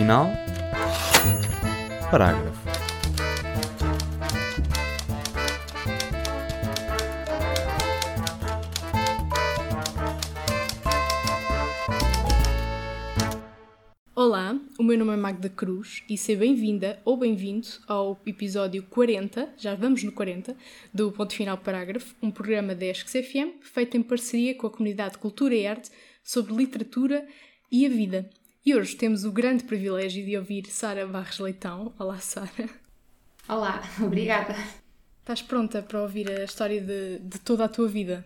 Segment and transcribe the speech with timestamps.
[0.00, 0.30] final.
[2.10, 2.58] Parágrafo.
[14.14, 19.52] Olá, o meu nome é Magda Cruz e seja bem-vinda ou bem-vindo ao episódio 40,
[19.58, 20.56] já vamos no 40,
[20.94, 25.18] do Ponto Final Parágrafo, um programa da ESC-CFM feito em parceria com a comunidade de
[25.18, 25.90] Cultura e Arte
[26.24, 27.28] sobre literatura
[27.70, 28.30] e a vida.
[28.64, 31.94] E hoje temos o grande privilégio de ouvir Sara Barres Leitão.
[31.98, 32.68] Olá, Sara.
[33.48, 34.54] Olá, obrigada.
[35.20, 38.22] Estás pronta para ouvir a história de, de toda a tua vida?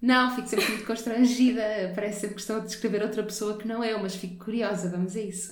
[0.00, 1.90] Não, fico sempre muito constrangida.
[1.94, 4.90] Parece sempre que estou a descrever outra pessoa que não eu, mas fico curiosa.
[4.90, 5.50] Vamos a isso.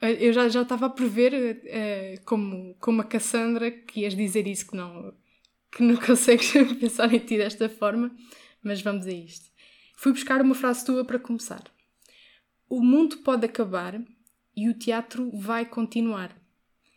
[0.00, 4.66] Eu já, já estava a prever, uh, como, como a Cassandra, que ias dizer isso,
[4.66, 5.14] que não,
[5.70, 8.10] que não consegues pensar em ti desta forma,
[8.60, 9.46] mas vamos a isto.
[9.96, 11.73] Fui buscar uma frase tua para começar.
[12.74, 14.02] O mundo pode acabar
[14.56, 16.36] e o teatro vai continuar.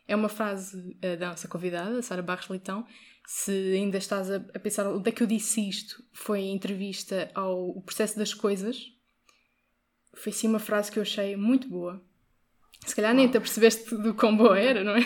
[0.08, 2.84] É uma frase uh, da nossa convidada, Sara Barros Leitão,
[3.28, 7.30] se ainda estás a, a pensar onde é que eu disse isto, foi em entrevista
[7.36, 8.92] ao o Processo das Coisas.
[10.16, 12.02] Foi sim uma frase que eu achei muito boa.
[12.84, 15.02] Se calhar nem te apercebeste do quão boa era, não é?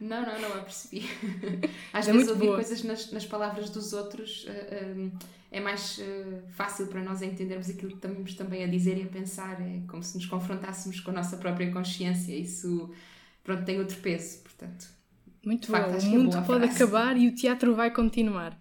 [0.00, 1.04] Não, não, não a percebi.
[1.92, 2.56] Às é vezes ouvir boa.
[2.56, 5.12] coisas nas, nas palavras dos outros uh, um,
[5.50, 9.06] é mais uh, fácil para nós entendermos aquilo que estamos também a dizer e a
[9.06, 9.60] pensar.
[9.60, 12.32] É como se nos confrontássemos com a nossa própria consciência.
[12.34, 12.90] Isso,
[13.42, 14.88] pronto, tem outro peso, portanto.
[15.44, 15.78] Muito bom.
[15.78, 16.82] O mundo é pode frase.
[16.82, 18.56] acabar e o teatro vai continuar.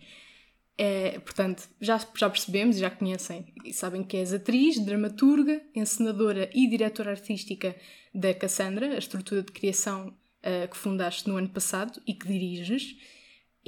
[0.77, 6.49] É, portanto, já, já percebemos e já conhecem e sabem que és atriz, dramaturga, encenadora
[6.53, 7.75] e diretora artística
[8.15, 12.95] da Cassandra, a estrutura de criação uh, que fundaste no ano passado e que diriges.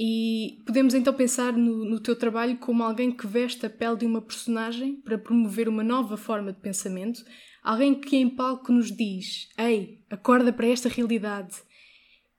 [0.04, 4.04] E podemos então pensar no, no teu trabalho como alguém que veste a pele de
[4.04, 7.24] uma personagem para promover uma nova forma de pensamento,
[7.62, 11.54] alguém que em palco nos diz: Ei, acorda para esta realidade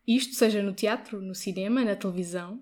[0.06, 2.62] isto seja no teatro, no cinema, na televisão.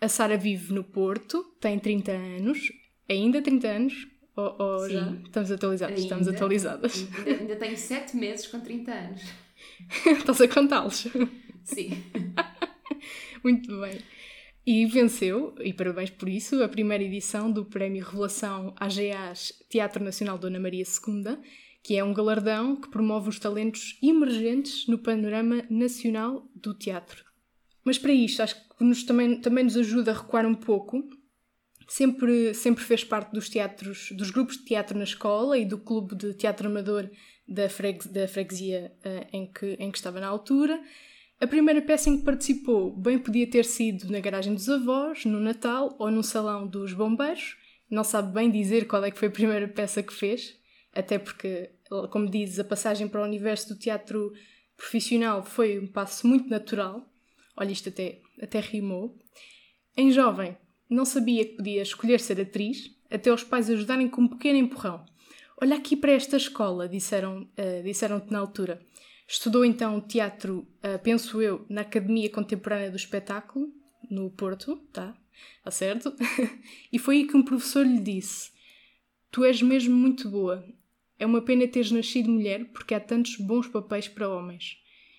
[0.00, 2.72] A Sara vive no Porto, tem 30 anos,
[3.08, 5.94] ainda 30 anos, ou, ou já estamos atualizados?
[5.94, 7.06] Ainda, estamos atualizadas.
[7.18, 9.22] Ainda, ainda tenho 7 meses com 30 anos.
[10.18, 11.06] Estás a contá-los?
[11.62, 12.02] Sim.
[13.44, 14.00] Muito bem.
[14.66, 20.38] E venceu, e parabéns por isso, a primeira edição do Prémio Revelação AGAs Teatro Nacional
[20.38, 21.38] Dona Maria II
[21.84, 27.22] que é um galardão que promove os talentos emergentes no panorama nacional do teatro.
[27.84, 31.06] Mas para isto, acho que nos, também, também nos ajuda a recuar um pouco.
[31.86, 36.16] Sempre, sempre fez parte dos teatros, dos grupos de teatro na escola e do clube
[36.16, 37.10] de teatro amador
[37.46, 40.80] da, fregues, da freguesia uh, em, que, em que estava na altura.
[41.40, 45.40] A primeira peça em que participou bem podia ter sido na garagem dos avós, no
[45.40, 47.56] Natal ou no salão dos bombeiros.
[47.90, 50.56] Não sabe bem dizer qual é que foi a primeira peça que fez,
[50.92, 51.70] até porque,
[52.10, 54.32] como dizes, a passagem para o universo do teatro
[54.76, 57.06] profissional foi um passo muito natural.
[57.56, 59.18] Olha, isto até, até rimou.
[59.96, 60.56] Em jovem,
[60.88, 65.04] não sabia que podia escolher ser atriz, até os pais ajudarem com um pequeno empurrão.
[65.60, 68.84] Olha aqui para esta escola, disseram, uh, disseram-te na altura.
[69.26, 73.72] Estudou então teatro, uh, penso eu, na Academia Contemporânea do Espetáculo,
[74.10, 75.16] no Porto, tá?
[75.58, 76.14] Está certo?
[76.92, 78.52] e foi aí que um professor lhe disse:
[79.30, 80.64] Tu és mesmo muito boa
[81.18, 84.78] é uma pena teres nascido mulher porque há tantos bons papéis para homens.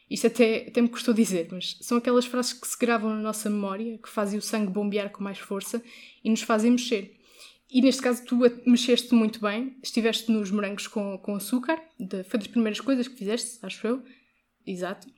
[0.09, 3.49] Isto até, até me custou dizer, mas são aquelas frases que se gravam na nossa
[3.49, 5.83] memória, que fazem o sangue bombear com mais força
[6.23, 7.14] e nos fazem mexer.
[7.75, 12.39] E neste caso tu mexeste muito bem, estiveste nos morangos com, com açúcar, de, foi
[12.39, 14.01] das primeiras coisas que fizeste, acho eu.
[14.65, 15.09] Exato.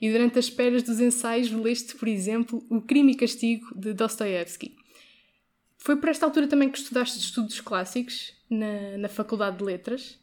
[0.00, 4.76] E durante as esperas dos ensaios leste, por exemplo, O Crime e Castigo de Dostoevsky.
[5.78, 10.18] Foi por esta altura também que estudaste estudos clássicos na, na Faculdade de Letras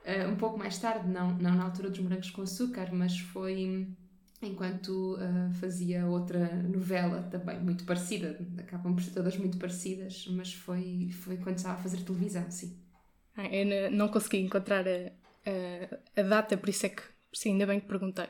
[0.00, 3.86] Uh, um pouco mais tarde, não, não na altura dos morangos com açúcar, mas foi
[4.42, 10.52] enquanto uh, fazia outra novela também muito parecida, acabam por ser todas muito parecidas, mas
[10.54, 12.76] foi, foi quando estava a fazer televisão, sim.
[13.36, 15.12] Ah, eu não consegui encontrar a,
[15.46, 17.02] a, a, data, por isso é que
[17.32, 18.26] sim, ainda bem que perguntei.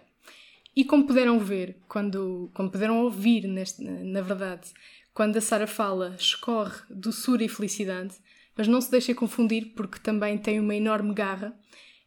[0.75, 4.73] E como puderam ver, quando, como puderam ouvir, neste, na verdade,
[5.13, 8.15] quando a Sara fala escorre doçura e felicidade,
[8.57, 11.55] mas não se deixe confundir porque também tem uma enorme garra.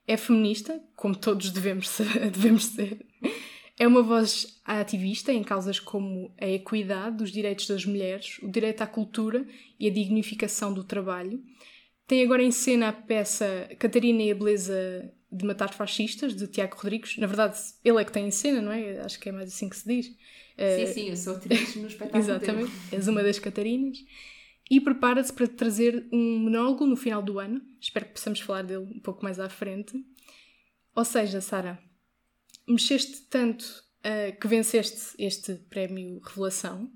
[0.05, 1.97] É feminista, como todos devemos
[2.31, 3.05] devemos ser.
[3.77, 8.81] É uma voz ativista em causas como a equidade dos direitos das mulheres, o direito
[8.81, 9.45] à cultura
[9.79, 11.43] e a dignificação do trabalho.
[12.05, 16.75] Tem agora em cena a peça Catarina e a Beleza de Matar Fascistas, de Tiago
[16.75, 17.17] Rodrigues.
[17.17, 18.99] Na verdade, ele é que tem em cena, não é?
[18.99, 20.05] Acho que é mais assim que se diz.
[20.05, 22.23] Sim, uh, sim, eu sou atriz no espetáculo.
[22.23, 23.97] Exatamente, és uma das Catarinas
[24.69, 27.61] e prepara-se para trazer um monólogo no final do ano.
[27.81, 29.93] Espero que possamos falar dele um pouco mais à frente.
[30.95, 31.79] Ou seja, Sara,
[32.67, 36.91] mexeste tanto uh, que venceste este prémio Revelação,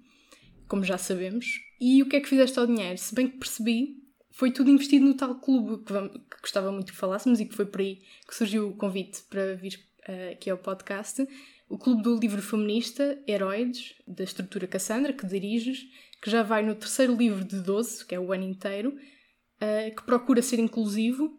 [0.67, 1.45] como já sabemos,
[1.79, 2.97] e o que é que fizeste ao dinheiro?
[2.97, 6.91] Se bem que percebi, foi tudo investido no tal clube que, vamos, que gostava muito
[6.91, 10.49] que falássemos e que foi por aí que surgiu o convite para vir uh, aqui
[10.49, 11.27] ao podcast.
[11.69, 15.85] O Clube do Livro Feminista, Heroides, da estrutura Cassandra, que diriges,
[16.21, 20.03] que já vai no terceiro livro de 12, que é o ano inteiro, uh, que
[20.03, 21.37] procura ser inclusivo.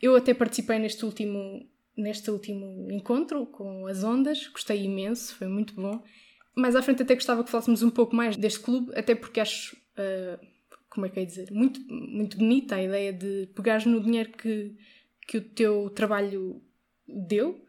[0.00, 1.66] Eu até participei neste último,
[1.96, 6.02] neste último encontro com as ondas, gostei imenso, foi muito bom.
[6.54, 9.76] Mais à frente até gostava que falássemos um pouco mais deste clube, até porque acho,
[9.76, 10.46] uh,
[10.90, 14.74] como é que é dizer, muito, muito bonita a ideia de pegares no dinheiro que,
[15.26, 16.62] que o teu trabalho
[17.06, 17.60] deu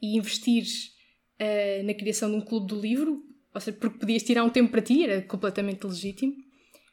[0.00, 0.94] e investires
[1.40, 3.22] uh, na criação de um clube do livro,
[3.54, 6.34] ou seja, porque podias tirar um tempo para ti, era completamente legítimo.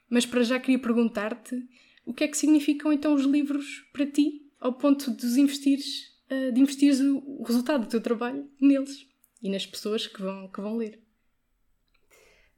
[0.10, 1.56] Mas para já queria perguntar-te
[2.06, 6.52] o que é que significam então os livros para ti, ao ponto de investires, uh,
[6.52, 9.08] de investires o, resultado do teu trabalho neles
[9.42, 11.02] e nas pessoas que vão, que vão ler.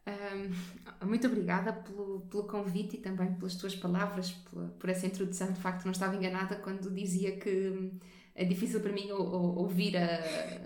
[0.05, 5.51] Um, muito obrigada pelo, pelo convite e também pelas tuas palavras, por, por essa introdução.
[5.51, 7.91] De facto, não estava enganada quando dizia que
[8.35, 10.19] é difícil para mim ouvir a,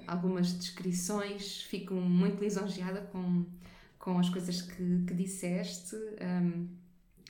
[0.07, 3.45] algumas descrições, fico muito lisonjeada com,
[3.99, 5.95] com as coisas que, que disseste.
[5.95, 6.67] Um,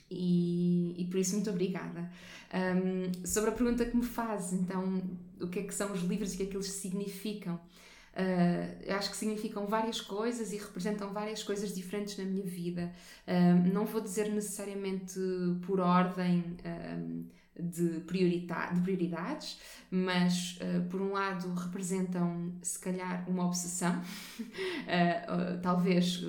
[0.09, 2.09] e, e, por isso muito obrigada.
[2.53, 5.01] Um, sobre a pergunta que me faz, então,
[5.41, 7.55] o que é que são os livros e o que é que eles significam?
[7.55, 12.91] Uh, eu acho que significam várias coisas e representam várias coisas diferentes na minha vida.
[13.27, 15.19] Uh, não vou dizer necessariamente
[15.65, 16.39] por ordem.
[16.39, 19.59] Uh, de, de prioridades,
[19.89, 23.99] mas uh, por um lado representam se calhar uma obsessão,
[24.39, 26.23] uh, talvez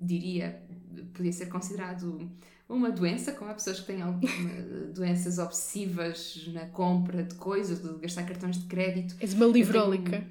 [0.00, 0.62] diria,
[1.12, 2.30] podia ser considerado
[2.68, 4.00] uma doença, como há pessoas que têm
[4.94, 9.16] doenças obsessivas na compra de coisas, de gastar cartões de crédito.
[9.20, 10.26] És uma livrólica.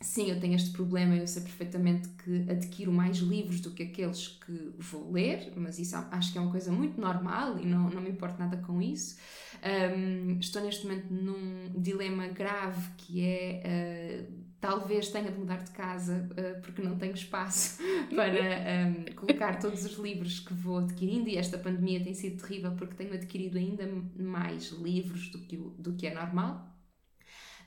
[0.00, 4.28] Sim, eu tenho este problema, eu sei perfeitamente que adquiro mais livros do que aqueles
[4.28, 8.00] que vou ler, mas isso acho que é uma coisa muito normal e não, não
[8.00, 9.16] me importa nada com isso.
[9.60, 15.70] Um, estou neste momento num dilema grave que é uh, talvez tenha de mudar de
[15.70, 17.78] casa uh, porque não tenho espaço
[18.14, 22.72] para um, colocar todos os livros que vou adquirindo e esta pandemia tem sido terrível
[22.72, 26.66] porque tenho adquirido ainda mais livros do que, do que é normal.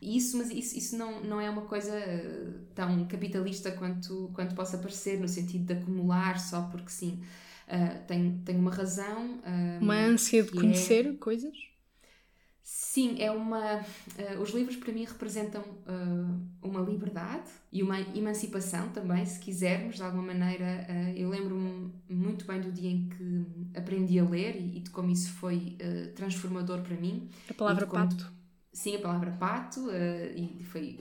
[0.01, 1.93] Isso, mas isso, isso não, não é uma coisa
[2.73, 7.21] tão capitalista quanto, quanto possa parecer, no sentido de acumular só porque sim.
[7.67, 9.39] Uh, tem, tem uma razão.
[9.45, 11.13] Um, uma ânsia de conhecer é...
[11.13, 11.55] coisas?
[12.63, 13.77] Sim, é uma.
[13.79, 19.95] Uh, os livros para mim representam uh, uma liberdade e uma emancipação também, se quisermos,
[19.95, 20.85] de alguma maneira.
[20.89, 24.89] Uh, eu lembro-me muito bem do dia em que aprendi a ler e, e de
[24.89, 25.77] como isso foi
[26.15, 27.29] transformador para mim.
[27.49, 28.31] A palavra como, pato.
[28.71, 29.89] Sim, a palavra pato,
[30.35, 30.99] e foi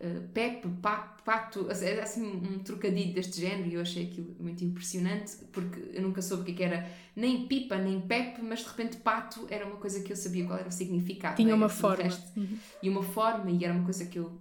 [0.00, 5.36] uh, Pepe, Pato, era assim um trocadilho deste género e eu achei aquilo muito impressionante
[5.52, 8.96] porque eu nunca soube o que, é era nem pipa nem Pepe, mas de repente
[8.98, 11.36] Pato era uma coisa que eu sabia qual era o significado.
[11.36, 12.10] Tinha uma forma.
[12.36, 12.58] Uhum.
[12.82, 14.40] E uma forma, e era uma coisa que eu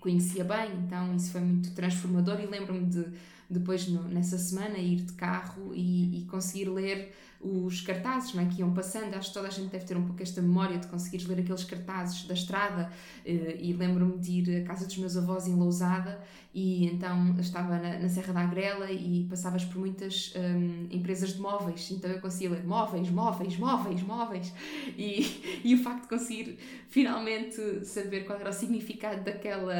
[0.00, 3.04] conhecia bem, então isso foi muito transformador e lembro-me de
[3.50, 8.46] depois no, nessa semana ir de carro e, e conseguir ler os cartazes não é,
[8.46, 9.14] que iam passando.
[9.14, 11.64] Acho que toda a gente deve ter um pouco esta memória de conseguir ler aqueles
[11.64, 12.92] cartazes da estrada.
[13.24, 16.20] Eh, e lembro-me de ir à casa dos meus avós em Lousada
[16.52, 21.40] e então estava na, na Serra da Agrela e passavas por muitas um, empresas de
[21.40, 21.90] móveis.
[21.90, 24.52] Então eu conseguia ler móveis, móveis, móveis, móveis.
[24.98, 29.74] E, e o facto de conseguir finalmente saber qual era o significado daquela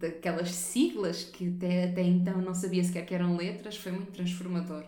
[0.00, 4.82] daquelas siglas que até, até então não sabia sequer que eram letras, foi muito transformador.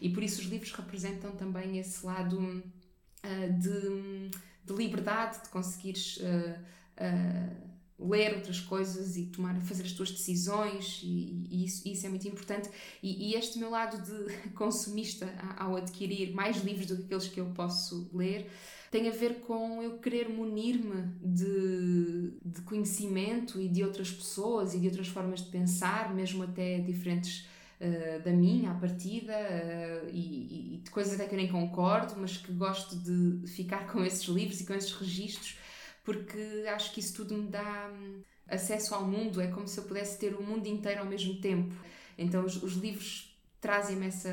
[0.00, 4.30] E por isso os livros representam também esse lado uh, de,
[4.64, 6.60] de, liberdade, de conseguires uh,
[6.98, 7.66] uh,
[7.98, 12.28] ler outras coisas e tomar, fazer as tuas decisões, e, e isso, isso, é muito
[12.28, 12.68] importante.
[13.02, 17.40] E, e, este meu lado de consumista, ao adquirir mais livros do que aqueles que
[17.40, 18.50] eu posso ler,
[18.90, 24.78] tem a ver com eu querer munir-me de, de conhecimento e de outras pessoas e
[24.78, 27.46] de outras formas de pensar, mesmo até diferentes
[27.80, 32.14] uh, da minha à partida uh, e, e, de coisas até que eu nem concordo,
[32.16, 35.58] mas que gosto de ficar com esses livros e com esses registros
[36.06, 39.84] porque acho que isso tudo me dá hum, acesso ao mundo, é como se eu
[39.84, 41.74] pudesse ter o mundo inteiro ao mesmo tempo.
[42.16, 44.32] Então os, os livros trazem-me essa,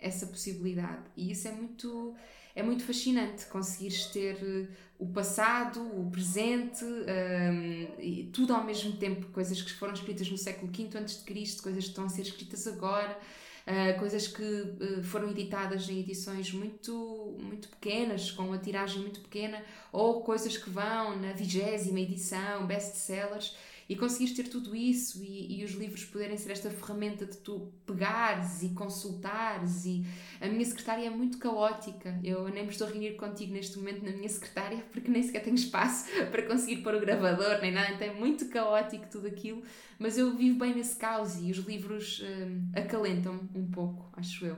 [0.00, 2.16] essa possibilidade e isso é muito
[2.54, 4.66] é muito fascinante conseguires ter eh,
[4.98, 10.36] o passado, o presente, um, e tudo ao mesmo tempo, coisas que foram escritas no
[10.36, 13.18] século V antes de Cristo, coisas que estão a ser escritas agora.
[13.66, 19.20] Uh, coisas que uh, foram editadas em edições muito, muito pequenas, com uma tiragem muito
[19.20, 23.54] pequena, ou coisas que vão na vigésima edição, best-sellers
[23.90, 27.72] e conseguires ter tudo isso e, e, os livros poderem ser esta ferramenta de tu
[27.84, 29.84] pegares e consultares.
[29.84, 30.06] E
[30.40, 32.16] a minha secretária é muito caótica.
[32.22, 35.42] Eu nem me estou a reunir contigo neste momento na minha secretária porque nem sequer
[35.42, 39.60] tenho espaço para conseguir pôr o gravador nem nada, então é muito caótico tudo aquilo.
[39.98, 44.56] Mas eu vivo bem nesse caos e os livros hum, acalentam-me um pouco, acho eu.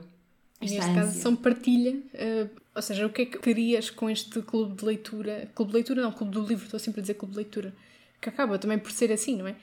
[0.61, 4.75] Neste caso são partilha, uh, ou seja, o que é que querias com este clube
[4.75, 5.51] de leitura?
[5.55, 7.73] Clube de leitura não, clube do livro, estou sempre a dizer clube de leitura
[8.23, 9.55] que acaba também por ser assim, não é?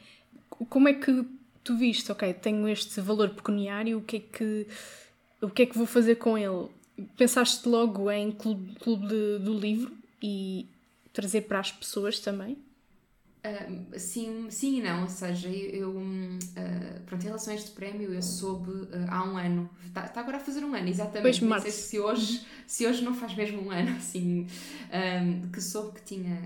[0.69, 1.25] Como é que
[1.65, 4.67] tu viste, ok, tenho este valor pecuniário, o que é que,
[5.41, 6.69] o que, é que vou fazer com ele?
[7.17, 10.67] Pensaste logo em clube, clube de, do livro e
[11.13, 12.59] trazer para as pessoas também?
[13.41, 18.13] Uh, sim, sim e não, ou seja, eu, uh, pronto, em relação a este prémio
[18.13, 21.59] eu soube uh, há um ano, está, está, agora a fazer um ano, exatamente, não
[21.59, 24.47] sei se hoje, se hoje não faz mesmo um ano, assim,
[24.93, 26.37] um, que soube que tinha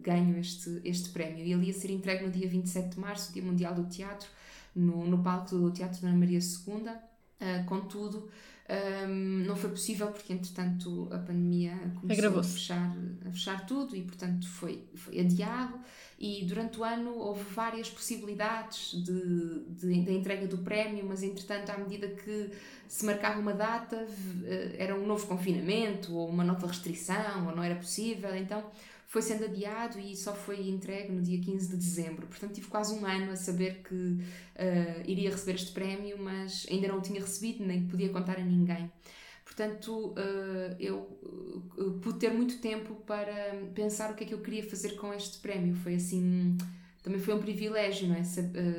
[0.00, 1.44] ganho este, este prémio.
[1.44, 4.28] E ele ia ser entregue no dia 27 de março, Dia Mundial do Teatro,
[4.74, 8.30] no, no palco do Teatro Dona Maria II, contudo,
[8.66, 14.02] um, não foi possível porque, entretanto, a pandemia começou a fechar, a fechar tudo e,
[14.02, 15.78] portanto, foi, foi adiado.
[16.18, 21.70] E durante o ano houve várias possibilidades de, de, de entrega do prémio, mas, entretanto,
[21.70, 22.50] à medida que
[22.88, 24.06] se marcava uma data,
[24.44, 28.34] eh, era um novo confinamento ou uma nova restrição, ou não era possível.
[28.36, 28.64] Então,
[29.14, 32.26] foi sendo adiado e só foi entregue no dia 15 de dezembro.
[32.26, 36.88] Portanto, tive quase um ano a saber que uh, iria receber este prémio, mas ainda
[36.88, 38.90] não o tinha recebido, nem podia contar a ninguém.
[39.56, 41.08] Portanto, uh, eu
[42.02, 45.38] pude ter muito tempo para pensar o que é que eu queria fazer com este
[45.38, 45.76] prémio.
[45.76, 46.58] Foi assim.
[47.04, 48.24] Também foi um privilégio, não é?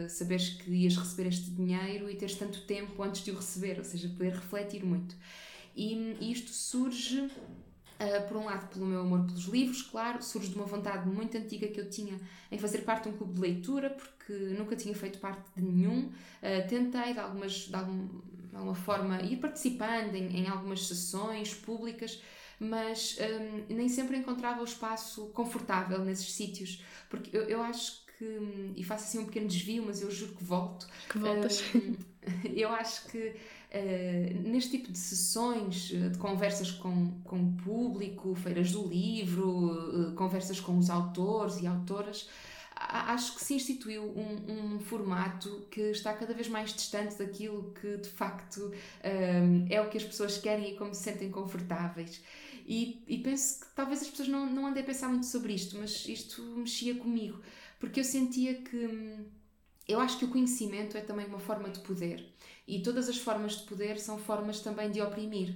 [0.09, 3.83] Saberes que ias receber este dinheiro e teres tanto tempo antes de o receber, ou
[3.83, 5.15] seja, poder refletir muito.
[5.75, 7.29] E isto surge
[7.95, 11.37] Uh, por um lado, pelo meu amor pelos livros, claro, surge de uma vontade muito
[11.37, 12.19] antiga que eu tinha
[12.51, 16.11] em fazer parte de um clube de leitura, porque nunca tinha feito parte de nenhum.
[16.67, 18.09] Tentei, de, algumas, de, algum,
[18.55, 22.21] de, alguma forma, ir participando em, em algumas sessões públicas,
[22.57, 28.73] mas um, nem sempre encontrava o espaço confortável nesses sítios, porque eu, eu acho que,
[28.77, 30.87] e faço assim um pequeno desvio, mas eu juro que volto.
[31.09, 31.59] Que voltas.
[31.73, 31.97] Uh,
[32.55, 38.33] eu acho que uh, neste tipo de sessões, eh, de conversas com, com o público,
[38.35, 42.29] feiras do livro, uh, conversas com os autores e autoras,
[42.89, 47.97] acho que se instituiu um, um, formato que está cada vez mais distante daquilo que
[47.97, 48.71] de facto
[49.03, 52.21] um, é o que as pessoas querem e como se sentem confortáveis.
[52.67, 55.77] E, e, penso que talvez as pessoas não, não andem a pensar muito sobre isto,
[55.77, 57.39] mas isto mexia comigo,
[57.79, 58.75] porque eu sentia que.
[58.75, 59.25] Hum,
[59.87, 62.33] eu acho que o conhecimento é também uma forma de poder
[62.67, 65.55] e todas as formas de poder são formas também de oprimir.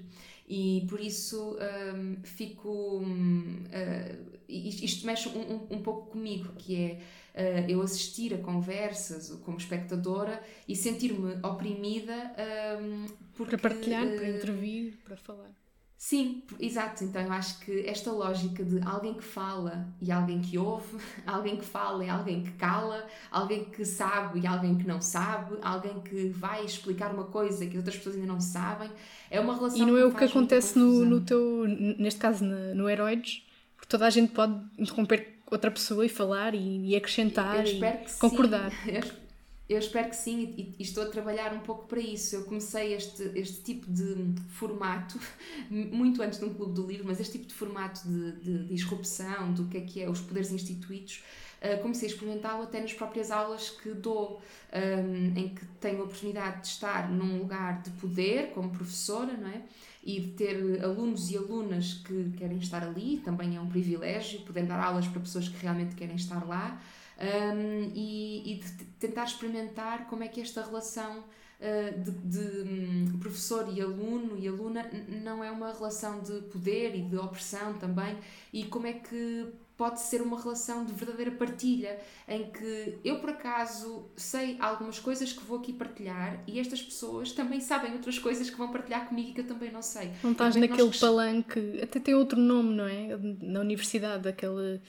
[0.50, 1.56] E por isso
[1.96, 2.98] um, fico.
[2.98, 7.00] Um, uh, isto mexe um, um, pouco comigo, que é
[7.36, 12.34] uh, eu assistir a conversas como espectadora e sentir-me oprimida.
[12.82, 15.52] Um, porque, para partilhar, para intervir, para falar.
[16.00, 17.04] Sim, exato.
[17.04, 21.58] Então eu acho que esta lógica de alguém que fala e alguém que ouve, alguém
[21.58, 26.00] que fala e alguém que cala, alguém que sabe e alguém que não sabe, alguém
[26.00, 28.90] que vai explicar uma coisa que outras pessoas ainda não sabem,
[29.30, 29.78] é uma relação.
[29.78, 33.90] E não é o que acontece no, no teu, neste caso no, no Heróides, porque
[33.90, 37.82] toda a gente pode interromper outra pessoa e falar e, e acrescentar e
[38.18, 38.72] concordar.
[39.70, 42.36] Eu espero que sim e, e, estou a trabalhar um pouco para isso.
[42.36, 45.20] Eu comecei este, este tipo de formato
[45.70, 48.68] muito antes de um clube do livro, mas este tipo de formato de, de, de
[48.74, 51.24] disrupção do que é que é os poderes instituídos,
[51.62, 54.42] uh, comecei a experimentá-lo até nas próprias aulas que dou,
[54.74, 59.38] um, ehm, em que tenho a oportunidade de estar num lugar de poder como professora,
[59.38, 59.62] não é?
[60.04, 64.66] E de ter alunos e alunas que querem estar ali, também é um privilégio poder
[64.66, 66.82] dar aulas para pessoas que realmente querem estar lá
[67.20, 73.20] um, e, e, de tentar experimentar como é que esta relação uh, de, de um,
[73.20, 74.90] professor e aluno e aluna
[75.24, 78.18] não é uma relação de poder e de opressão também,
[78.54, 81.98] e como é que pode ser uma relação de verdadeira partilha,
[82.28, 87.32] em que eu por acaso sei algumas coisas que vou aqui partilhar e estas pessoas
[87.32, 90.12] também sabem outras coisas que vão partilhar comigo e que eu também não sei.
[90.22, 91.00] Não estás naquele nós...
[91.00, 93.18] palanque, até tem outro nome, não é?
[93.42, 94.82] Na universidade, aquele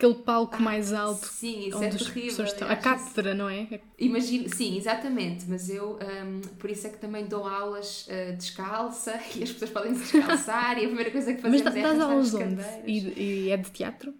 [0.00, 2.70] aquele palco ah, mais alto sim, isso onde é terrível, as pessoas estão.
[2.70, 3.80] A cátedra, não é?
[3.98, 9.20] Imagino, sim, exatamente, mas eu um, por isso é que também dou aulas uh, descalça
[9.36, 12.00] e as pessoas podem se descalçar e a primeira coisa que fazemos mas é dás
[12.00, 12.62] aulas onde?
[12.86, 14.14] E, e, é de teatro?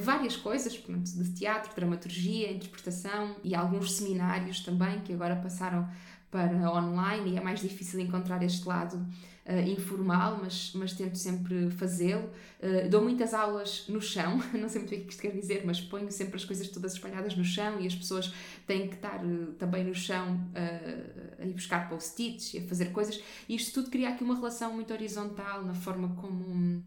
[0.00, 5.88] várias coisas, pronto, de teatro, dramaturgia, interpretação e alguns seminários também que agora passaram
[6.30, 9.02] para online e é mais difícil encontrar este lado
[9.46, 12.30] uh, informal, mas, mas tento sempre fazê-lo.
[12.60, 15.62] Uh, dou muitas aulas no chão, não sei muito bem o que isto quer dizer,
[15.64, 18.32] mas ponho sempre as coisas todas espalhadas no chão e as pessoas
[18.66, 20.40] têm que estar uh, também no chão
[21.38, 23.22] a ir buscar post-its e a fazer coisas.
[23.48, 26.84] E isto tudo cria aqui uma relação muito horizontal na forma como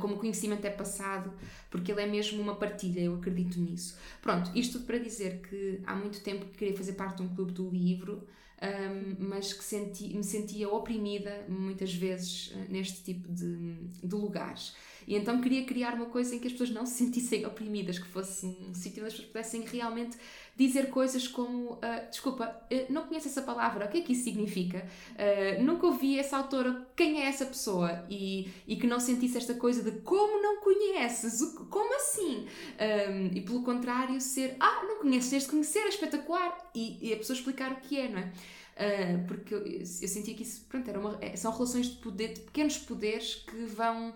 [0.00, 1.30] como o conhecimento é passado,
[1.68, 3.98] porque ele é mesmo uma partilha, eu acredito nisso.
[4.22, 7.34] Pronto, isto tudo para dizer que há muito tempo que queria fazer parte de um
[7.34, 8.26] clube do livro,
[8.62, 14.74] um, mas que senti, me sentia oprimida muitas vezes eh, neste tipo de, de lugares.
[15.06, 18.06] E então queria criar uma coisa em que as pessoas não se sentissem oprimidas, que
[18.06, 20.16] fosse um sítio onde as pessoas pudessem realmente
[20.56, 21.80] dizer coisas como: uh,
[22.10, 24.86] Desculpa, uh, não conheço essa palavra, o que é que isso significa?
[25.12, 28.04] Uh, nunca ouvi essa autora, quem é essa pessoa?
[28.08, 32.46] E, e que não sentisse esta coisa de como não conheces, como assim?
[32.46, 36.70] Um, e pelo contrário, ser: Ah, não conheces, tens de conhecer, é espetacular.
[36.74, 38.32] E, e a pessoa explicar o que é, não é?
[38.74, 42.32] Uh, porque eu, eu sentia que isso pronto, era uma, é, são relações de poder,
[42.32, 44.14] de pequenos poderes que vão uh,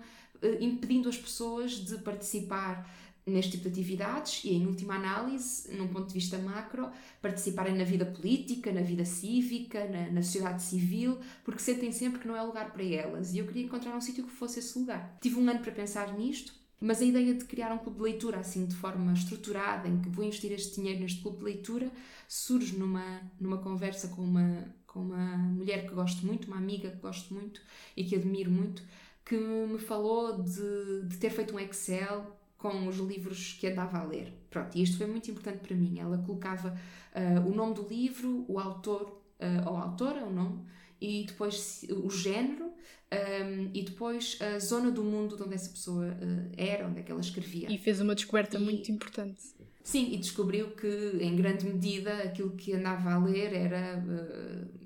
[0.60, 2.90] impedindo as pessoas de participar
[3.30, 7.84] neste tipo de atividades e, em última análise, num ponto de vista macro, participarem na
[7.84, 12.42] vida política, na vida cívica, na, na sociedade civil, porque sentem sempre que não é
[12.42, 13.34] lugar para elas.
[13.34, 15.18] E eu queria encontrar um sítio que fosse esse lugar.
[15.20, 18.38] Tive um ano para pensar nisto, mas a ideia de criar um clube de leitura
[18.38, 21.90] assim de forma estruturada, em que vou investir este dinheiro neste clube de leitura,
[22.28, 26.98] surge numa, numa conversa com uma, com uma mulher que gosto muito, uma amiga que
[26.98, 27.60] gosto muito
[27.96, 28.82] e que admiro muito,
[29.24, 34.04] que me falou de, de ter feito um Excel com os livros que andava a
[34.04, 34.32] ler.
[34.50, 35.98] Pronto, e isto foi muito importante para mim.
[36.00, 36.76] Ela colocava
[37.14, 40.64] uh, o nome do livro, o autor uh, ou autora, o nome,
[41.00, 42.70] e depois o género um,
[43.12, 47.02] ehm, e depois a zona do mundo de onde essa pessoa uh, era, onde é
[47.04, 47.72] que ela escrevia.
[47.72, 49.40] E fez uma descoberta e, muito importante.
[49.84, 54.04] Sim, e descobriu que, em grande medida, aquilo que andava a ler era.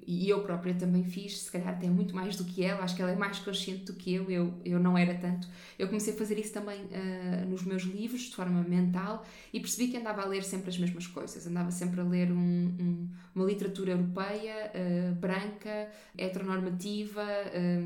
[0.02, 2.94] Uh, e eu própria também fiz, se calhar até muito mais do que ela, acho
[2.94, 5.48] que ela é mais consciente do que eu, eu, eu não era tanto.
[5.78, 9.90] Eu comecei a fazer isso também uh, nos meus livros, de forma mental, e percebi
[9.90, 11.46] que andava a ler sempre as mesmas coisas.
[11.46, 17.22] Andava sempre a ler um, um, uma literatura europeia, uh, branca, heteronormativa,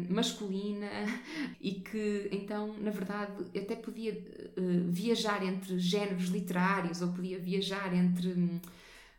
[0.08, 0.88] masculina,
[1.60, 4.16] e que então, na verdade, até podia
[4.88, 8.60] viajar entre géneros literários ou podia viajar entre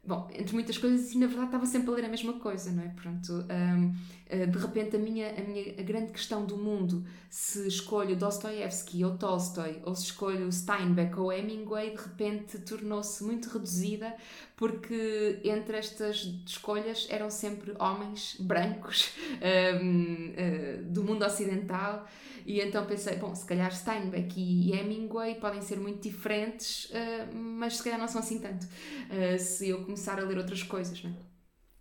[0.08, 2.84] bom, entre muitas coisas e na verdade estava sempre a ler a mesma coisa, não
[2.84, 2.88] é?
[2.88, 3.94] Pronto, um,
[4.30, 9.18] de repente a minha, a minha a grande questão do mundo, se escolho Dostoevsky ou
[9.18, 14.16] Tolstói, ou se escolho Steinbeck ou Hemingway, de repente tornou-se muito reduzida,
[14.56, 19.12] porque entre estas escolhas eram sempre homens brancos
[19.82, 22.08] um, uh, eh, do mundo ocidental
[22.48, 27.76] e então pensei, bom, se calhar Steinbeck e Hemingway podem ser muito diferentes, uh, mas
[27.76, 28.66] se calhar não são assim tanto.
[28.66, 31.27] Uh, se eu começar a ler outras coisas, não é?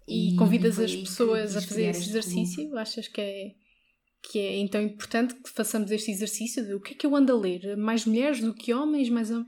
[0.07, 2.77] E, e convidas as pessoas a fazer esse exercício?
[2.77, 3.55] Achas que é,
[4.23, 7.33] que é então importante que façamos este exercício de o que é que eu ando
[7.33, 7.77] a ler?
[7.77, 9.09] Mais mulheres do que homens?
[9.09, 9.45] Mais, uh,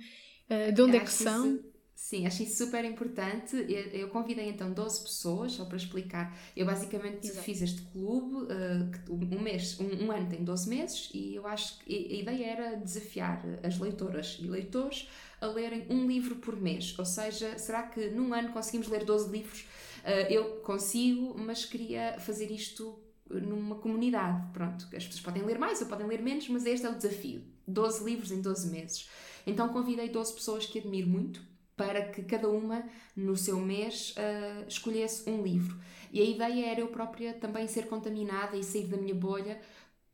[0.75, 1.55] de onde é que são?
[1.55, 3.57] Isso Sim, achei super importante.
[3.57, 6.35] Eu, eu, convidei então 12 pessoas, só para explicar.
[6.57, 7.45] Eu basicamente Exato.
[7.45, 11.81] fiz este clube, uh, um mês, um, um, ano tem 12 meses, e eu acho
[11.81, 15.09] que a ideia era desafiar as leitoras e leitores
[15.41, 16.99] a lerem um livro por mês.
[16.99, 19.67] Ou seja, será que num ano conseguimos ler 12 livros?
[20.09, 24.51] Uh, eu consigo, mas queria fazer isto numa comunidade.
[24.55, 27.43] Pronto, as pessoas podem ler mais ou podem ler menos, mas este é o desafio.
[27.67, 29.09] 12 livros em 12 meses.
[29.47, 31.43] Então convidei 12 pessoas que admiro muito
[31.77, 35.79] para que cada uma, no seu mês, uh, escolhesse um livro.
[36.13, 39.61] E a ideia era eu própria também ser contaminada e sair da minha bolha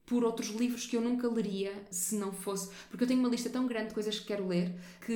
[0.07, 2.71] por outros livros que eu nunca leria se não fosse.
[2.91, 5.13] Porque eu tenho uma lista tão grande de coisas que quero ler que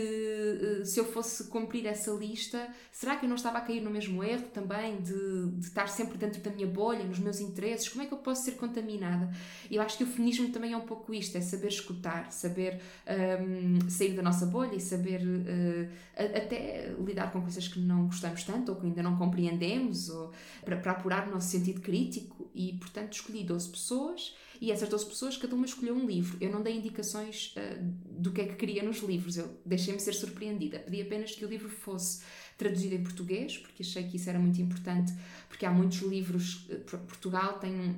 [0.81, 3.91] eh, se eu fosse cumprir essa lista, será que eu não estava a cair no
[3.91, 7.89] mesmo erro também de, de estar sempre dentro da minha bolha, nos meus interesses?
[7.89, 9.31] Como é que eu posso ser contaminada?
[9.71, 13.77] Eu acho que o feminismo também é um pouco isto: é saber escutar, saber um,
[13.77, 15.89] ehm, sair da nossa bolha e saber uh,
[16.35, 20.33] até lidar com coisas que não gostamos tanto ou que ainda não compreendemos, ou
[20.65, 22.49] para, para apurar o nosso sentido crítico.
[22.55, 26.37] E portanto escolhi 12 pessoas e essas 12 pessoas, cada uma escolheu um livro.
[26.41, 30.15] Eu não dei indicações uh, do que é que queria nos livros, eu deixei-me ser
[30.15, 30.79] surpreendida.
[30.81, 32.23] Pedi apenas que o livro fosse
[32.57, 35.13] traduzido em português, porque achei que isso era muito importante,
[35.49, 36.69] porque há muitos livros.
[36.69, 37.95] Uh, Portugal tem um,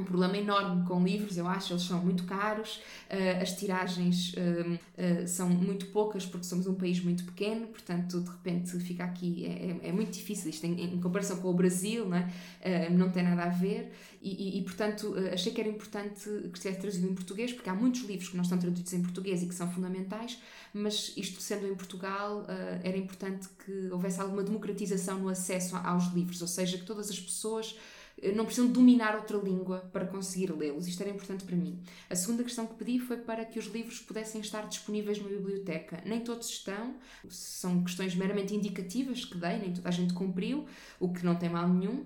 [0.00, 4.72] um problema enorme com livros, eu acho, eles são muito caros, uh, as tiragens uh,
[4.72, 9.46] uh, são muito poucas porque somos um país muito pequeno, portanto, de repente fica aqui,
[9.46, 12.90] é, é, é muito difícil, isto em, em, comparação com o Brasil, não, é?
[12.90, 17.08] não tem nada a ver, e, e, portanto, achei que era importante que estivesse traduzido
[17.08, 19.70] em português, porque há muitos livros que não estão traduzidos em português e que são
[19.70, 20.38] fundamentais,
[20.74, 22.44] mas isto sendo em Portugal,
[22.84, 27.18] era importante que houvesse alguma democratização no acesso aos livros, ou seja, que todas as
[27.18, 27.74] pessoas
[28.34, 30.86] não precisam dominar outra língua para conseguir lê-los.
[30.86, 31.80] Isto era importante para mim.
[32.08, 36.02] A segunda questão que pedi foi para que os livros pudessem estar disponíveis numa biblioteca.
[36.04, 36.96] Nem todos estão,
[37.28, 40.66] são questões meramente indicativas que dei, nem toda a gente cumpriu,
[40.98, 42.04] o que não tem mal nenhum.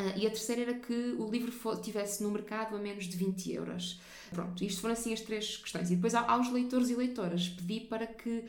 [0.00, 3.52] Uh, e a terceira era que o livro tivesse no mercado a menos de 20
[3.52, 4.00] euros.
[4.30, 5.90] Pronto, isto foram assim as três questões.
[5.90, 8.44] E depois aos leitores e leitoras pedi para que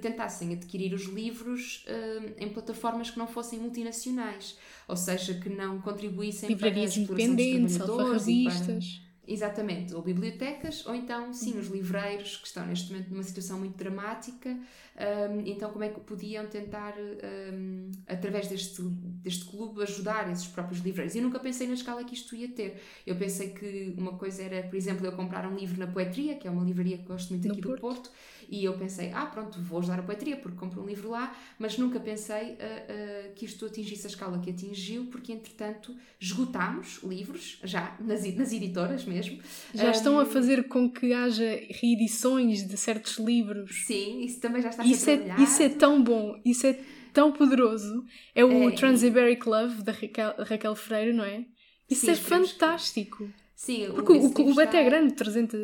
[0.00, 4.56] tentassem adquirir os livros uh, em plataformas que não fossem multinacionais,
[4.88, 9.06] ou seja, que não contribuíssem Livrarias para a independentes, alfarrabistas.
[9.28, 13.76] Exatamente, ou bibliotecas, ou então, sim, os livreiros que estão neste momento numa situação muito
[13.76, 14.50] dramática.
[14.50, 20.80] Um, então, como é que podiam tentar, um, através deste, deste clube, ajudar esses próprios
[20.80, 21.16] livreiros?
[21.16, 22.80] E nunca pensei na escala que isto ia ter.
[23.04, 26.46] Eu pensei que uma coisa era, por exemplo, eu comprar um livro na Poetria, que
[26.46, 28.12] é uma livraria que gosto muito aqui do Porto,
[28.48, 31.76] e eu pensei, ah, pronto, vou ajudar a Poetria porque compro um livro lá, mas
[31.76, 37.58] nunca pensei uh, uh, que isto atingisse a escala que atingiu, porque entretanto esgotámos livros,
[37.64, 39.40] já nas, nas editoras mesmo.
[39.74, 43.84] Já um, estão a fazer com que haja reedições de certos livros.
[43.86, 46.78] Sim, isso também já está a isso ser é, Isso é tão bom, isso é
[47.12, 48.04] tão poderoso.
[48.34, 51.44] É o é, Transiberic Love, da Raquel, Raquel Freire, não é?
[51.88, 53.26] Isso sim, é fantástico.
[53.26, 53.34] Que...
[53.54, 54.64] Sim, porque o, o clube está...
[54.64, 55.58] até é grande, 300,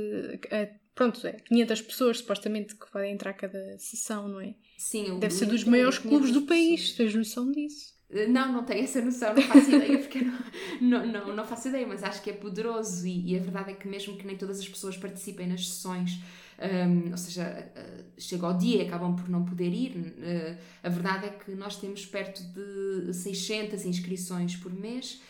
[0.95, 4.55] pronto, é 500 pessoas supostamente que podem entrar cada sessão, não é?
[4.79, 7.93] Sim, Deve ser dos maiores clubes do país, tens noção disso?
[8.13, 10.39] Eh, não, não tenho essa noção, não faço ideia, porque não,
[10.81, 13.75] não, não, não, faço ideia, mas acho que é poderoso e, e, a verdade é
[13.75, 16.21] que mesmo que nem todas as pessoas participem nas sessões,
[16.59, 20.89] um, ou seja, uh, chega ao dia e acabam por não poder ir, uh, a
[20.89, 25.21] verdade é que nós temos perto de 600 inscrições por mês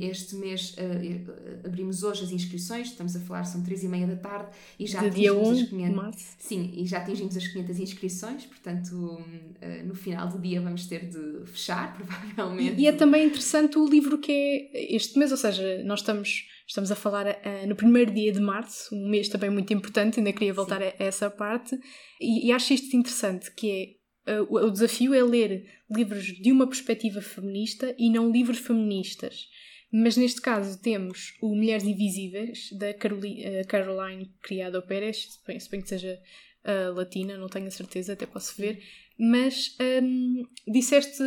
[0.00, 4.16] este mês uh, abrimos hoje as inscrições, estamos a falar, são três e meia da
[4.16, 5.96] tarde e já de atingimos dia 1 as 500.
[5.96, 6.26] Março.
[6.38, 11.08] Sim, e já atingimos as 500 inscrições, portanto uh, no final do dia vamos ter
[11.08, 11.96] de fechar,
[12.36, 12.80] provavelmente.
[12.80, 16.90] E, é também interessante o livro que é este mês, ou seja, nós estamos, estamos
[16.90, 20.52] a falar uh, no primeiro dia de março, um mês também muito importante, ainda queria
[20.52, 21.78] voltar a, a, essa parte,
[22.20, 23.99] e, e acho isto interessante, que é
[24.48, 29.48] o desafio é ler livros de uma perspectiva feminista e não livros feministas.
[29.92, 36.20] Mas neste caso temos o Mulheres Invisíveis, da Caroline, Caroline Criado Pérez, suponho que seja
[36.64, 38.80] uh, latina, não tenho a certeza, até posso ver.
[39.18, 41.22] Mas um, disseste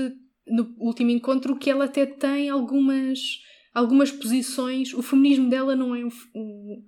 [0.47, 3.41] no último encontro que ela até tem algumas,
[3.73, 6.83] algumas posições, o feminismo dela não é um, um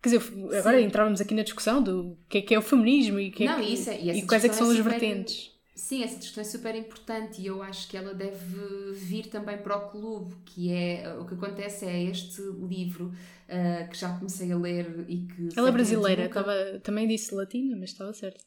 [0.00, 0.84] Quer dizer, agora Sim.
[0.84, 3.60] entrávamos aqui na discussão do que é que é o feminismo e, que é não,
[3.60, 5.50] que, isso é, e, e quais é que são é as vertentes.
[5.78, 9.76] Sim, essa discussão é super importante e eu acho que ela deve vir também para
[9.76, 14.58] o clube, que é o que acontece é este livro uh, que já comecei a
[14.58, 15.48] ler e que.
[15.56, 16.40] Ela é brasileira, nunca...
[16.40, 18.44] estava, também disse latina, mas estava certo.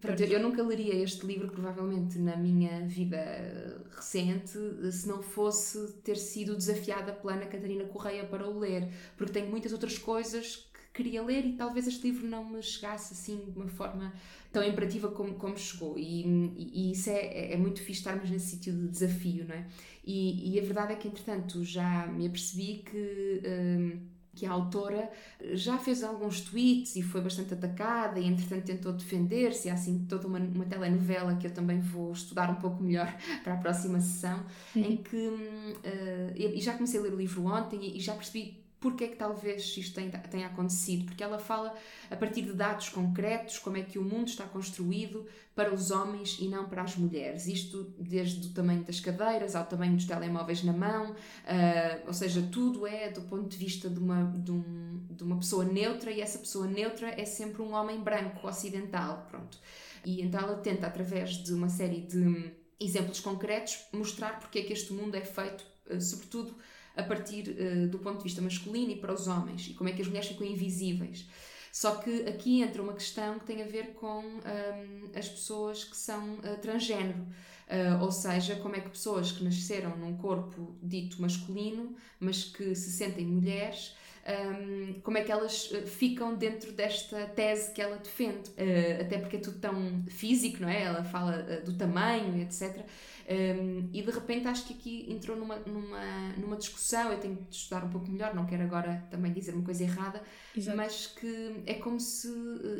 [0.00, 4.58] Pronto, eu nunca leria este livro, provavelmente, na minha vida recente,
[4.90, 8.88] se não fosse ter sido desafiada pela Ana Catarina Correia para o ler,
[9.18, 13.50] porque tenho muitas outras coisas queria ler e talvez este livro não me chegasse assim
[13.50, 14.12] de uma forma
[14.52, 15.98] tão imperativa como, como chegou.
[15.98, 16.22] E,
[16.56, 19.66] e, isso é, é muito fixe estarmos nesse sítio de desafio, não é?
[20.04, 23.42] E, e, a verdade é que, entretanto, já me apercebi que.
[23.46, 25.10] Um, que a autora
[25.52, 30.28] já fez alguns tweets e foi bastante atacada e entretanto tentou defender-se, há assim toda
[30.28, 34.42] uma, uma telenovela que eu também vou estudar um pouco melhor para a próxima sessão,
[34.74, 34.82] uhum.
[34.82, 38.59] em que uh, e já comecei a ler o livro ontem e, e já percebi
[38.80, 41.74] porque é que talvez isto tenha, acontecido, porque ela fala
[42.10, 46.38] a partir de dados concretos como é que o mundo está construído para os homens
[46.40, 47.46] e não para as mulheres.
[47.46, 52.40] Isto desde o tamanho das cadeiras ao tamanho dos telemóveis na mão, uh, ou seja,
[52.50, 56.22] tudo é do ponto de vista de uma, de, um, de uma pessoa neutra e
[56.22, 59.58] essa pessoa neutra é sempre um homem branco, ocidental, pronto.
[60.06, 64.72] E então ela tenta, através de uma série de exemplos concretos, mostrar porque é que
[64.72, 66.56] este mundo é feito, uh, sobretudo
[66.96, 69.92] a partir uh, do ponto de vista masculino e para os homens e como é
[69.92, 71.26] que as mulheres ficam invisíveis.
[71.72, 75.96] Só que aqui entra uma questão que tem a ver com um, as pessoas que
[75.96, 77.26] são uh, transgênero.
[77.68, 82.74] Uh, ou seja, como é que pessoas que nasceram num corpo dito masculino, mas que
[82.74, 83.94] se sentem mulheres,
[84.26, 88.50] um, como é que elas eh, ficam dentro desta tese que ela defende.
[88.50, 90.82] Uh, até porque é tudo tão físico, não é?
[90.82, 92.84] Ela fala uh, do tamanho, etc.
[93.28, 97.54] Um, e de repente acho que aqui entrou numa, numa, numa discussão, eu tenho de
[97.54, 100.20] estudar um pouco melhor, não quero agora também dizer uma coisa errada,
[100.56, 100.76] Exato.
[100.76, 102.28] mas que é como se,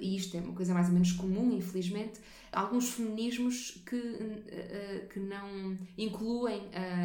[0.00, 4.00] e isto é uma coisa mais ou menos comum, infelizmente, alguns feminismos que,
[5.12, 6.62] que não incluem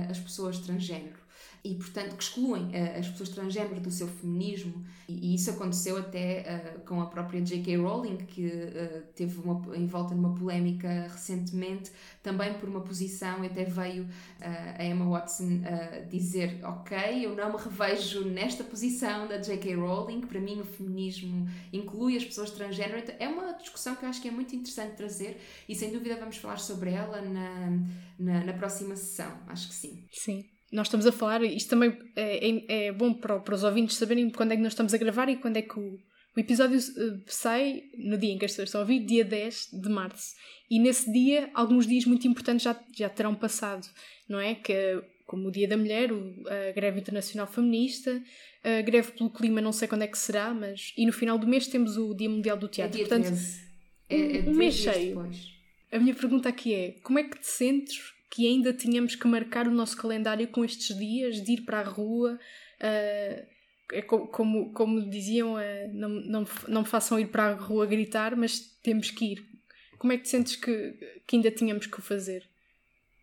[0.10, 1.25] as pessoas transgênero
[1.66, 4.86] e, portanto, que excluem uh, as pessoas transgênero do seu feminismo.
[5.10, 7.78] E, isso aconteceu até uh, com a própria J.K.
[7.78, 14.08] Rowling, que uh, teve uma, envolta numa polémica recentemente, também por uma posição, até veio
[14.40, 15.62] a Emma Watson
[16.10, 19.76] dizer: Ok, eu não me revejo nesta posição da J.K.
[19.76, 23.00] Rowling, para mim o feminismo inclui as pessoas transgênero.
[23.00, 26.16] Então, é uma discussão que eu acho que é muito interessante trazer e, sem dúvida,
[26.16, 27.80] vamos falar sobre ela na,
[28.20, 29.32] na, na próxima sessão.
[29.48, 30.04] Acho que sim.
[30.12, 33.98] Sim nós estamos a falar, isto também é, é, é bom para, para, os ouvintes
[33.98, 36.00] saberem quando é que nós estamos a gravar e quando é que o,
[36.36, 39.70] o episódio uh, sai no dia em que as pessoas estão a ouvir, dia 10
[39.82, 40.34] de março.
[40.70, 43.88] E nesse dia, alguns dias muito importantes já, já terão passado,
[44.28, 44.56] não é?
[44.56, 48.22] Que, como o Dia da Mulher, a Greve Internacional Feminista,
[48.64, 50.92] a Greve pelo Clima, não sei quando é que será, mas.
[50.98, 53.00] E no final do mês temos o Dia Mundial do Teatro.
[53.00, 53.38] É dia Portanto,
[54.10, 55.16] é, é um mês cheio.
[55.16, 55.56] Depois.
[55.92, 59.68] A minha pergunta aqui é: como é que te sentes que ainda tínhamos que marcar
[59.68, 62.40] o nosso calendário com estes dias de ir para a rua.
[62.82, 63.56] Uh,
[63.92, 68.60] é como, como diziam, uh, não, não, não façam ir para a rua gritar, mas
[68.82, 69.46] temos que ir.
[69.98, 70.94] Como é que te sentes que,
[71.26, 72.50] que ainda tínhamos que o fazer?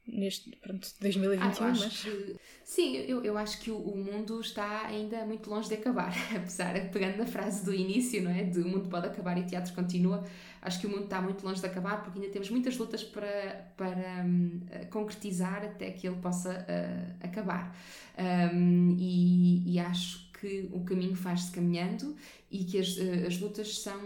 [0.06, 2.02] Neste, pronto, 2021, ah, mas...
[2.02, 6.12] Que, sim, eu, eu acho que o, o, mundo está ainda muito longe de acabar,
[6.34, 8.42] apesar, pegando na frase do início, não é?
[8.42, 10.24] De o mundo pode acabar e o teatro continua
[10.62, 13.72] acho que o mundo está muito longe de acabar porque ainda temos muitas lutas para,
[13.76, 14.60] para um,
[14.90, 17.76] concretizar até que ele possa uh, acabar.
[18.54, 22.16] Um, e, e, acho que o caminho faz-se caminhando
[22.50, 24.00] e que as, uh, as lutas são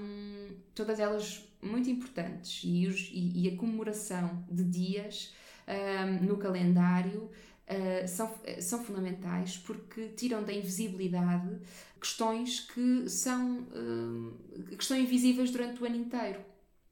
[0.75, 5.35] todas elas muito importantes e, os, e, e a comemoração de dias
[5.69, 7.31] um, no calendário
[7.69, 11.59] Uh, são, são fundamentais porque tiram da invisibilidade
[12.01, 14.33] questões que são, uh,
[14.77, 16.41] que estão invisíveis durante o ano inteiro.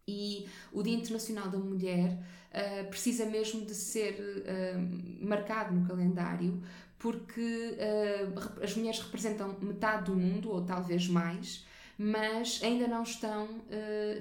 [0.07, 6.63] E o Dia Internacional da Mulher uh, precisa mesmo de ser uh, marcado no calendário
[6.99, 11.67] porque uh, as mulheres representam metade do mundo, ou talvez mais,
[11.99, 13.47] mas ainda não estão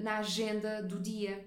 [0.02, 1.44] na agenda do dia.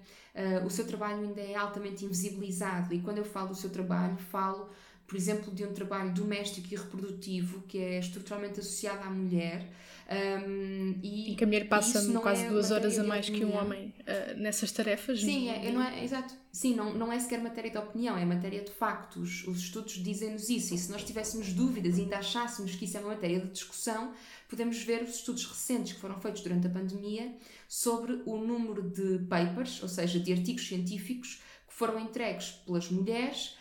[0.64, 4.70] O seu trabalho ainda é altamente invisibilizado, e quando eu falo do seu trabalho, falo
[5.08, 9.66] por exemplo, de um trabalho doméstico e reprodutivo que é estruturalmente associado à mulher.
[10.10, 13.56] Um, e, e que a mulher passa quase é duas horas a mais que um
[13.56, 15.20] homem uh, nessas tarefas.
[15.20, 16.34] Sim, é, não é, exato.
[16.52, 19.46] Sim, não, não é sequer matéria de opinião, é matéria de factos.
[19.46, 20.74] Os estudos dizem-nos isso.
[20.74, 24.12] E se nós tivéssemos dúvidas e ainda achássemos que isso é uma matéria de discussão,
[24.46, 27.34] podemos ver os estudos recentes que foram feitos durante a pandemia
[27.68, 33.56] sobre o número de papers, ou seja, de artigos científicos, que foram entregues pelas mulheres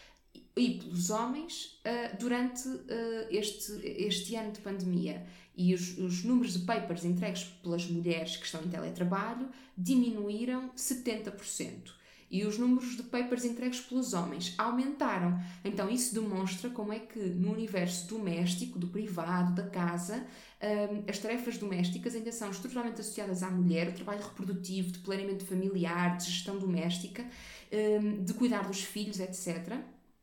[0.56, 5.28] e pelos homens uh, durante uh, este, este ano de pandemia.
[5.56, 11.92] E os, os números de papers entregues pelas mulheres que estão em teletrabalho diminuíram 70%.
[12.30, 15.40] E os números de papers entregues pelos homens aumentaram.
[15.64, 20.26] Então, isso demonstra como é que no universo doméstico, do privado, da casa,
[20.62, 25.46] um, as tarefas domésticas ainda são estruturalmente associadas à mulher, o trabalho reprodutivo, de planeamento
[25.46, 27.26] familiar, de gestão doméstica,
[27.72, 29.78] um, de cuidar dos filhos, etc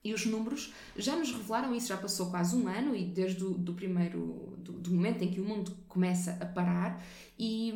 [0.05, 3.55] e os números já nos revelaram isso, já passou quase um ano e desde o
[3.55, 7.03] do primeiro do, do momento em que o mundo começa a parar
[7.39, 7.71] e,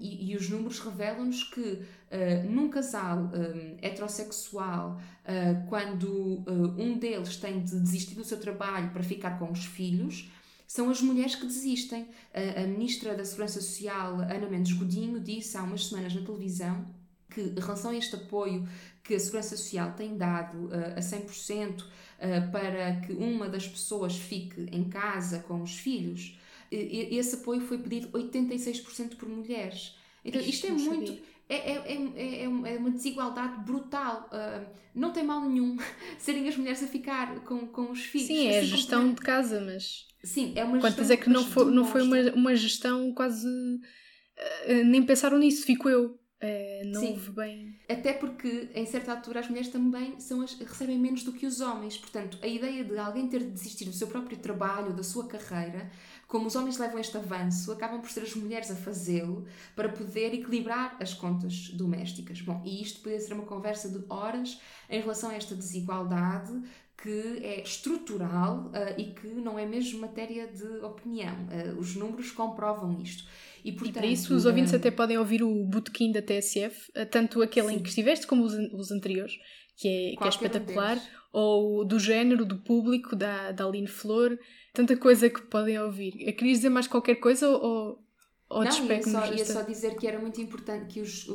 [0.00, 6.98] e, e os números revelam-nos que uh, num casal um, heterossexual, uh, quando uh, um
[6.98, 10.30] deles tem de desistir do seu trabalho para ficar com os filhos,
[10.66, 12.06] são as mulheres que desistem.
[12.34, 16.84] a Ministra da Segurança Social, Ana Mendes Godinho, disse há umas semanas na televisão
[17.30, 18.68] que, em relação a este apoio
[19.02, 21.84] que a Segurança Social tem dado uh, a 100% uh,
[22.18, 26.37] eh, para que uma das pessoas fique em casa com os filhos,
[26.70, 29.96] esse apoio foi pedido 86% por mulheres.
[30.24, 31.18] Então, isto é muito.
[31.48, 34.28] É, é, é, é, uma desigualdade brutal.
[34.30, 35.76] Uh, não tem mal nenhum
[36.18, 38.26] serem as mulheres a ficar com, com os filhos.
[38.26, 40.06] Sim, é a gestão de casa, mas.
[40.22, 43.46] Sim, é uma Quantas é que não foi, não foi uma, uma gestão quase.
[43.46, 47.08] Uh, nem pensaram nisso, fico eu Uh, não Sim.
[47.10, 47.76] houve bem.
[47.88, 51.60] Até porque, em certa altura, as mulheres também são as, recebem menos do que os
[51.60, 51.98] homens.
[51.98, 55.90] Portanto, a ideia de alguém ter de desistir do seu próprio trabalho, da sua carreira,
[56.28, 60.34] como os homens levam este avanço, acabam por ser as mulheres a fazê-lo para poder
[60.34, 62.42] equilibrar as contas domésticas.
[62.42, 64.60] Bom, e isto podia ser uma conversa de horas
[64.90, 66.52] em relação a esta desigualdade
[67.00, 71.34] que é estrutural uh, e que não é mesmo matéria de opinião.
[71.46, 73.24] Uh, os números comprovam isto.
[73.64, 74.76] E, portanto, e para isso os ouvintes um...
[74.76, 77.74] até podem ouvir o botequim da TSF, eh, tanto aquele Sim.
[77.74, 79.32] em que estiveste como os, os anteriores,
[79.76, 84.38] que é, que é espetacular, um ou do género, do público, da, da Aline Flor,
[84.78, 86.14] tanta coisa que podem ouvir.
[86.20, 88.00] Eu queria dizer mais qualquer coisa ou,
[88.48, 91.28] ou não, ia só, ia só dizer que era muito importante que os,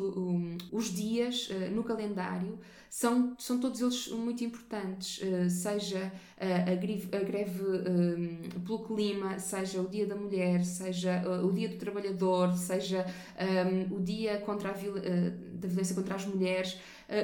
[0.72, 2.58] os dias uh, no calendário
[2.90, 7.64] são, são todos eles muito importantes, uh, seja uh, a greve, a greve
[8.66, 13.06] pelo clima, seja o Dia da Mulher, seja o Dia do Trabalhador, seja
[13.92, 16.78] um, o Dia contra a, da violência contra as mulheres.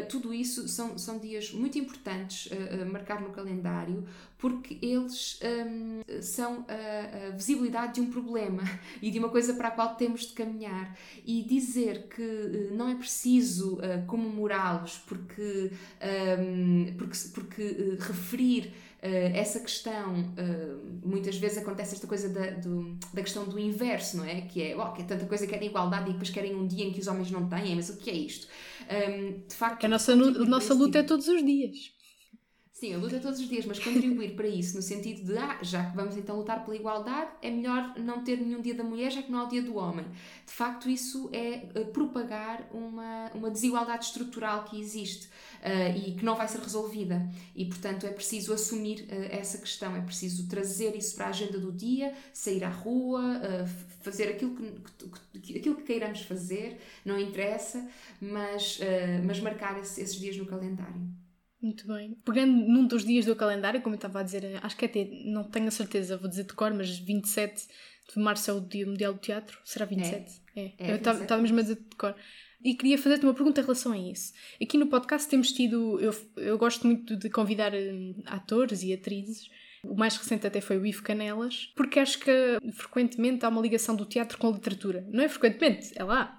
[0.09, 2.51] Tudo isso são, são dias muito importantes
[2.91, 4.03] marcar no calendário
[4.39, 8.63] porque eles um, são a, a, visibilidade de um problema
[9.01, 10.97] e de uma coisa para a qual temos de caminhar.
[11.25, 15.71] E dizer que não é preciso comemorá-los porque,
[16.39, 22.97] um, porque, porque referir Uh, essa questão, uh, muitas vezes acontece esta coisa da, do,
[23.13, 24.41] da questão do inverso, não é?
[24.41, 26.91] Que é, oh, que é tanta coisa, querem igualdade e depois querem um dia em
[26.91, 28.45] que os homens não têm, mas o que é isto?
[28.91, 31.93] Um, de facto, a nossa, a nossa luta é todos os dias.
[32.79, 35.59] Sim, a luta é todos os dias, mas contribuir para isso, no sentido de, ah,
[35.61, 39.11] já que vamos então lutar pela igualdade, é melhor não ter nenhum dia da mulher,
[39.11, 40.05] já que não há o dia do homem.
[40.45, 46.23] De facto, isso é eh, propagar uma, uma desigualdade estrutural que existe uh, e que
[46.23, 47.29] não vai ser resolvida.
[47.53, 51.59] E, portanto, é preciso assumir uh, essa questão, é preciso trazer isso para a agenda
[51.59, 57.19] do dia, sair à rua, uh, fazer aquilo que, que, aquilo que queiramos fazer, não
[57.19, 57.85] interessa,
[58.21, 58.79] mas,
[59.25, 61.08] mas marcar esse, esses dias no calendário.
[61.61, 62.17] Muito bem.
[62.23, 65.43] Pegando num dos dias do calendário, como eu estava a dizer, acho que até, não
[65.43, 67.67] tenho a certeza, vou dizer de cor, mas 27
[68.13, 69.59] de março é o Dia Mundial do Teatro.
[69.63, 70.41] Será 27?
[70.55, 70.61] É.
[70.61, 70.73] é.
[70.79, 72.15] é eu estava mesmo a dizer de cor.
[72.63, 74.33] E queria fazer-te uma pergunta em relação a isso.
[74.61, 75.99] Aqui no podcast temos tido.
[75.99, 79.49] Eu, eu gosto muito de convidar hum, atores e atrizes.
[79.83, 83.95] O mais recente até foi o Ivo Canelas, porque acho que frequentemente há uma ligação
[83.95, 85.07] do teatro com a literatura.
[85.09, 86.37] Não é frequentemente, é lá.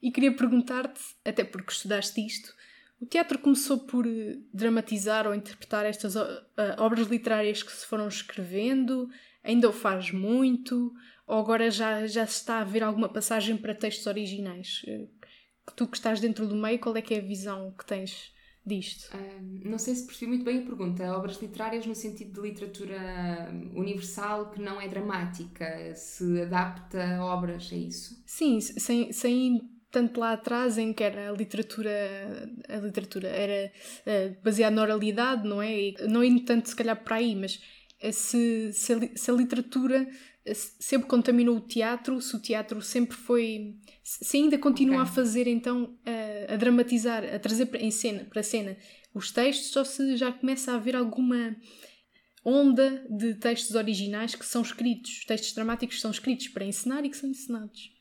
[0.00, 2.54] E queria perguntar-te, até porque estudaste isto,
[3.00, 6.42] o teatro começou por eh, dramatizar ou interpretar estas uh,
[6.78, 9.08] obras literárias que se foram escrevendo?
[9.42, 10.92] Ainda o faz muito?
[11.26, 14.82] Ou agora já, já se está a ver alguma passagem para textos originais?
[14.86, 15.06] Eh,
[15.76, 18.34] tu que estás dentro do meio, qual é que é a visão que tens
[18.66, 19.16] disto?
[19.16, 21.16] Um, não sei se percebi muito bem a pergunta.
[21.16, 27.72] Obras literárias no sentido de literatura universal que não é dramática, se adapta a obras,
[27.72, 28.20] é isso?
[28.26, 31.90] Sim, sem, sem tanto lá atrás em que era a literatura,
[32.68, 33.72] a literatura era
[34.06, 35.80] uh, baseada na oralidade, não é?
[35.80, 37.60] E não indo tanto se calhar para aí, mas
[38.00, 40.08] eh, se, se, a, se a literatura
[40.44, 43.76] eh, sempre contaminou o teatro, se o teatro sempre foi.
[44.02, 45.10] Se ainda continua okay.
[45.10, 48.76] a fazer então a, a, dramatizar, a trazer em cena, para a cena
[49.14, 51.56] os textos, ou se já começa a haver alguma
[52.44, 57.10] onda de textos originais que são escritos, textos dramáticos que são escritos para ensinar e
[57.10, 57.97] que são encenados.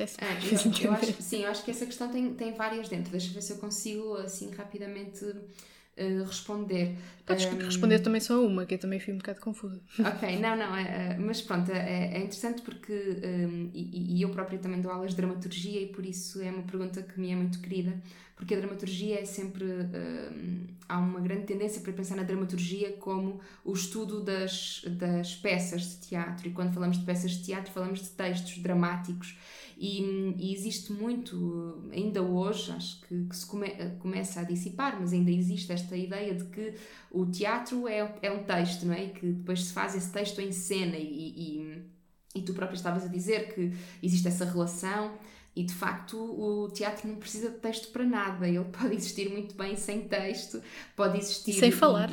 [0.00, 3.10] É ah, eu, eu acho, sim, eu acho que essa questão tem, tem várias dentro.
[3.10, 6.96] Deixa eu ver se eu consigo assim rapidamente uh, responder.
[7.26, 9.80] Podes um, responder também só uma, que eu também fui um bocado confusa.
[9.98, 14.58] Ok, não, não, é, mas pronto, é, é interessante porque, um, e, e, eu própria
[14.58, 17.60] também dou aulas de dramaturgia e por isso é uma pergunta que me é muito
[17.60, 17.94] querida,
[18.34, 19.64] porque a dramaturgia é sempre.
[19.64, 25.82] Um, há uma grande tendência para pensar na dramaturgia como o estudo das, das peças
[25.82, 29.36] de teatro, e quando falamos de peças de teatro, falamos de textos dramáticos
[29.84, 33.68] e, e, existe muito, ainda hoje, acho que, que se come,
[33.98, 36.74] começa a dissipar, mas ainda existe esta ideia de que
[37.10, 39.06] o teatro é, é um texto, não é?
[39.06, 41.02] E que depois se faz esse texto em cena, e,
[41.36, 41.82] e,
[42.32, 45.18] e tu própria estavas a dizer que existe essa relação.
[45.54, 49.56] E de facto, o teatro não precisa de texto para nada, ele pode existir muito
[49.56, 50.62] bem sem texto,
[50.94, 51.54] pode existir.
[51.54, 52.08] Sem falar.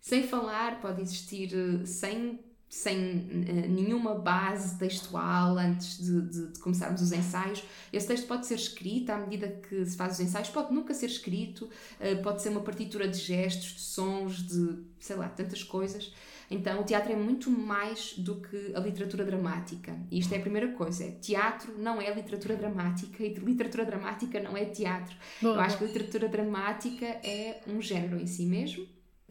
[0.00, 6.58] Sem falar, pode existir eh, sem sem uh, nenhuma base textual antes de, de, de,
[6.58, 7.62] começarmos os ensaios.
[7.92, 11.06] Esse texto pode ser escrito à medida que se faz os ensaios, pode nunca ser
[11.06, 16.12] escrito, uh, pode ser uma partitura de gestos, de sons, de sei lá, tantas coisas.
[16.50, 19.98] Então, o teatro é muito mais do que a literatura dramática.
[20.10, 24.40] E isto é a primeira coisa: é, teatro não é literatura dramática e literatura dramática
[24.40, 25.16] não é teatro.
[25.40, 25.54] Boa.
[25.54, 28.86] Eu acho que a literatura dramática é um género em si mesmo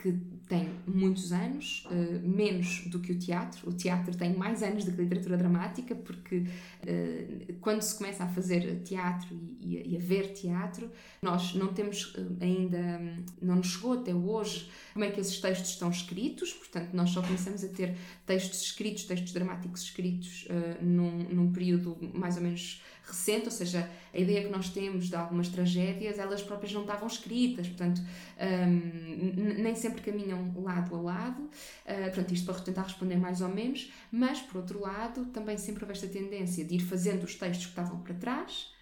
[0.06, 0.12] que
[0.48, 3.68] tem muitos anos, uh, menos do que o teatro.
[3.68, 8.24] O teatro tem mais anos do que a literatura dramática, porque uh, quando se começa
[8.24, 10.92] a fazer teatro e, e, a, e a, ver teatro,
[11.24, 13.02] nós não temos uh, ainda,
[13.42, 17.24] não nos chegou até hoje como é que esses textos estão escritos, portanto, nós só
[17.24, 20.48] começamos a ter textos escritos, textos dramáticos escritos
[20.82, 25.16] num, num período mais ou menos recente, ou seja, a ideia que nós temos de
[25.16, 31.42] algumas tragédias, elas próprias não estavam escritas, portanto, um, nem sempre caminham lado a lado,
[31.44, 35.84] uh, portanto, isto para tentar responder mais ou menos, mas, por outro lado, também sempre
[35.84, 38.74] houve esta tendência de ir fazendo os textos que estavam para trás,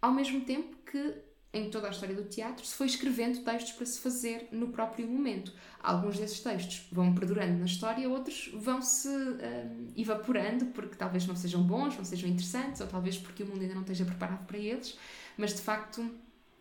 [0.00, 1.14] ao mesmo tempo que
[1.56, 5.08] em toda a história do teatro, se foi escrevendo textos para se fazer no próprio
[5.08, 5.52] momento.
[5.82, 11.62] Alguns desses textos vão perdurando na história, outros vão-se um, evaporando porque talvez não sejam
[11.62, 14.98] bons, não sejam interessantes, ou talvez porque o mundo ainda não esteja preparado para eles,
[15.36, 16.08] mas de facto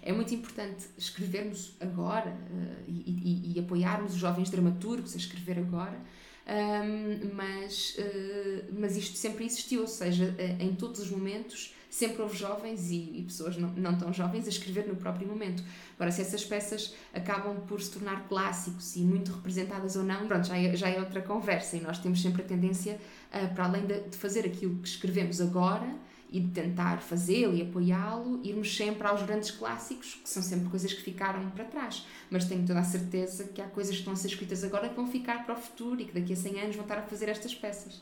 [0.01, 5.57] é muito importante escrevermos agora uh, e, e, e, apoiarmos os jovens dramaturgos a escrever
[5.59, 5.99] agora.
[6.47, 12.21] Um, mas, uh, mas isto sempre existiu, ou seja, uh, em todos os momentos sempre
[12.21, 15.63] houve jovens e, e pessoas não, não, tão jovens a escrever no próprio momento.
[15.95, 20.45] Agora, se essas peças acabam por se tornar clássicos e muito representadas ou não, pronto,
[20.45, 22.99] já é, já é outra conversa e nós temos sempre a tendência,
[23.33, 25.87] uh, para além de, de fazer aquilo que escrevemos agora,
[26.29, 30.91] e de tentar fazê-lo e apoiá-lo, irmos sempre aos grandes clássicos, que são sempre coisas
[30.91, 32.05] que ficaram para trás.
[32.29, 34.95] Mas tenho toda a certeza que há coisas que estão a ser escritas agora que
[34.95, 37.29] vão ficar para o futuro e que daqui a 100 anos vão estar a fazer
[37.29, 38.01] estas peças.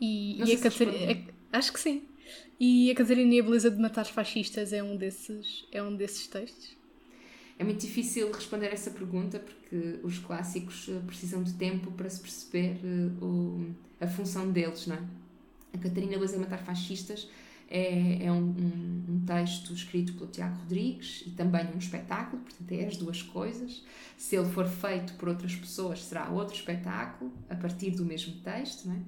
[0.00, 1.26] E, e a Catarina.
[1.52, 2.02] Acho que sim.
[2.60, 6.26] E a Catarina e a Beleza de Matar Fascistas é um desses, é um desses
[6.26, 6.76] textos?
[7.56, 12.20] É muito difícil responder essa pergunta porque os clássicos eh, precisam de tempo para se
[12.20, 15.00] perceber uh, o, a função deles, não é?
[15.72, 17.28] A Catarina Beleza de Matar Fascistas
[17.70, 22.72] é, é um, um, um, texto escrito pelo Tiago Rodrigues e também um espetáculo, portanto
[22.72, 23.84] é as duas coisas.
[24.16, 28.88] Se ele for feito por outras pessoas, será outro espetáculo a partir do mesmo texto,
[28.88, 28.98] não é?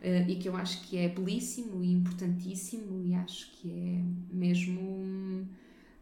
[0.00, 5.48] Uh, e que eu acho que é belíssimo e importantíssimo e acho que é mesmo,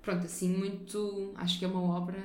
[0.00, 2.22] pronto, assim, muito, acho que é uma obra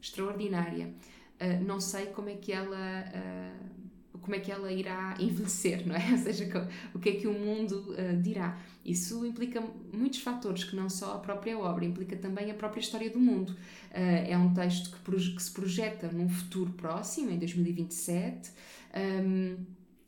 [0.00, 0.92] extraordinária.
[1.40, 3.72] Uh, não sei como é que ela uh,
[4.20, 6.10] como é que ela irá envelhecer, não é?
[6.12, 8.56] Ou seja, o que é que o mundo dirá.
[8.84, 9.60] Isso implica
[9.92, 13.56] muitos fatores, que não só a própria obra, implica também a própria história do mundo.
[13.90, 18.52] É um texto que, se projeta num futuro próximo, em 2027.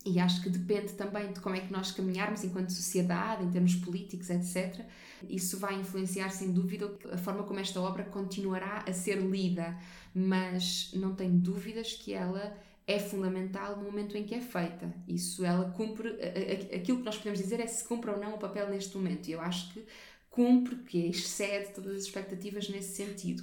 [0.04, 3.74] E acho que depende também de como é que nós caminharmos enquanto sociedade, em termos
[3.76, 4.84] políticos, etc.
[5.28, 9.76] Isso vai influenciar, sem dúvida, a forma como esta obra continuará a ser lida,
[10.14, 12.54] mas não tenho dúvidas que ela
[12.86, 14.92] é fundamental no momento em que é feita.
[15.08, 16.10] Isso ela cumpre,
[16.74, 19.28] aquilo que nós podemos dizer é se cumpre ou não o papel neste momento.
[19.28, 19.84] E eu acho que
[20.28, 23.42] cumpre, que excede todas as expectativas nesse sentido.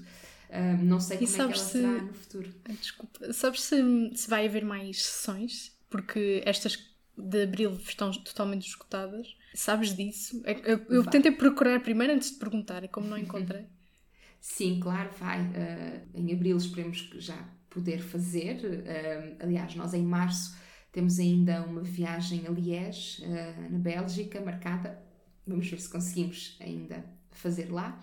[0.52, 1.72] Um, não sei como é que ela se...
[1.72, 2.54] será no futuro.
[2.70, 5.72] Desculpa, sabes se, se vai haver mais sessões?
[5.92, 9.36] Porque estas de abril estão totalmente esgotadas.
[9.54, 10.42] Sabes disso?
[10.46, 13.68] É eu, eu tentei procurar primeiro antes de perguntar, e como não encontrei.
[14.40, 15.42] Sim, claro, vai.
[15.42, 17.38] Uh, em abril esperemos já
[17.70, 18.56] poder fazer.
[18.66, 20.58] Uh, aliás, nós em março
[20.92, 25.00] temos ainda uma viagem a Liège, uh, na Bélgica, marcada.
[25.46, 28.02] Vamos ver se conseguimos ainda fazer lá.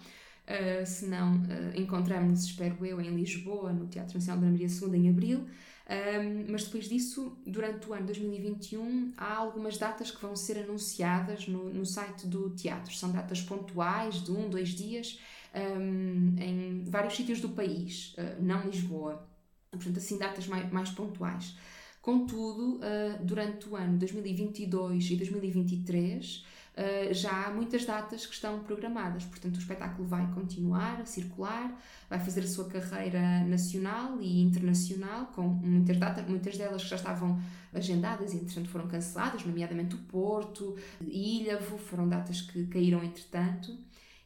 [0.48, 4.96] Uh, se não, uh, encontramos, espero eu, em Lisboa, no Teatro Nacional da Maria II,
[4.96, 5.46] em abril.
[5.88, 11.48] Um, mas depois disso, durante o ano 2021, há algumas datas que vão ser anunciadas
[11.48, 12.94] no, no site do teatro.
[12.94, 15.18] São datas pontuais, de um, dois dias,
[15.54, 19.26] um, em vários sítios do país, uh, não Lisboa.
[19.70, 21.56] Portanto, assim, datas mais, mais pontuais.
[22.02, 26.44] Contudo, uh, durante o ano 2022 e 2023,
[26.78, 29.24] uh, já há muitas datas que estão programadas.
[29.24, 31.76] Portanto, o espetáculo vai continuar a circular,
[32.08, 36.96] vai fazer a sua carreira nacional e internacional, com muitas datas, muitas delas que já
[36.96, 37.40] estavam
[37.74, 43.76] agendadas e, entretanto, foram canceladas, nomeadamente o Porto, Ilhavo, foram datas que caíram entretanto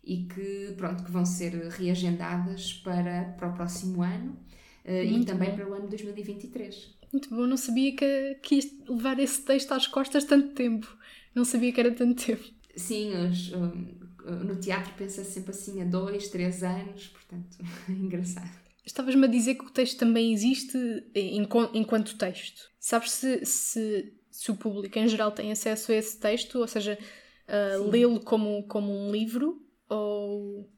[0.04, 4.36] e que, pronto, que vão ser reagendadas para, para o próximo ano
[4.84, 5.56] uh, e também bom.
[5.56, 7.02] para o ano 2023.
[7.12, 10.96] Muito bom, não sabia que, que isto, levar esse texto às costas tanto tempo.
[11.34, 12.44] Não sabia que era tanto tempo.
[12.76, 13.50] Sim, os,
[14.44, 17.58] no teatro pensa sempre assim a dois, três anos, portanto,
[17.88, 18.62] é engraçado.
[18.84, 20.76] Estavas-me a dizer que o texto também existe
[21.72, 22.68] enquanto texto.
[22.80, 26.98] Sabes se, se, se o público em geral tem acesso a esse texto, ou seja,
[27.48, 30.68] uh, lê-lo como, como um livro ou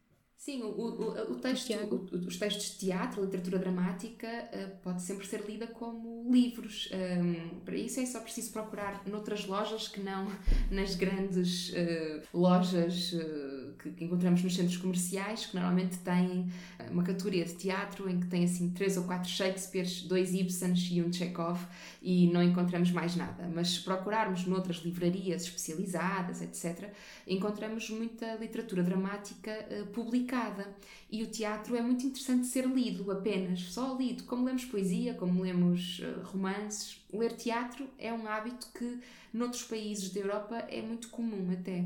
[0.45, 5.27] Sim, o, o, o texto, o, os textos de teatro, literatura dramática, uh, pode sempre
[5.27, 6.91] ser lida como livros.
[6.93, 10.31] Um, para isso é só preciso procurar noutras lojas que não
[10.71, 16.47] nas grandes uh, lojas uh, que, que, encontramos nos centros comerciais, que normalmente têm
[16.91, 21.01] uma categoria de teatro em que tem assim três ou quatro Shakespeares, dois Ibsens e
[21.01, 21.59] um Chekhov
[22.03, 23.51] e não encontramos mais nada.
[23.55, 26.91] Mas se procurarmos noutras livrarias especializadas, etc.,
[27.27, 29.87] encontramos muita literatura dramática uh,
[31.11, 35.43] E o teatro é muito interessante ser lido apenas, só lido, como lemos poesia, como
[35.43, 37.05] lemos uh, romances.
[37.13, 38.99] Ler teatro é um hábito que
[39.33, 41.85] noutros países da Europa é muito comum até.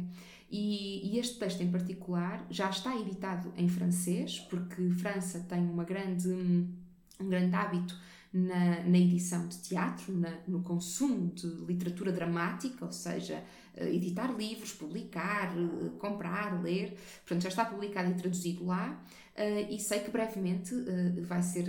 [0.51, 5.85] E, e, este texto em particular já está editado em francês, porque França tem uma
[5.85, 7.95] grande, um grande hábito
[8.33, 14.33] na, na edição de teatro, na, no consumo de literatura dramática, ou seja, eh, editar
[14.37, 16.97] livros, publicar, eh, comprar, ler.
[17.25, 19.03] Portanto, já está publicado e traduzido lá.
[19.37, 20.75] Uh, e sei que brevemente
[21.23, 21.65] vai ser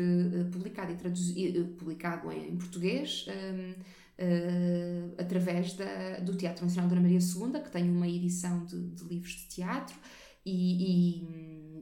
[0.51, 7.62] publicado e traduzido, publicado em, português uh, através da, do Teatro Nacional Dona Maria II,
[7.62, 9.95] que tem uma edição de, de livros de teatro,
[10.45, 11.22] e,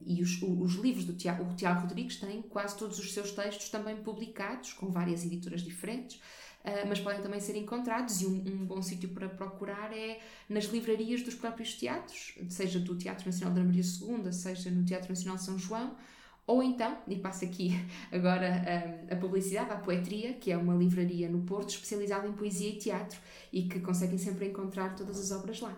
[0.06, 3.30] e, e os, os, livros do Tiago, o Tiago Rodrigues tem quase todos os seus
[3.30, 6.20] textos também publicados, com várias editoras diferentes.
[6.68, 10.64] Uh, mas podem também ser encontrados e um, um bom sítio para procurar é nas
[10.64, 15.38] livrarias dos próprios teatros, seja do Teatro Nacional Dona Maria II, seja no Teatro Nacional
[15.38, 15.96] São João,
[16.46, 17.72] ou então, e passo aqui
[18.10, 18.48] agora
[19.10, 22.78] a, a publicidade, a Poetria, que é uma livraria no Porto especializada em poesia e
[22.78, 23.20] teatro
[23.52, 25.76] e que conseguem sempre encontrar todas as obras lá.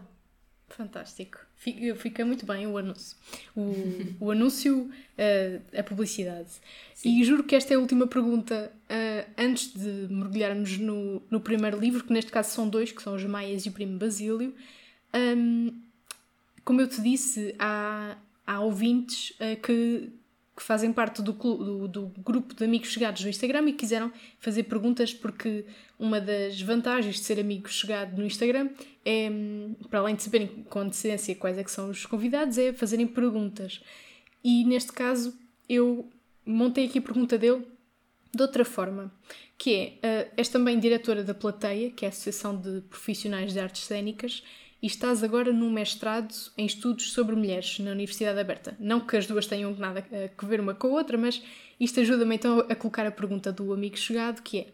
[0.68, 1.49] Fantástico.
[1.60, 3.14] Fica, muito bem o anúncio.
[3.54, 3.74] O,
[4.18, 6.48] o anúncio, uh, a publicidade.
[6.94, 7.20] Sim.
[7.20, 11.78] E juro que esta é a última pergunta uh, antes de mergulharmos no, no primeiro
[11.78, 14.54] livro, que neste caso são dois, que são os Maias e o Primo Basílio.
[15.14, 15.78] Um,
[16.64, 20.10] como eu te disse, há, há ouvintes uh, que
[20.60, 24.64] que fazem parte do, do, do, grupo de amigos chegados no Instagram e quiseram fazer
[24.64, 25.64] perguntas porque
[25.98, 28.68] uma das vantagens de ser amigo chegado no Instagram
[29.04, 29.30] é,
[29.88, 33.80] para além de saberem com antecedência quais é que são os convidados, é fazerem perguntas.
[34.44, 35.34] E neste caso
[35.68, 36.08] eu
[36.44, 37.64] montei aqui a pergunta dele
[38.32, 39.12] de outra forma,
[39.58, 43.58] que é, uh, és também diretora da Plateia, que é a Associação de Profissionais de
[43.58, 44.42] Artes Cênicas,
[44.82, 48.74] e estás agora num mestrado em estudos sobre mulheres na Universidade Aberta.
[48.78, 51.42] Não que as duas tenham nada a ver uma com a outra, mas
[51.78, 54.66] isto ajuda-me então a colocar a pergunta do amigo chegado, que é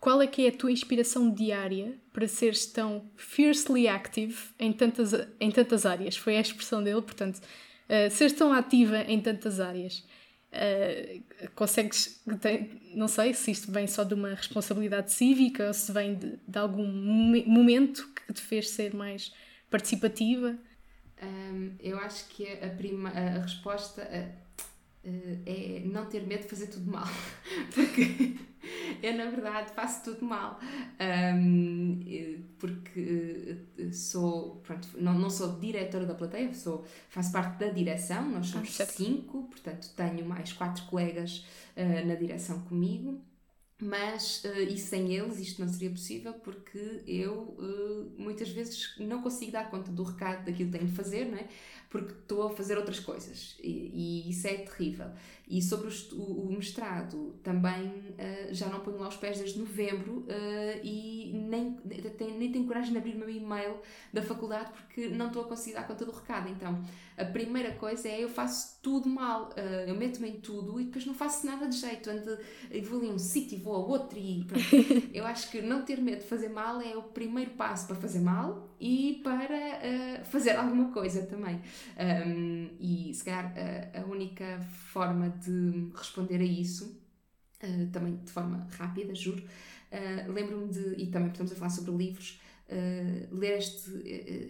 [0.00, 5.12] qual é que é a tua inspiração diária para seres tão fiercely active em tantas,
[5.38, 6.16] em tantas áreas?
[6.16, 10.02] Foi a expressão dele, portanto, uh, seres tão ativa em tantas áreas.
[10.50, 11.22] Uh,
[11.54, 16.14] consegues, tem, não sei se isto vem só de uma responsabilidade cívica ou se vem
[16.14, 16.86] de, de algum
[17.46, 19.32] momento que te fez ser mais
[19.70, 20.58] participativa?
[21.22, 24.50] Um, eu acho que a, prima, a, a resposta a,
[25.04, 27.08] é não ter medo de fazer tudo mal,
[27.74, 28.34] porque
[29.02, 30.58] eu na verdade faço tudo mal,
[31.34, 32.00] um,
[32.58, 33.58] porque
[33.92, 38.80] sou, pronto, não, não sou diretora da plateia, sou, faço parte da direção, nós somos
[38.80, 41.46] ah, cinco, portanto tenho mais quatro colegas
[41.76, 43.20] uh, na direção comigo
[43.82, 49.22] mas uh, e sem eles isto não seria possível porque eu uh, muitas vezes não
[49.22, 51.48] consigo dar conta do recado daquilo que tenho de fazer, não é?
[51.90, 55.10] porque estou a fazer outras coisas e, e isso é terrível.
[55.50, 60.24] E sobre o, o mestrado também uh, já não ponho lá os pés desde novembro
[60.82, 61.76] e nem,
[62.38, 63.78] nem tenho coragem de abrir o meu e-mail
[64.12, 66.48] da faculdade porque não estou a conseguir dar conta do recado.
[66.48, 66.80] Então
[67.20, 71.04] a primeira coisa é eu faço tudo mal, uh, eu meto-me em tudo e depois
[71.04, 72.38] não faço nada de jeito, ando,
[72.70, 74.46] eu vou ali a um sítio, vou a outro e
[75.12, 78.20] eu acho que não ter medo de fazer mal é o primeiro passo para fazer
[78.20, 81.60] mal e para uh, fazer alguma coisa também.
[82.26, 84.60] Um, e se calhar uh, a única
[84.92, 86.98] forma de responder a isso,
[87.92, 89.42] também de forma rápida, juro,
[90.28, 93.90] lembro-me de, e também estamos a falar sobre livros, uh, ler este,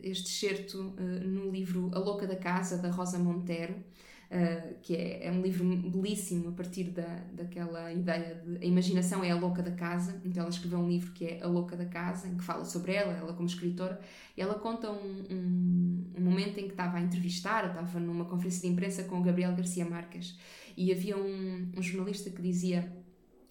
[0.03, 5.27] este excerto uh, no livro A Louca da Casa, da Rosa Montero, uh, que é,
[5.27, 9.63] é um livro belíssimo a partir da, daquela ideia de a imaginação é a louca
[9.63, 10.21] da casa.
[10.25, 12.93] Então ela escreveu um livro que é A Louca da Casa, em que fala sobre
[12.93, 14.01] ela, ela como escritora,
[14.37, 18.63] e ela conta um, um, um momento em que estava a entrevistar, estava numa conferência
[18.63, 20.39] de imprensa com o Gabriel Garcia Marques,
[20.81, 22.91] e havia um, um jornalista que dizia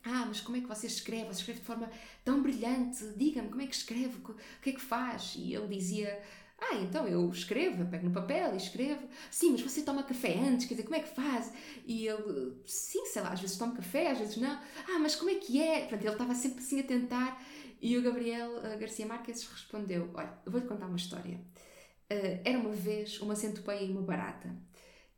[0.04, 1.26] ah, mas como é que você escreve?
[1.26, 1.92] Você escreve de forma
[2.24, 3.04] tão brilhante.
[3.16, 5.36] Diga-me como é que escreve, o que é que faz?
[5.38, 6.20] E ele dizia:
[6.58, 9.08] Ah, então eu escrevo, eu pego no papel e escrevo.
[9.30, 11.54] Sim, mas você toma café antes, quer dizer, como é que faz?
[11.86, 14.60] E ele: Sim, sei lá, às vezes tomo café, às vezes não.
[14.88, 15.88] Ah, mas como é que é?
[15.92, 17.46] Ele estava sempre assim a tentar.
[17.82, 21.40] E o Gabriel uh, Garcia Marques respondeu: Olha, vou-lhe contar uma história.
[22.12, 24.50] Uh, era uma vez uma centopeia e uma barata.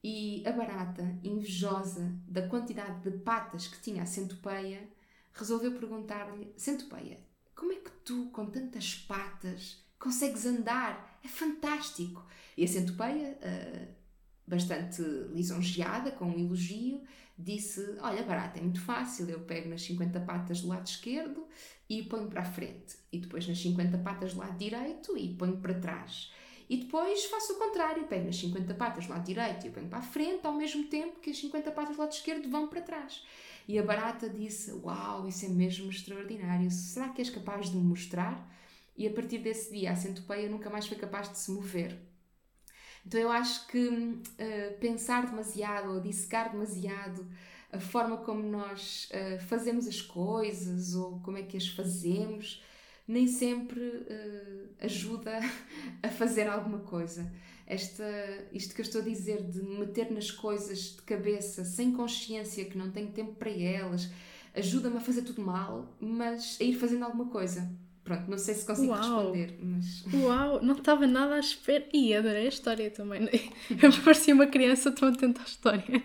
[0.03, 4.89] E a barata, invejosa da quantidade de patas que tinha a centopeia,
[5.33, 7.19] resolveu perguntar-lhe: Centopeia,
[7.55, 11.19] como é que tu, com tantas patas, consegues andar?
[11.23, 12.25] É fantástico!
[12.57, 13.87] E a centopeia, uh,
[14.47, 17.03] bastante lisonjeada com um elogio,
[17.37, 21.47] disse: Olha, barata, é muito fácil, eu pego nas 50 patas do lado esquerdo
[21.87, 25.57] e ponho para a frente, e depois nas 50 patas do lado direito e ponho
[25.57, 26.31] para trás.
[26.71, 29.99] E depois faço o contrário, pego nas 50 patas do lado direito e ponho para
[29.99, 33.25] a frente, ao mesmo tempo que as 50 patas do lado esquerdo vão para trás.
[33.67, 37.83] E a barata disse: Uau, isso é mesmo extraordinário, será que és capaz de me
[37.83, 38.49] mostrar?
[38.95, 41.99] E a partir desse dia, a centopeia nunca mais foi capaz de se mover.
[43.05, 47.27] Então eu acho que uh, pensar demasiado ou dissecar demasiado
[47.69, 52.63] a forma como nós uh, fazemos as coisas ou como é que as fazemos
[53.07, 55.39] nem sempre uh, ajuda
[56.01, 57.31] a fazer alguma coisa.
[57.65, 58.03] Esta,
[58.51, 62.65] isto que eu estou a dizer de me meter nas coisas de cabeça sem consciência
[62.65, 64.09] que não tenho tempo para elas
[64.55, 67.69] ajuda-me a fazer tudo mal, mas a ir fazendo alguma coisa.
[68.03, 69.01] Pronto, não sei se consigo Uau.
[69.01, 70.03] responder, mas.
[70.13, 71.87] Uau, não estava nada à espera.
[71.93, 73.29] E adorei a história também.
[73.69, 76.03] Eu me parecia uma criança tão atenta à história.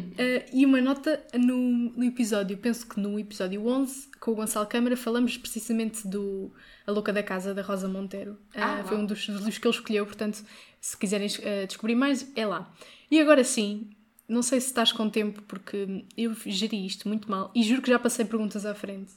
[0.00, 1.56] Uh, e uma nota no,
[1.90, 6.50] no episódio, penso que no episódio 11, com o Gonçalo Câmara, falamos precisamente do
[6.86, 8.32] A Louca da Casa da Rosa Monteiro.
[8.54, 10.44] Uh, ah, foi um dos, dos que ele escolheu, portanto,
[10.80, 12.72] se quiserem uh, descobrir mais, é lá.
[13.10, 13.90] E agora sim,
[14.28, 17.90] não sei se estás com tempo, porque eu geri isto muito mal e juro que
[17.90, 19.12] já passei perguntas à frente.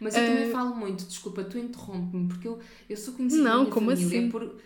[0.00, 3.90] Mas eu também falo muito, desculpa, tu interrompe-me, porque eu, eu sou conhecida Não, como
[3.90, 4.30] assim?
[4.30, 4.56] por,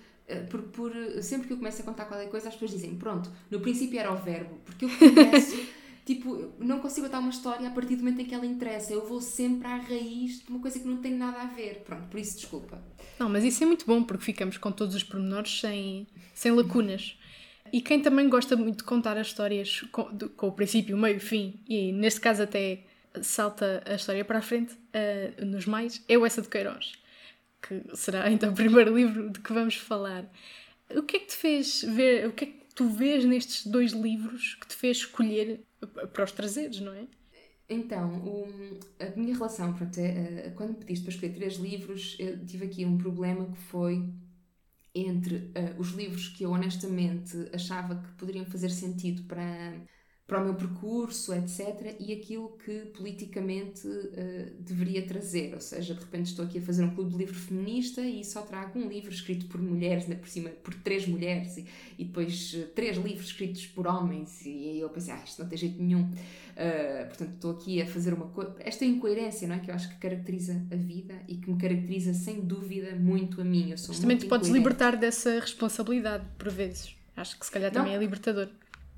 [0.40, 3.60] por, por, sempre que eu começo a contar qualquer coisa, as pessoas dizem, pronto, no
[3.60, 5.56] princípio era o verbo, porque eu começo,
[6.04, 9.06] tipo, não consigo contar uma história a partir do momento em que ela interessa, eu
[9.06, 12.18] vou sempre à raiz de uma coisa que não tem nada a ver, pronto, por
[12.18, 12.82] isso desculpa.
[13.18, 17.18] Não, mas isso é muito bom, porque ficamos com todos os pormenores sem, sem lacunas.
[17.72, 20.04] E quem também gosta muito de contar as histórias com,
[20.36, 22.80] com o princípio, o meio o fim, e neste caso até
[23.20, 26.92] salta a história para a frente, uh, nos mais, é o Essa de Queiroz,
[27.62, 30.30] que será então o primeiro livro de que vamos falar.
[30.90, 33.92] O que é que te fez ver, o que é que tu vês nestes dois
[33.92, 35.64] livros que te fez escolher
[36.12, 37.06] para os trazeres, não é?
[37.68, 38.46] Então, o,
[39.00, 42.66] a minha relação, pronto, é, uh, quando me pediste para escolher três livros, eu tive
[42.66, 44.12] aqui um problema que foi
[44.94, 49.72] entre uh, os livros que eu honestamente achava que poderiam fazer sentido para
[50.26, 55.52] para o meu percurso, etc., e aquilo que politicamente uh, deveria trazer.
[55.52, 58.42] Ou seja, de repente estou aqui a fazer um clube de livro feminista e só
[58.42, 61.66] trago um livro escrito por mulheres, ainda por cima, por três mulheres, e,
[61.98, 65.48] e depois uh, três livros escritos por homens, e aí eu pensei, ah, isto não
[65.48, 66.02] tem jeito nenhum.
[66.02, 68.54] Uh, portanto, estou aqui a fazer uma coisa.
[68.60, 69.58] Esta incoerência, não é?
[69.58, 73.44] Que eu acho que caracteriza a vida e que me caracteriza sem dúvida muito a
[73.44, 73.70] mim.
[73.70, 76.94] Eu sou Mas também te podes libertar dessa responsabilidade, por vezes.
[77.16, 77.98] Acho que se calhar também não.
[77.98, 78.48] é libertador.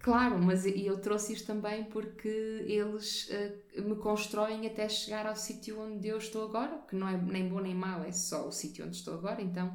[0.05, 5.81] Claro, mas eu trouxe isto também porque eles uh, me constroem até chegar ao sítio
[5.81, 8.85] onde eu estou agora, que não é nem bom nem mau, é só o sítio
[8.85, 9.41] onde estou agora.
[9.41, 9.75] Então,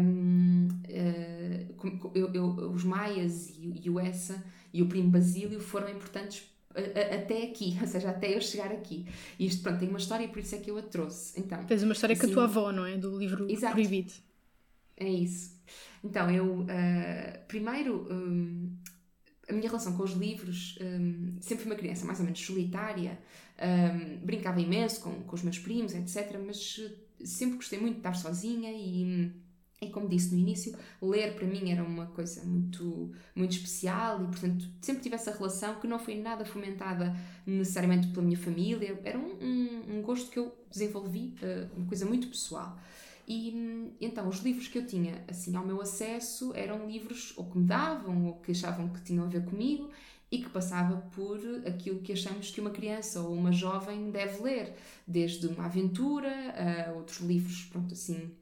[0.00, 4.40] um, uh, eu, eu, os Maias e, e, o Essa
[4.72, 9.04] e o Primo Basílio foram importantes uh, até aqui, ou seja, até eu chegar aqui.
[9.36, 11.40] E isto, pronto, tem uma história e por isso é que eu a trouxe.
[11.40, 12.96] Então, Tens uma história assim, com a tua avó, não é?
[12.96, 14.12] Do livro exato, Proibido.
[14.96, 15.58] É isso.
[16.04, 16.64] Então, eu
[17.48, 18.06] primeiro.
[18.12, 18.78] Um,
[19.50, 23.18] a minha relação com os livros, um, sempre fui uma criança mais ou menos solitária,
[23.60, 26.38] um, brincava imenso com, com os meus primos, etc.
[26.44, 29.32] Mas eh, sempre gostei muito de estar sozinha e,
[29.82, 34.26] e, como disse no início, ler para mim era uma coisa muito, muito especial e,
[34.26, 39.18] portanto, sempre tive essa relação que não foi nada fomentada necessariamente pela minha família, era
[39.18, 42.78] um, um, um gosto que eu desenvolvi, uh, uma coisa muito pessoal.
[43.32, 47.58] E então os livros que eu tinha assim ao meu acesso eram livros ou que
[47.58, 49.88] me davam ou que achavam que tinham a ver comigo
[50.32, 54.74] e que passava por aquilo que achamos que uma criança ou uma jovem deve ler,
[55.06, 56.28] desde uma aventura
[56.88, 58.32] a outros livros, pronto, assim,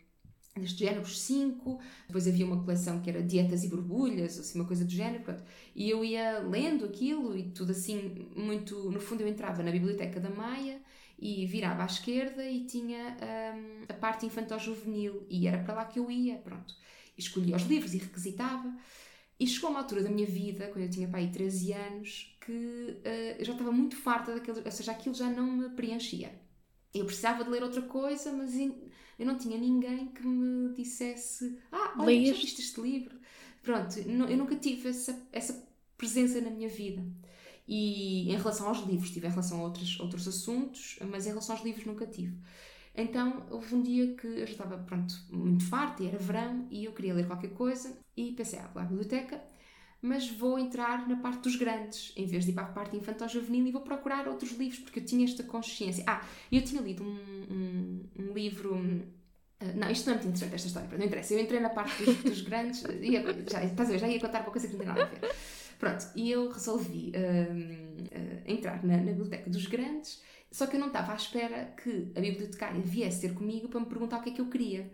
[0.57, 1.79] deste género, os cinco.
[2.07, 5.43] Depois havia uma coleção que era Dietas e Borbulhas, assim, uma coisa do género, pronto.
[5.75, 8.91] E eu ia lendo aquilo e tudo assim, muito.
[8.91, 10.81] No fundo, eu entrava na biblioteca da Maia
[11.19, 13.17] e virava à esquerda e tinha
[13.57, 16.75] um, a parte infantil-juvenil e era para lá que eu ia, pronto.
[17.17, 18.73] Escolhia os livros e requisitava.
[19.41, 22.53] E chegou uma altura da minha vida, quando eu tinha para aí 13 anos, que
[22.53, 26.33] uh, eu já estava muito farta daquilo, ou seja, aquilo já não me preenchia.
[26.95, 31.95] Eu precisava de ler outra coisa, mas eu não tinha ninguém que me dissesse: Ah,
[31.99, 32.37] olha, Leias?
[32.37, 33.19] já viste este livro?
[33.63, 37.05] Pronto, eu nunca tive essa, essa presença na minha vida.
[37.69, 41.55] E em relação aos livros, tive em relação a outros, outros assuntos, mas em relação
[41.55, 42.35] aos livros nunca tive.
[42.95, 46.87] Então houve um dia que eu já estava pronto, muito farta, e era verão, e
[46.87, 49.41] eu queria ler qualquer coisa, e pensei, ah, vou à biblioteca,
[50.01, 53.67] mas vou entrar na parte dos grandes, em vez de ir para a parte infantil-juvenil,
[53.67, 56.03] e vou procurar outros livros, porque eu tinha esta consciência.
[56.07, 57.17] Ah, eu tinha lido um,
[57.51, 58.75] um, um livro
[59.61, 61.35] Uh, não, isto não é muito interessante, esta história, não interessa.
[61.35, 62.81] Eu entrei na parte dos, dos grandes,
[63.51, 65.21] já, estás a ver, já ia contar uma coisa que não tem nada a ver.
[65.79, 70.21] Pronto, e eu resolvi uh, entrar na, na, biblioteca dos grandes,
[70.51, 73.87] só que eu não estava à espera que a bibliotecária viesse ter comigo para me
[73.87, 74.91] perguntar o que é que eu queria.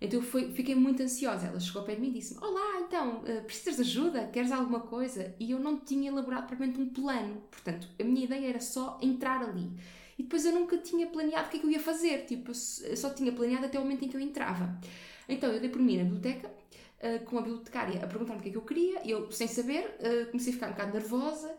[0.00, 1.46] Então eu fui, fiquei muito ansiosa.
[1.46, 4.26] Ela chegou perto de mim e disse-me: Olá, então, uh, precisas de ajuda?
[4.28, 5.34] Queres alguma coisa?
[5.38, 7.42] E eu não tinha elaborado propriamente um plano.
[7.50, 9.70] Portanto, a minha ideia era só entrar ali.
[10.18, 12.24] E depois eu nunca tinha planeado o que é que eu ia fazer.
[12.24, 14.80] Tipo, eu só tinha planeado até o momento em que eu entrava.
[15.28, 16.61] Então eu dei por mim na biblioteca
[17.02, 19.48] uh, com a bibliotecária a perguntar-me o que é que eu queria, e eu, sem
[19.48, 21.54] saber, uh, comecei a ficar um bocado nervosa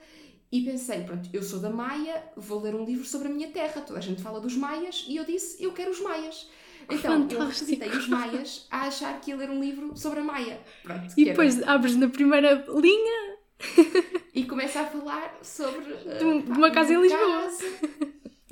[0.51, 3.81] e pensei, pronto, eu sou da Maia, vou ler um livro sobre a minha terra,
[3.81, 6.47] toda a gente fala dos Maias, e eu disse, eu quero os Maias.
[6.83, 7.41] Então, Fantástico.
[7.41, 10.61] eu revisitei os Maias a achar que ia ler um livro sobre a Maia.
[10.83, 11.71] Pronto, e depois era...
[11.71, 13.37] abres na primeira linha
[14.33, 17.41] e começa a falar sobre uh, de, uma casa em Lisboa.
[17.41, 17.65] Casa,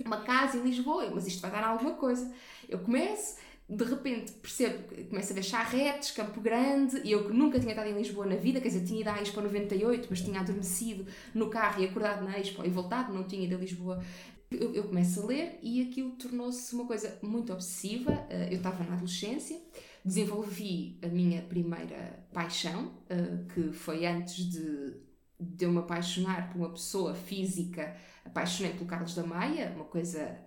[0.03, 2.33] uma casa em Lisboa, mas isto vai dar alguma coisa.
[2.67, 3.37] Eu começo,
[3.72, 7.89] de repente percebo, começo a ver charretes, Campo Grande, e eu que nunca tinha estado
[7.89, 11.49] em Lisboa na vida, quer dizer, tinha ido à Expo 98, mas tinha adormecido no
[11.49, 14.03] carro e acordado na Expo e voltado, não tinha ido a Lisboa.
[14.51, 18.28] Eu, eu começo a ler e aquilo tornou-se uma coisa muito obsessiva.
[18.30, 19.57] Eh, eu estava na adolescência,
[20.03, 24.97] desenvolvi a minha primeira paixão, eh, que foi antes de,
[25.39, 27.95] de eu me apaixonar por uma pessoa física,
[28.26, 30.38] apaixonei pelo Carlos da Maia, uma coisa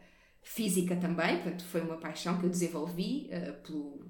[0.44, 4.04] física também, portanto foi uma paixão que eu desenvolvi uh, pelo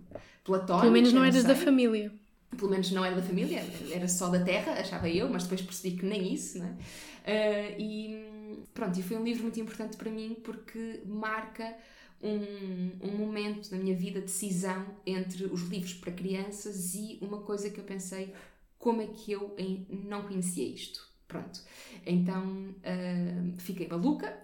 [0.45, 0.83] platónico.
[0.83, 2.13] Pelo menos não eras da família.
[2.57, 5.97] Pelo menos não era da família, era só da terra, achava eu, mas depois percebi
[5.97, 6.71] que nem isso, não é?
[6.71, 11.75] Uh, e pronto, e foi um livro muito importante para mim porque marca
[12.23, 17.39] um, um momento na minha vida de decisão entre os livros para crianças e uma
[17.39, 18.33] coisa que eu pensei,
[18.79, 19.57] como é que eu
[19.89, 21.13] não conhecia isto?
[21.27, 21.61] Pronto,
[22.07, 24.39] então uh, fiquei maluca,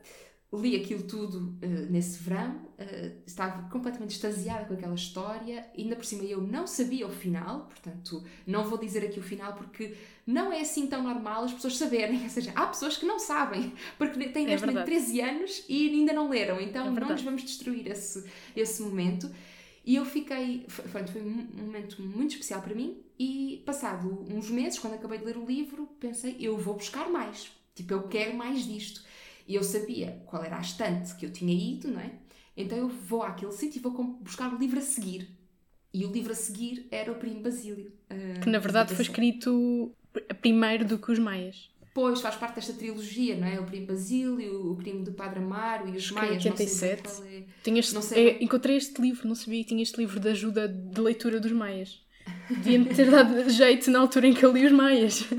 [0.53, 6.05] li aquilo tudo uh, nesse verão, uh, estava completamente extasiada com aquela história, ainda por
[6.05, 9.95] cima eu não sabia o final, portanto, não vou dizer aqui o final porque
[10.27, 13.73] não é assim tão normal as pessoas saberem, ou seja, há pessoas que não sabem,
[13.97, 17.43] porque têm é neste 13 anos e ainda não leram, então é não nos vamos
[17.43, 18.25] destruir esse,
[18.57, 19.31] esse momento.
[19.85, 23.03] E eu fiquei, foi, foi um momento muito especial para mim.
[23.19, 27.51] E passado uns meses, quando acabei de ler o livro, pensei, eu vou buscar mais,
[27.75, 29.03] tipo, eu quero mais disto.
[29.51, 32.13] E eu sabia qual era a estante que eu tinha ido, não é?
[32.57, 33.91] Então eu vou àquele sítio e vou
[34.21, 35.29] buscar o livro a seguir.
[35.93, 37.93] E o livro a seguir era o Primo Basílio.
[38.09, 39.93] Uh, que na verdade foi escrito
[40.41, 41.69] primeiro do que os Maias.
[41.93, 43.59] Pois, faz parte desta trilogia, não é?
[43.59, 46.45] O Primo Basílio, o Crime do Padre Amaro e os Acho Maias.
[46.45, 47.03] 87.
[47.03, 47.45] Não sei é.
[47.65, 50.69] Tinhas, não sei é, encontrei este livro, não sabia que tinha este livro de ajuda
[50.69, 52.01] de leitura dos Maias.
[52.49, 55.25] Devia-me ter dado jeito na altura em que eu li os Maias.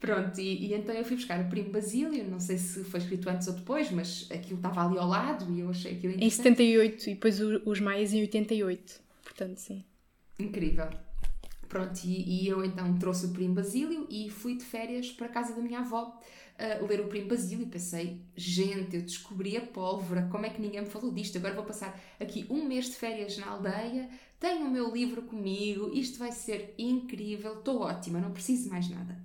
[0.00, 3.28] Pronto, e, e, então eu fui buscar o Primo Basílio, não sei se foi escrito
[3.28, 6.14] antes ou depois, mas aquilo estava ali ao lado e eu achei aquilo.
[6.16, 9.84] Em 78 e depois os Maias em 88, portanto sim.
[10.38, 10.88] Incrível.
[11.68, 15.28] Pronto, e, e eu então trouxe o Primo Basílio e fui de férias para a
[15.30, 16.18] casa da minha avó
[16.58, 20.60] uh, ler o Primo Basílio e pensei, gente, eu descobri a pólvora, como é que
[20.60, 21.36] ninguém me falou disto?
[21.38, 25.90] Agora vou passar aqui um mês de férias na aldeia, tenho o meu livro comigo,
[25.92, 29.18] isto vai ser incrível, estou ótima, não preciso mais nada.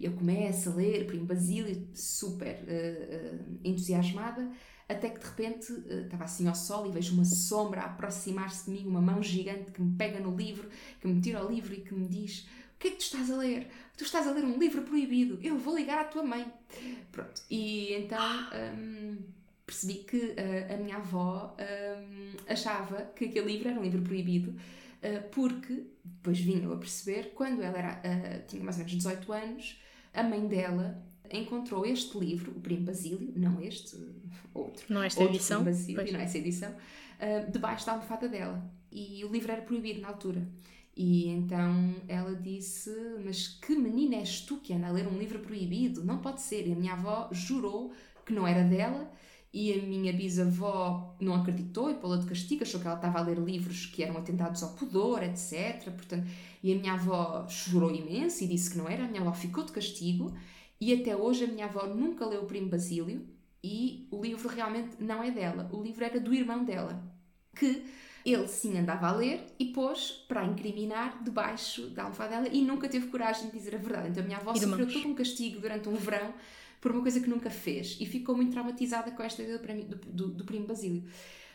[0.00, 4.50] E eu começo a ler Primo Basílio, super uh, uh, entusiasmada,
[4.88, 8.70] até que de repente uh, estava assim ao sol e vejo uma sombra aproximar-se de
[8.70, 10.70] mim, uma mão gigante que me pega no livro,
[11.02, 12.46] que me tira o livro e que me diz:
[12.76, 13.68] O que é que tu estás a ler?
[13.98, 16.50] Tu estás a ler um livro proibido, eu vou ligar à tua mãe.
[17.12, 18.18] Pronto, e então.
[18.74, 19.18] Um,
[19.66, 20.34] percebi que
[20.68, 24.52] a minha avó um, achava que aquele livro era um livro proibido
[25.30, 29.80] porque, depois vim eu a perceber, quando ela era, tinha mais ou menos 18 anos,
[30.12, 33.96] a mãe dela encontrou este livro, o Primo Basílio, não este,
[34.52, 34.84] outro.
[34.88, 35.64] Não esta outro edição.
[35.64, 38.62] Basílio, não esta edição, uh, debaixo da almofada dela.
[38.90, 40.46] E o livro era proibido na altura.
[40.96, 42.90] E então ela disse:
[43.24, 46.04] Mas que menina és tu que anda a ler um livro proibido?
[46.04, 46.66] Não pode ser.
[46.66, 47.92] E a minha avó jurou
[48.26, 49.10] que não era dela.
[49.52, 53.22] E a minha bisavó não acreditou e pô-la de castigo, achou que ela estava a
[53.22, 55.90] ler livros que eram atentados ao pudor, etc.
[55.90, 56.26] Portanto,
[56.62, 59.64] e a minha avó chorou imenso e disse que não era, a minha avó ficou
[59.64, 60.32] de castigo
[60.80, 63.26] e até hoje a minha avó nunca leu o Primo Basílio
[63.62, 67.02] e o livro realmente não é dela, o livro era do irmão dela,
[67.54, 67.84] que
[68.24, 72.88] ele sim andava a ler e pôs para incriminar debaixo da almofada dela e nunca
[72.88, 74.08] teve coragem de dizer a verdade.
[74.10, 76.32] Então a minha avó sofreu todo um castigo durante um verão
[76.80, 80.28] por uma coisa que nunca fez e ficou muito traumatizada com esta ideia do, do,
[80.28, 81.04] do Primo Basílio.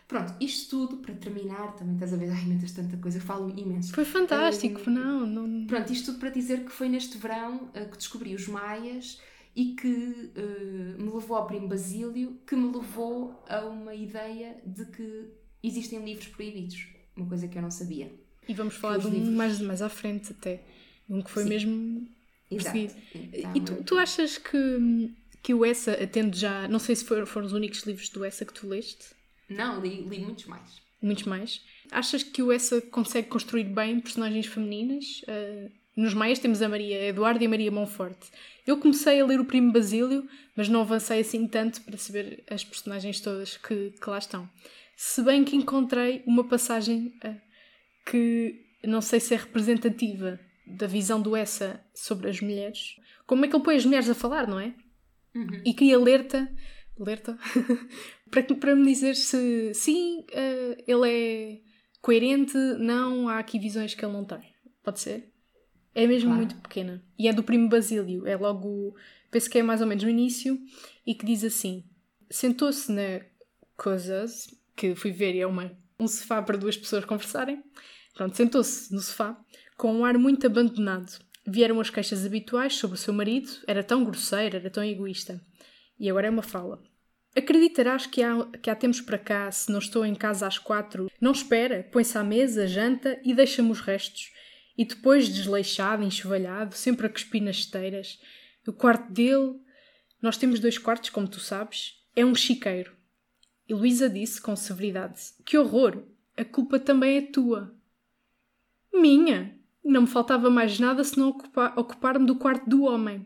[0.07, 3.91] Pronto, isto tudo para terminar, também estás a ver, ai Deus, tanta coisa, falo imenso.
[3.91, 5.65] Foi fantástico, um, não, não.
[5.65, 9.19] Pronto, isto tudo para dizer que foi neste verão uh, que descobri os Maias
[9.55, 14.85] e que uh, me levou ao Primo Basílio, que me levou a uma ideia de
[14.85, 15.25] que
[15.63, 18.13] existem livros proibidos, uma coisa que eu não sabia.
[18.47, 19.33] E vamos falar de um livros...
[19.33, 20.61] mais, mais à frente até,
[21.09, 21.49] um que foi Sim.
[21.49, 22.07] mesmo
[22.49, 22.77] Exato.
[22.77, 27.25] Então, e tu, tu achas que, que o Essa, atende já, não sei se foram,
[27.25, 29.15] foram os únicos livros do Essa que tu leste?
[29.49, 30.81] Não, li, li muitos mais.
[31.01, 31.61] Muitos mais.
[31.91, 35.21] Achas que o Essa consegue construir bem personagens femininas?
[35.23, 38.29] Uh, nos maias temos a Maria Eduardo e a Maria Monforte.
[38.65, 42.63] Eu comecei a ler o Primo Basílio, mas não avancei assim tanto para saber as
[42.63, 44.49] personagens todas que, que lá estão.
[44.95, 47.35] Se bem que encontrei uma passagem uh,
[48.09, 52.97] que não sei se é representativa da visão do Essa sobre as mulheres.
[53.25, 54.73] Como é que ele põe as mulheres a falar, não é?
[55.33, 55.61] Uhum.
[55.65, 56.49] E que alerta,
[56.99, 57.37] alerta
[58.29, 61.61] para, para me dizer se sim, uh, ele é
[62.01, 64.53] coerente, não, há aqui visões que ele não tem.
[64.83, 65.31] Pode ser?
[65.93, 66.37] É mesmo claro.
[66.37, 67.03] muito pequena.
[67.17, 68.27] E é do primo Basílio.
[68.27, 68.95] É logo,
[69.31, 70.59] penso que é mais ou menos no início,
[71.07, 71.83] e que diz assim:
[72.29, 73.21] sentou-se na
[73.77, 77.63] Coisas, que fui ver e é uma, um sofá para duas pessoas conversarem.
[78.13, 79.37] Pronto, sentou-se no sofá
[79.77, 81.19] com um ar muito abandonado.
[81.45, 85.39] Vieram as queixas habituais sobre o seu marido, era tão grosseiro, era tão egoísta.
[85.99, 86.81] E agora é uma fala.
[87.35, 91.11] Acreditarás que há, que há tempos para cá, se não estou em casa às quatro,
[91.19, 94.31] não espera, põe-se à mesa, janta e deixa-me os restos.
[94.77, 98.19] E depois, desleixado, enxovalhado, sempre a cuspir nas esteiras.
[98.67, 99.59] O quarto dele.
[100.21, 102.01] Nós temos dois quartos, como tu sabes.
[102.15, 102.95] É um chiqueiro.
[103.67, 106.03] E Luísa disse com severidade: Que horror!
[106.37, 107.73] A culpa também é tua.
[108.93, 109.57] Minha!
[109.85, 113.23] Não me faltava mais nada se não ocupar-me ocupar do quarto do homem.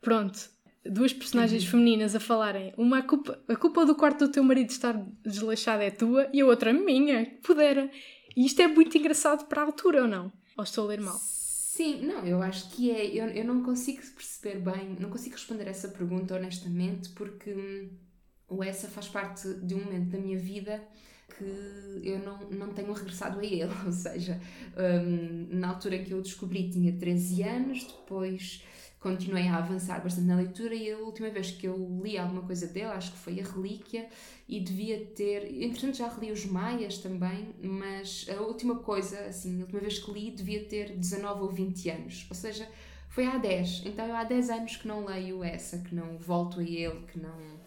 [0.00, 0.38] Pronto.
[0.86, 1.70] Duas personagens uhum.
[1.70, 2.72] femininas a falarem.
[2.76, 6.40] Uma a culpa, a culpa do quarto do teu marido estar desleixado é tua e
[6.40, 7.26] a outra minha.
[7.26, 7.90] Que pudera.
[8.36, 10.32] E isto é muito engraçado para a altura, ou não?
[10.56, 11.18] Ou estou a ler mal?
[11.18, 13.06] Sim, não, eu acho que é.
[13.06, 17.90] Eu, eu não consigo perceber bem, não consigo responder essa pergunta honestamente, porque hum,
[18.48, 20.82] o essa faz parte de um momento da minha vida
[21.36, 23.72] que eu não, não tenho regressado a ele.
[23.84, 24.40] Ou seja,
[24.76, 28.64] hum, na altura que eu descobri tinha 13 anos, depois
[29.02, 32.68] continuei a avançar bastante na leitura e a última vez que eu li alguma coisa
[32.68, 34.08] dele, acho que foi a Relíquia,
[34.48, 35.62] e devia ter.
[35.62, 40.10] Entretanto, já reli os Maias também, mas a última coisa, assim, a última vez que
[40.12, 42.26] li, devia ter 19 ou 20 anos.
[42.30, 42.68] Ou seja,
[43.08, 43.82] foi há 10.
[43.86, 47.18] Então, eu há 10 anos que não leio essa, que não volto a ele, que
[47.18, 47.61] não.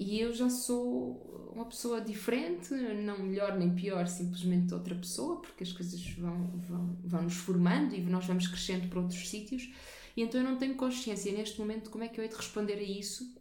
[0.00, 5.62] E eu já sou uma pessoa diferente, não melhor nem pior, simplesmente outra pessoa, porque
[5.62, 9.70] as coisas vão, vão, vão nos formando e nós vamos crescendo para outros sítios.
[10.16, 12.34] E então eu não tenho consciência neste momento de como é que eu hei de
[12.34, 13.34] responder a isso,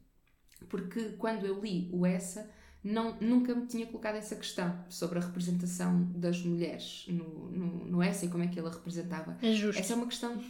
[0.68, 2.52] porque quando eu li o Essa,
[2.84, 8.04] não, nunca me tinha colocado essa questão sobre a representação das mulheres no, no, no
[8.04, 9.38] Essa e como é que ela representava.
[9.42, 9.80] É justo.
[9.80, 10.44] Essa é uma questão.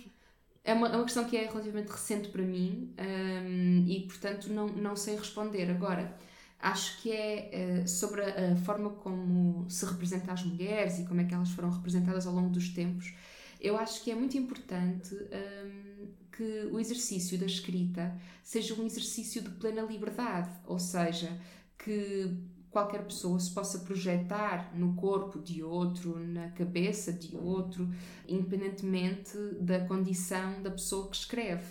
[0.70, 4.68] É uma, é uma questão que é relativamente recente para mim um, e, portanto, não,
[4.68, 5.68] não sei responder.
[5.72, 6.16] Agora,
[6.60, 11.22] acho que é uh, sobre a, a, forma como se representa as mulheres e como
[11.22, 13.12] é que elas foram representadas ao longo dos tempos.
[13.60, 19.42] Eu acho que é muito importante um, que o exercício da escrita seja um exercício
[19.42, 21.36] de plena liberdade, ou seja,
[21.80, 22.32] que
[22.72, 27.90] qualquer pessoa se possa projetar no corpo de outro, na cabeça de outro,
[28.28, 31.66] independentemente da condição da pessoa que escreve.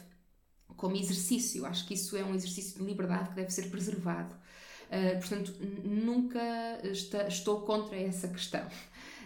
[0.76, 4.34] Como exercício, acho que isso é um exercício de liberdade que deve ser preservado.
[4.88, 5.52] Uh, portanto,
[5.84, 6.40] nunca
[7.28, 8.66] estou contra essa questão.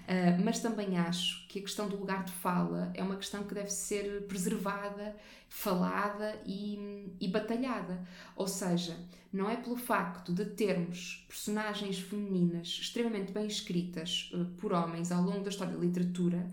[0.03, 3.55] Uh, mas também acho que a questão do lugar de fala é uma questão que
[3.55, 5.17] deve ser preservada,
[5.49, 8.07] falada e, e batalhada.
[8.35, 8.97] Ou seja,
[9.33, 15.23] não é pelo facto de termos personagens femininas extremamente bem escritas uh, por homens ao
[15.23, 16.47] longo da história da literatura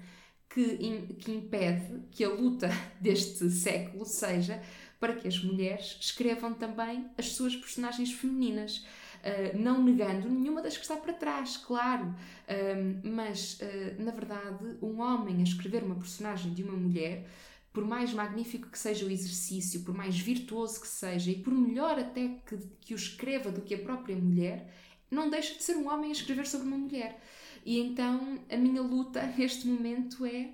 [0.50, 2.70] que, in, que impede que a luta
[3.00, 4.62] deste século seja
[5.00, 8.86] para que as mulheres escrevam também as suas personagens femininas.
[9.20, 14.78] Uh, não negando nenhuma das que está para trás, claro, uh, mas uh, na verdade,
[14.82, 17.28] um homem a escrever uma personagem de uma mulher,
[17.74, 22.00] por mais magnífico que seja o exercício, por mais virtuoso que seja e por melhor
[22.00, 24.74] até que, que o escreva do que a própria mulher,
[25.12, 27.22] não deixa de ser um homem a escrever sobre uma mulher.
[27.66, 30.52] E então a minha luta neste momento é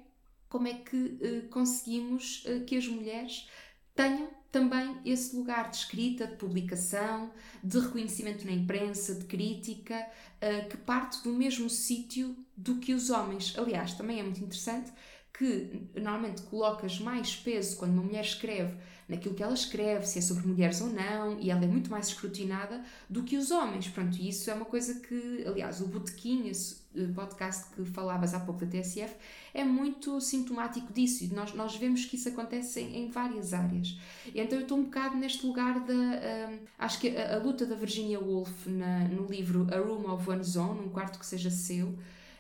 [0.50, 3.48] como é que conseguimos que as mulheres
[3.94, 7.30] tenham também esse lugar de escrita, de publicação,
[7.62, 10.08] de reconhecimento na imprensa, de crítica,
[10.42, 13.54] uh, que parte do mesmo sítio do que os homens.
[13.58, 14.94] Aliás, também é muito interessante
[15.38, 18.78] que normalmente colocas mais peso quando uma mulher escreve
[19.08, 22.08] naquilo que ela escreve, se é sobre mulheres ou não, e ela é muito mais
[22.08, 23.88] escrutinada do que os homens.
[23.88, 28.34] Pronto, e isso é uma coisa que, aliás, o Botequim, esse eh, podcast que falavas
[28.34, 29.14] há pouco da TSF,
[29.54, 31.24] é muito sintomático disso.
[31.24, 33.96] E nós, nós vemos que isso acontece em, em várias áreas.
[34.34, 35.94] E então eu estou um bocado neste lugar da.
[35.94, 40.28] Uh, acho que a, a, luta da Virginia Woolf na, no livro A Room of
[40.28, 41.94] One's Own, um quarto que seja seu.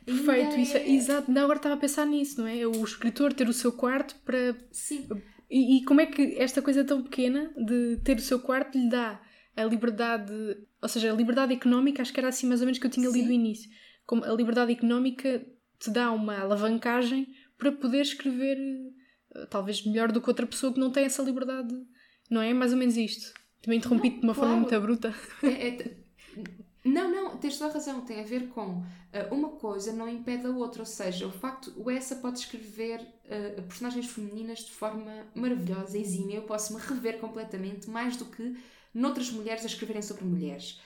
[0.03, 1.31] Perfeito, isso é, exato.
[1.31, 2.65] Não, agora estava a pensar nisso, não é?
[2.65, 4.55] O escritor ter o seu quarto para.
[4.71, 5.07] Sim
[5.55, 8.89] e, e, como é que esta coisa tão pequena de ter o seu quarto lhe
[8.89, 9.21] dá
[9.55, 10.33] a liberdade,
[10.81, 13.07] ou seja, a liberdade económica, acho que era assim mais ou menos que eu tinha
[13.07, 13.13] Sim.
[13.13, 13.69] lido no início.
[14.05, 15.45] Como a liberdade económica
[15.79, 18.57] te dá uma alavancagem para poder escrever
[19.33, 21.73] eh, talvez melhor do que outra pessoa que não tem essa liberdade.
[22.29, 22.53] Não é?
[22.53, 23.33] Mais ou menos isto.
[23.61, 24.49] Também interrompi-te de uma claro.
[24.49, 25.15] forma muito bruta.
[25.41, 25.97] É, é,
[26.85, 28.01] não, não, tens toda a razão.
[28.01, 28.83] Tem a ver com uh,
[29.31, 30.83] uma coisa não impede a outra.
[30.83, 36.35] Ou seja, o facto, o Essa pode escrever uh, personagens femininas de forma maravilhosa, exímia.
[36.35, 38.55] Eu posso me rever completamente, mais do que
[38.93, 40.79] noutras mulheres a escreverem sobre mulheres.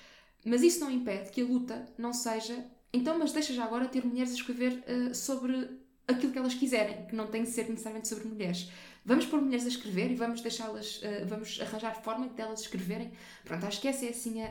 [0.45, 2.65] Mas isso não impede que a luta não seja.
[2.93, 5.69] Então, mas deixa já agora ter mulheres a escrever uh, sobre
[6.07, 8.71] aquilo que elas quiserem, que não tem de ser necessariamente sobre mulheres.
[9.05, 13.11] Vamos pôr mulheres a escrever e vamos deixá-las, uh, vamos arranjar forma delas escreverem.
[13.43, 14.47] Pronto, acho que essa é assim a.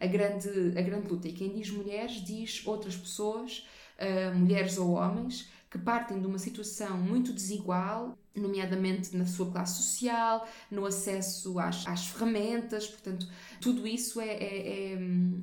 [0.00, 1.28] a grande, a grande luta.
[1.28, 3.66] E quem diz mulheres diz outras pessoas,
[3.98, 9.82] uh, mulheres ou homens, que partem de uma situação muito desigual, nomeadamente na sua classe
[9.82, 13.26] social, no acesso às, às ferramentas, portanto,
[13.60, 14.98] tudo isso é, é,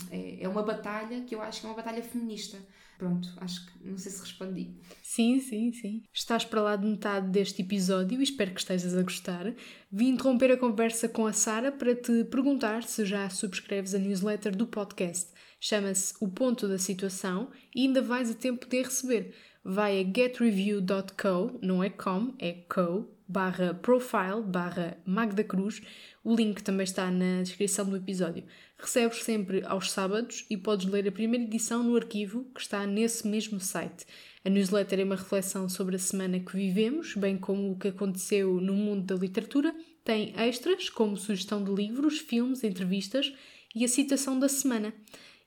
[0.10, 2.58] é, é uma batalha que eu acho que é uma batalha feminista.
[3.02, 4.76] Pronto, acho que não sei se respondi.
[5.02, 6.04] Sim, sim, sim.
[6.14, 9.56] Estás para lá de metade deste episódio e espero que estejas a gostar.
[9.92, 14.56] Vim interromper a conversa com a Sara para te perguntar se já subscreves a newsletter
[14.56, 15.32] do podcast.
[15.60, 19.34] Chama-se O Ponto da Situação e ainda vais a tempo de receber.
[19.66, 25.82] Vai a getreview.co, não é com, é co, barra profile, barra Magda Cruz.
[26.24, 28.44] O link também está na descrição do episódio.
[28.78, 33.26] Recebes sempre aos sábados e podes ler a primeira edição no arquivo que está nesse
[33.26, 34.06] mesmo site.
[34.44, 38.60] A newsletter é uma reflexão sobre a semana que vivemos, bem como o que aconteceu
[38.60, 39.74] no mundo da literatura.
[40.04, 43.34] Tem extras, como sugestão de livros, filmes, entrevistas
[43.74, 44.94] e a citação da semana.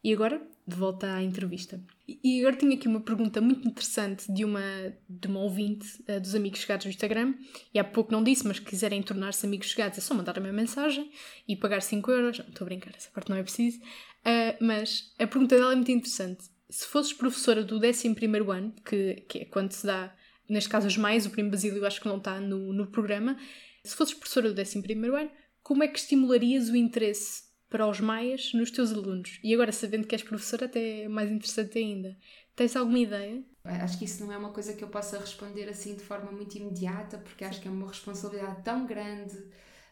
[0.02, 1.80] E agora, de volta à entrevista.
[2.08, 4.62] E agora tinha aqui uma pergunta muito interessante de uma,
[5.08, 7.34] de uma ouvinte uh, dos amigos chegados do Instagram.
[7.72, 10.52] E há pouco não disse, mas quiserem tornar-se amigos chegados é só mandar a minha
[10.52, 11.10] mensagem
[11.46, 12.38] e pagar 5 euros.
[12.38, 13.78] Não, estou a brincar, essa parte não é preciso.
[13.78, 16.44] Uh, mas a pergunta dela é muito interessante.
[16.70, 18.08] Se fosses professora do 11
[18.50, 20.14] ano, que, que é quando se dá,
[20.48, 23.36] neste caso mais, o primo Basílio acho que não está no, no programa,
[23.84, 25.30] se fosses professora do 11 ano,
[25.62, 29.40] como é que estimularias o interesse para os maias nos teus alunos.
[29.42, 32.16] E agora, sabendo que és professora, até é mais interessante ainda.
[32.54, 33.42] Tens alguma ideia?
[33.64, 36.56] Acho que isso não é uma coisa que eu possa responder assim de forma muito
[36.56, 39.34] imediata, porque acho que é uma responsabilidade tão grande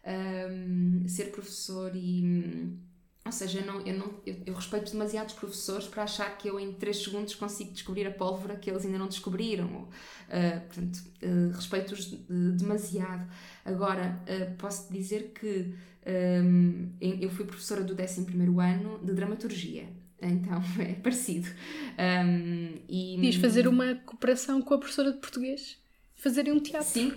[0.06, 2.78] um, ser professor e.
[3.24, 6.58] Ou seja, eu, não, eu, não, eu, eu, respeito demasiados professores para achar que eu
[6.58, 9.66] em 3 segundos consigo descobrir a pólvora que eles ainda não descobriram.
[9.66, 12.06] Uh, portanto, uh, respeito-os
[12.58, 13.30] demasiado.
[13.64, 15.72] Agora, uh, posso dizer que
[16.04, 18.26] um, eu fui professora do 11
[18.60, 19.88] ano de dramaturgia,
[20.20, 21.48] então é parecido.
[22.26, 25.78] Um, e, Diz fazer uma cooperação com a professora de português,
[26.16, 26.88] fazerem um teatro.
[26.88, 27.12] Sim,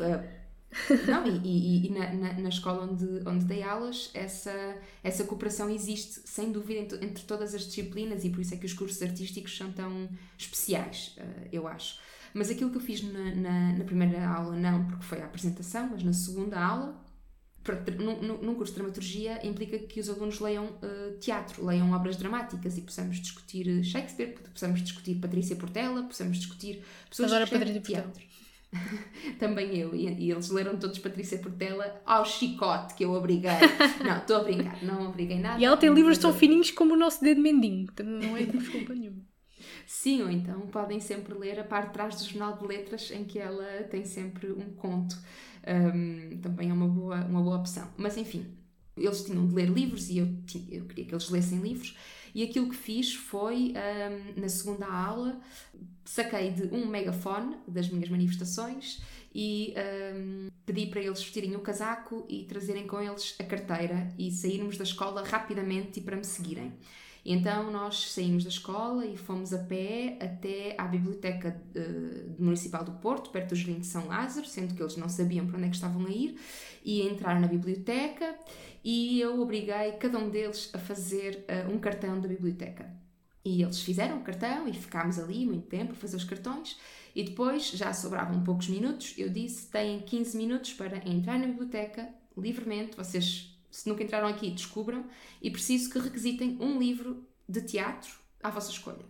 [1.07, 5.69] não, e, e, e na, na, na, escola onde, onde dei aulas, essa, essa cooperação
[5.69, 9.01] existe, sem dúvida, entre, entre, todas as disciplinas, e por isso é que os cursos
[9.01, 11.99] artísticos são tão especiais, uh, eu acho.
[12.33, 15.89] Mas aquilo que eu fiz na, na, na primeira aula, não, porque foi a apresentação,
[15.91, 17.01] mas na segunda aula,
[17.97, 22.77] num, num curso de dramaturgia implica que os alunos leiam uh, teatro, leiam obras dramáticas
[22.77, 27.81] e possamos discutir eh, Shakespeare, possamos discutir Patrícia Portela, possamos discutir pessoas Adoro que Patrícia
[27.81, 28.23] teatro.
[29.39, 33.51] Também eu, e, e, eles leram todos Patrícia Portela ao chicote que eu obriguei.
[34.03, 35.59] não, estou a brincar, não obriguei nada.
[35.59, 39.23] E ela tem livros tão fininhos como o nosso dedo mendinho, não é desculpa nenhuma.
[39.87, 43.23] Sim, ou então podem sempre ler a parte de trás do Jornal de Letras em
[43.23, 45.15] que ela tem sempre um conto
[45.67, 47.87] um, também é uma boa, uma boa opção.
[47.97, 48.45] Mas enfim,
[48.95, 50.27] eles tinham de ler livros e eu,
[50.69, 51.97] eu queria que eles lessem livros.
[52.33, 55.39] E aquilo que fiz foi, um, na segunda aula,
[56.05, 59.01] saquei de um megafone das minhas manifestações
[59.33, 59.73] e
[60.15, 64.77] um, pedi para eles vestirem o casaco e trazerem com eles a carteira e sairmos
[64.77, 66.73] da escola rapidamente e para me seguirem.
[67.25, 72.91] Então nós saímos da escola e fomos a pé até à Biblioteca uh, Municipal do
[72.91, 75.69] Porto, perto do Jardim de São Lázaro, sendo que eles não sabiam para onde é
[75.69, 76.39] que estavam a ir,
[76.83, 78.35] e entraram na biblioteca
[78.83, 83.04] e eu obriguei cada um deles a fazer uh, um cartão da biblioteca.
[83.45, 86.77] E eles fizeram o cartão e ficámos ali muito tempo a fazer os cartões.
[87.15, 92.09] E depois, já sobravam poucos minutos, eu disse: têm 15 minutos para entrar na biblioteca
[92.35, 92.97] livremente.
[92.97, 95.05] Vocês, se nunca entraram aqui, descubram.
[95.39, 99.05] E preciso que requisitem um livro de teatro à vossa escolha.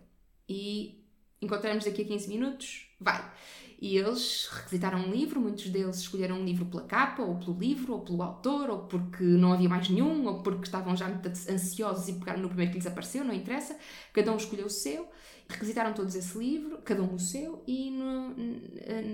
[0.46, 1.02] E
[1.40, 3.32] encontramos daqui a 15 minutos, vai.
[3.78, 7.92] E eles requisitaram um livro, muitos deles escolheram um livro pela capa, ou pelo livro,
[7.92, 12.08] ou pelo autor, ou porque não havia mais nenhum, ou porque estavam já muito ansiosos
[12.08, 13.76] e pegaram no primeiro que lhes apareceu, não interessa.
[14.12, 15.06] Cada um escolheu o seu.
[15.48, 18.34] Requisitaram todos esse livro, cada um o seu, e no,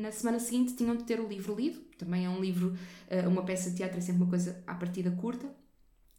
[0.01, 1.81] na semana seguinte tinham de ter o livro lido.
[1.99, 2.75] Também é um livro,
[3.11, 5.55] eh, uma peça de teatro é sempre uma coisa à partida curta.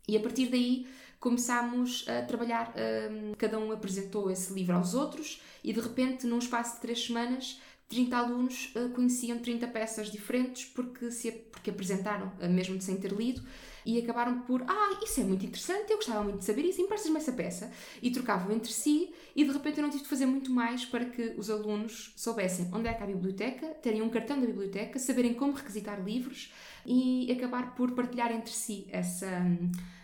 [0.07, 0.85] E a partir daí
[1.19, 2.73] começámos a trabalhar,
[3.09, 7.05] um, cada um apresentou esse livro aos outros e de repente, num espaço de três
[7.05, 7.61] semanas,
[7.93, 13.11] 30 alunos uh, conheciam 30 peças diferentes porque, se, porque apresentaram, uh, mesmo sem ter
[13.11, 13.43] lido,
[13.85, 17.17] e acabaram por, ah, isso é muito interessante, eu gostava muito de saber isso, emprestas-me
[17.17, 17.71] essa peça.
[18.01, 21.05] E trocavam entre si, e de repente eu não tive de fazer muito mais para
[21.05, 25.33] que os alunos soubessem onde é que a biblioteca, terem um cartão da biblioteca, saberem
[25.33, 26.51] como requisitar livros
[26.85, 29.27] e acabar por partilhar entre si essa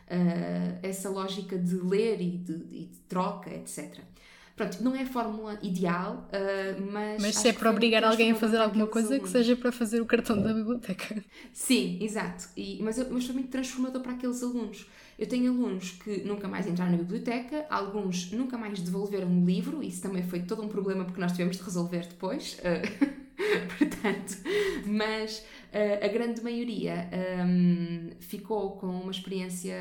[0.10, 4.00] uh, essa lógica de ler e de, de, de, troca, etc.
[4.60, 7.22] Pronto, não é a fórmula ideal, uh, mas.
[7.22, 10.06] Mas se é para obrigar alguém a fazer alguma coisa, que seja para fazer o
[10.06, 11.24] cartão da biblioteca.
[11.54, 12.50] Sim, exato.
[12.58, 14.86] E, mas, mas foi muito transformador para aqueles alunos.
[15.18, 19.82] Eu tenho alunos que nunca mais entraram na biblioteca, alguns nunca mais devolveram um livro,
[19.82, 22.60] isso também foi todo um problema porque nós tivemos de resolver depois.
[22.60, 23.16] Uh,
[23.80, 24.40] portanto,
[24.86, 25.40] mas
[25.74, 27.10] uh, a grande maioria
[27.48, 29.78] um, ficou com uma experiência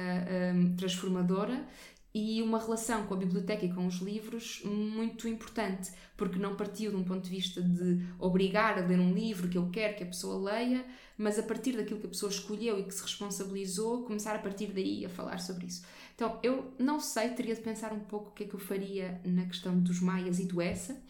[0.55, 1.67] um, transformadora
[2.15, 6.91] e uma relação com a biblioteca e com os livros muito importante, porque não partiu
[6.91, 10.03] de um ponto de vista de obrigar a ler um livro que eu quero que
[10.03, 10.85] a pessoa leia,
[11.17, 14.69] mas a partir daquilo que a pessoa escolheu e que se responsabilizou, começar a partir
[14.69, 15.85] daí a falar sobre isso.
[16.15, 19.21] Então, eu não sei, teria de pensar um pouco o que é que eu faria
[19.25, 21.01] na questão dos maias e do essa.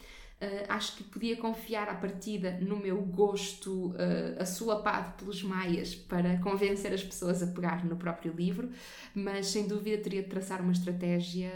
[0.41, 6.37] Uh, acho que podia confiar à partida no meu gosto uh, assolapado pelos maias para
[6.37, 8.69] convencer as pessoas a pegar no próprio livro,
[9.13, 11.51] mas sem dúvida teria de traçar uma estratégia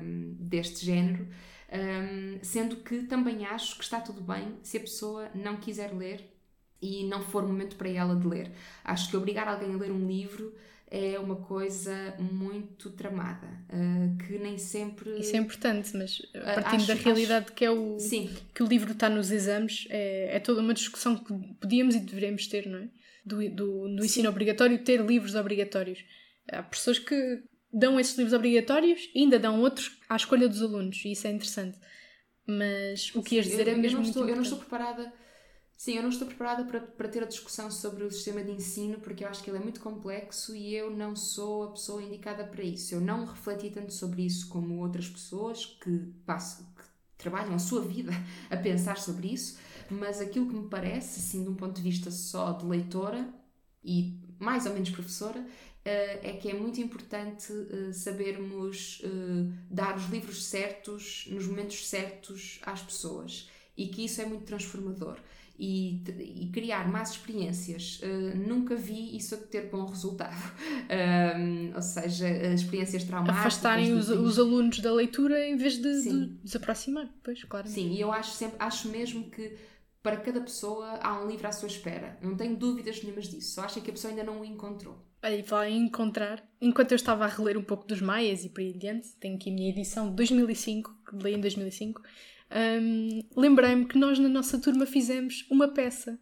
[0.00, 1.28] um, deste género,
[1.70, 6.32] um, sendo que também acho que está tudo bem se a pessoa não quiser ler
[6.80, 8.50] e não for momento para ela de ler.
[8.82, 10.54] Acho que obrigar alguém a ler um livro
[10.94, 15.18] é uma coisa muito tramada, uh, que nem sempre.
[15.18, 17.54] Isso é importante, mas uh, partindo acho, da realidade acho...
[17.54, 18.30] que é o Sim.
[18.54, 22.46] que o livro está nos exames, é, é toda uma discussão que podíamos e deveríamos
[22.46, 22.88] ter, não é?
[23.24, 26.04] Do, do, do ensino obrigatório, ter livros obrigatórios.
[26.50, 31.02] Há pessoas que dão esses livros obrigatórios e ainda dão outros à escolha dos alunos,
[31.06, 31.78] e isso é interessante.
[32.46, 34.00] Mas o que ias dizer eu, é mesmo.
[34.00, 35.10] Eu não, estou, eu não estou preparada
[35.82, 39.00] Sim, eu não estou preparada para, para ter a discussão sobre o sistema de ensino
[39.00, 42.44] porque eu acho que ele é muito complexo e eu não sou a pessoa indicada
[42.44, 42.94] para isso.
[42.94, 45.90] Eu não refleti tanto sobre isso como outras pessoas que,
[46.24, 46.84] passam, que
[47.18, 48.12] trabalham a sua vida
[48.48, 49.58] a pensar sobre isso,
[49.90, 53.28] mas aquilo que me parece, assim, de um ponto de vista só de leitora
[53.82, 55.44] e mais ou menos professora,
[55.82, 61.88] Uh, é que é muito importante uh, sabermos uh, dar os livros certos nos momentos
[61.88, 65.18] certos às pessoas e que isso é muito transformador
[65.64, 68.00] e, e criar más experiências.
[68.02, 70.32] Uh, nunca vi isso ter bom resultado.
[70.92, 73.40] Uh, ou seja, experiências traumáticas.
[73.40, 77.66] Afastarem os, os, alunos da leitura em vez de, de desaproximar, pois, claro.
[77.66, 79.56] Sim, e eu acho, sempre, acho mesmo que
[80.02, 82.18] para cada pessoa há um livro à sua espera.
[82.20, 83.54] Não tenho dúvidas nenhumas disso.
[83.54, 84.98] Só acho que a pessoa ainda não o encontrou.
[85.22, 88.60] Aí, falar em encontrar, enquanto eu estava a reler um pouco dos Maias e por
[88.60, 92.02] aí adiante, tenho aqui a minha edição de 2005, que li em 2005,
[92.54, 96.18] um, lembrei-me que nós na nossa turma fizemos uma peça.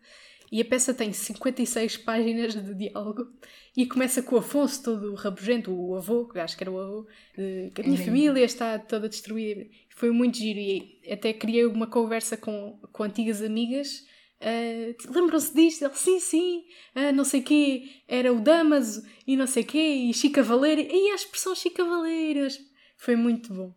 [0.53, 3.29] E a peça tem 56 páginas de diálogo
[3.77, 7.07] e começa com o Afonso todo rabugento, o avô, que acho que era o avô,
[7.35, 8.05] que a minha uhum.
[8.05, 9.65] família está toda destruída.
[9.91, 14.05] Foi muito giro e até criei uma conversa com, com antigas amigas.
[14.41, 15.85] Uh, Lembram-se disto?
[15.85, 16.65] Ele, sim, sim,
[16.97, 21.11] uh, não sei quê, era o Damaso e não sei quê, e Chica Valeira, e
[21.11, 22.49] a expressão Chica Valeira.
[22.97, 23.75] Foi muito bom.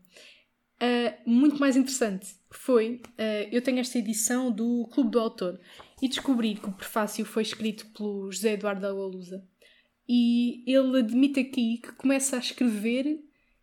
[0.81, 2.27] Uh, muito mais interessante
[2.57, 5.59] foi, uh, eu tenho esta edição do Clube do Autor
[6.01, 9.43] e descobri que o prefácio foi escrito pelo José Eduardo Agualusa
[10.07, 13.19] e ele admite aqui que começa a escrever,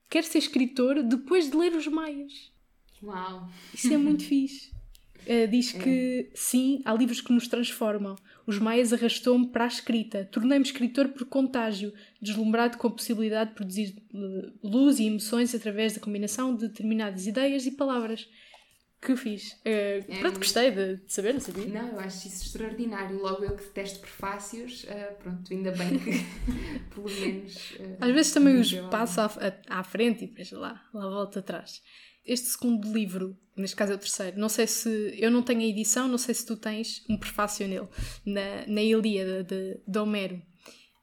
[0.08, 2.50] quer ser escritor, depois de ler os Maias.
[3.02, 3.48] Uau!
[3.74, 4.70] Isso é muito fixe.
[5.26, 5.78] Uh, diz é.
[5.78, 8.16] que sim, há livros que nos transformam.
[8.46, 10.28] Os Maias arrastou-me para a escrita.
[10.32, 15.92] Tornei-me escritor por contágio, deslumbrado com a possibilidade de produzir eh, luz e emoções através
[15.92, 18.26] da combinação de determinadas ideias e palavras.
[19.00, 19.52] Que fiz.
[19.52, 21.66] Uh, é pronto, gostei de, de, saber, não sabia.
[21.66, 23.18] Não, eu acho isso extraordinário.
[23.18, 26.10] Logo eu que detesto prefácios, uh, pronto, ainda bem que
[26.94, 27.70] pelo menos.
[27.72, 29.30] Uh, Às vezes também os passo à,
[29.68, 31.82] à, frente e depois lá, lá volto atrás.
[32.26, 35.14] Este segundo livro, neste caso é o terceiro, não sei se.
[35.18, 37.88] Eu não tenho a edição, não sei se tu tens um prefácio nele,
[38.26, 40.42] na, na Ilíada de, de Homero.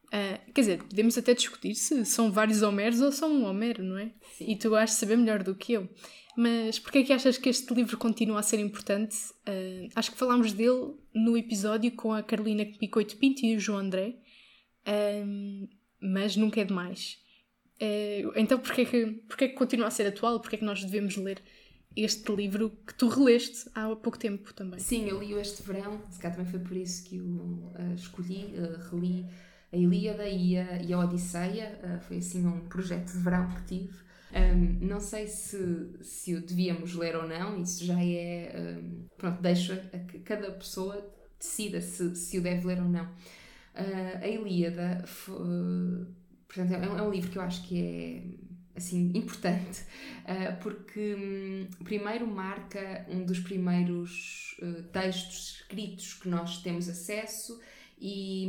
[0.07, 3.97] Uh, quer dizer, podemos até discutir se são vários Homeros ou só um Homero, não
[3.97, 4.11] é?
[4.37, 4.51] Sim.
[4.51, 5.89] E tu vais saber melhor do que eu.
[6.37, 9.17] Mas porquê é que achas que este livro continua a ser importante?
[9.39, 13.79] Uh, acho que falámos dele no episódio com a Carolina Picoito Pinto e o João
[13.79, 14.19] André,
[14.87, 15.67] uh,
[15.99, 17.17] mas nunca é demais.
[17.81, 20.39] Uh, então porquê que, porquê que continua a ser atual?
[20.39, 21.41] Porquê é que nós devemos ler
[21.95, 24.79] este livro que tu releste há pouco tempo também?
[24.79, 28.53] Sim, eu li este verão, se calhar também foi por isso que o escolhi,
[28.91, 29.25] reli
[29.73, 34.06] a Ilíada e a, e a Odisseia, foi assim um projeto de verão que tive.
[34.31, 38.53] Um, não sei se, se o devíamos ler ou não, isso já é.
[38.55, 43.05] Um, pronto, deixo a que cada pessoa decida se, se o deve ler ou não.
[43.05, 45.05] Uh, a Ilíada,
[46.47, 49.83] portanto, é um, é um, livro que eu acho que é assim importante,
[50.23, 54.59] uh, porque um, primeiro marca um dos primeiros
[54.91, 57.61] textos escritos que nós temos acesso
[57.99, 58.47] e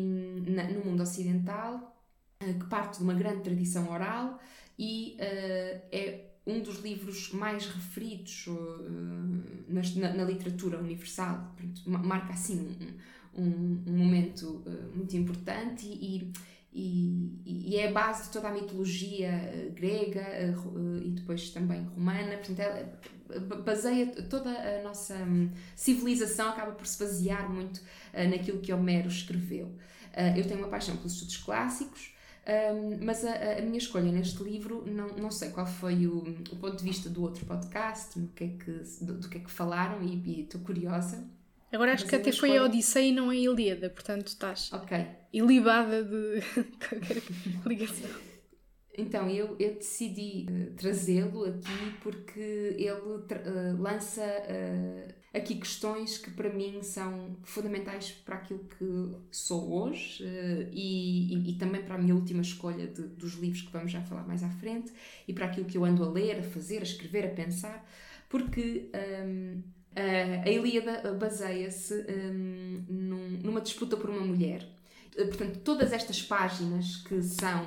[0.48, 1.94] na, no mundo ocidental,
[2.38, 4.40] que parte de uma grande tradição oral
[4.78, 8.54] e uh, é um dos livros mais referidos uh,
[9.68, 11.54] na, na, literatura universal.
[11.86, 12.76] marca assim
[13.36, 14.62] um, um, um momento
[14.94, 16.32] muito importante e,
[16.72, 19.30] e, e, é a base de toda a mitologia
[19.74, 20.24] grega
[21.02, 22.36] e depois também romana.
[22.36, 22.98] Portanto, ela
[23.64, 29.08] baseia toda a nossa hum, civilização acaba por se basear muito uh, naquilo que Homero
[29.08, 29.66] escreveu.
[29.66, 32.14] Uh, eu tenho uma paixão pelos estudos clássicos,
[32.48, 36.20] um, mas a, a, minha escolha neste livro, não, não sei qual foi o,
[36.50, 39.40] o ponto de vista do outro podcast, no que é que, do, do que é
[39.40, 41.28] que falaram, e estou curiosa.
[41.70, 45.08] Agora acho mas que até foi a Odisseia e não a Ilíada, portanto estás okay.
[45.30, 46.40] ilibada de
[46.88, 47.22] qualquer
[47.66, 48.08] ligação.
[48.96, 56.30] Então, eu, eu decidi uh, trazê-lo aqui porque ele uh, lança uh, aqui questões que
[56.30, 60.24] para mim são fundamentais para aquilo que sou hoje
[60.72, 64.02] e, e, e, também para a minha última escolha de, dos livros que vamos já
[64.02, 64.92] falar mais à frente
[65.26, 67.86] e para aquilo que eu ando a ler, a fazer, a escrever, a pensar,
[68.28, 68.90] porque
[69.26, 69.62] um,
[70.44, 74.66] a Ilíada baseia-se um, num, numa disputa por uma mulher.
[75.14, 77.66] Portanto, todas estas páginas que são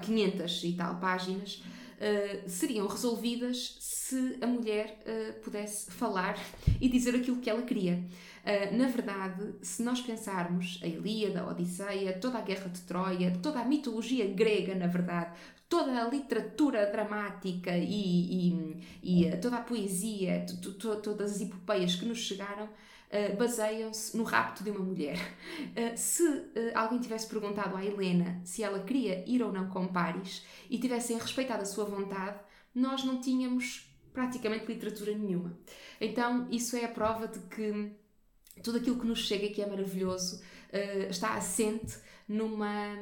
[0.00, 1.62] 500 e tal páginas,
[2.04, 6.38] uh, seriam resolvidas se a mulher uh, pudesse falar
[6.80, 8.04] e dizer aquilo que ela queria.
[8.44, 13.38] Uh, na verdade, se nós pensarmos a Ilíada, a Odisseia, toda a Guerra de Troia,
[13.42, 15.34] toda a mitologia grega, na verdade,
[15.68, 18.50] toda a literatura dramática e,
[19.02, 20.44] e, e toda a poesia,
[21.02, 22.68] todas as epopeias que nos chegaram,
[23.14, 25.16] uh, baseiam-se no rapto de uma mulher.
[25.70, 29.86] Uh, se uh, alguém tivesse perguntado à Helena se ela queria ir ou não com
[29.86, 32.38] Paris e tivessem respeitado a sua vontade,
[32.74, 35.56] nós não tínhamos praticamente literatura nenhuma.
[36.00, 37.92] Então, isso é a prova de que
[38.62, 40.40] tudo aquilo que nos chega, que é maravilhoso,
[41.08, 42.94] está assente numa,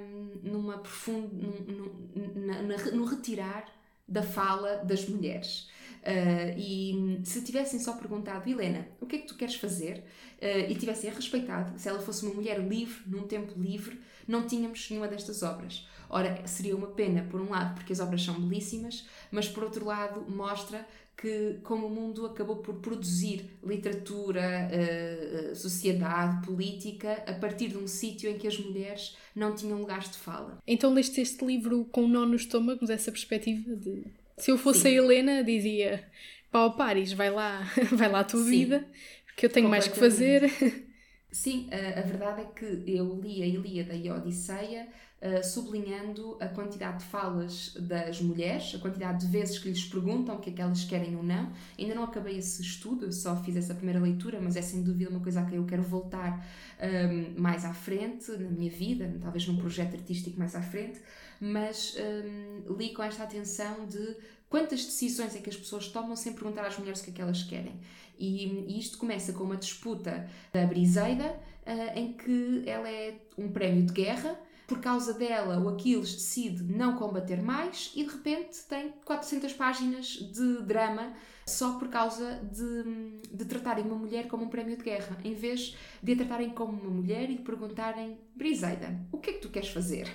[0.43, 3.67] numa profunda, num, na, na, no retirar
[4.09, 5.69] da fala das mulheres.
[6.03, 9.99] Uh, e se tivessem só perguntado, Helena, o que é que tu queres fazer?
[10.41, 14.91] Uh, e tivessem respeitado, se ela fosse uma mulher livre, num tempo livre, não tínhamos
[14.91, 15.87] nenhuma destas obras.
[16.11, 19.85] Ora, seria uma pena, por um lado, porque as obras são belíssimas, mas por outro
[19.85, 20.85] lado, mostra
[21.17, 27.87] que como o mundo acabou por produzir literatura, uh, sociedade, política, a partir de um
[27.87, 30.59] sítio em que as mulheres não tinham lugares de fala.
[30.67, 34.05] Então leste este livro com um nó no estômago, dessa perspectiva de
[34.37, 34.89] se eu fosse Sim.
[34.89, 36.05] a Helena, dizia:
[36.51, 38.51] Pau Paris, vai lá, vai lá a tua Sim.
[38.51, 38.89] vida,
[39.27, 40.51] porque eu tenho mais que fazer.
[41.31, 44.87] Sim, a, a, verdade é que eu li a Ilíada e a Odisseia
[45.23, 50.37] uh, sublinhando a quantidade de falas das mulheres, a quantidade de vezes que lhes perguntam
[50.37, 51.53] o que é que elas querem ou não.
[51.79, 55.21] Ainda não acabei esse estudo, só fiz essa primeira leitura, mas é sem dúvida uma
[55.21, 56.45] coisa a que eu quero voltar
[56.81, 61.01] um, ehm, mais à frente na minha vida, talvez num projeto artístico mais à frente,
[61.41, 64.17] mas um, li com esta atenção de
[64.49, 67.23] quantas decisões é que as pessoas tomam sem perguntar às mulheres o que é que
[67.23, 67.81] elas querem.
[68.19, 71.35] E, e isto começa com uma disputa da Briseida,
[71.67, 74.39] uh, em que ela é um prémio de guerra,
[74.73, 80.07] por causa dela, o Aquiles decide não combater mais e de repente tem 400 páginas
[80.07, 81.13] de drama
[81.47, 85.77] só por causa de, de tratarem uma mulher como um prémio de guerra, em vez
[86.03, 89.51] de a tratarem como uma mulher e de perguntarem: Briseida, o que é que tu
[89.51, 90.09] queres fazer?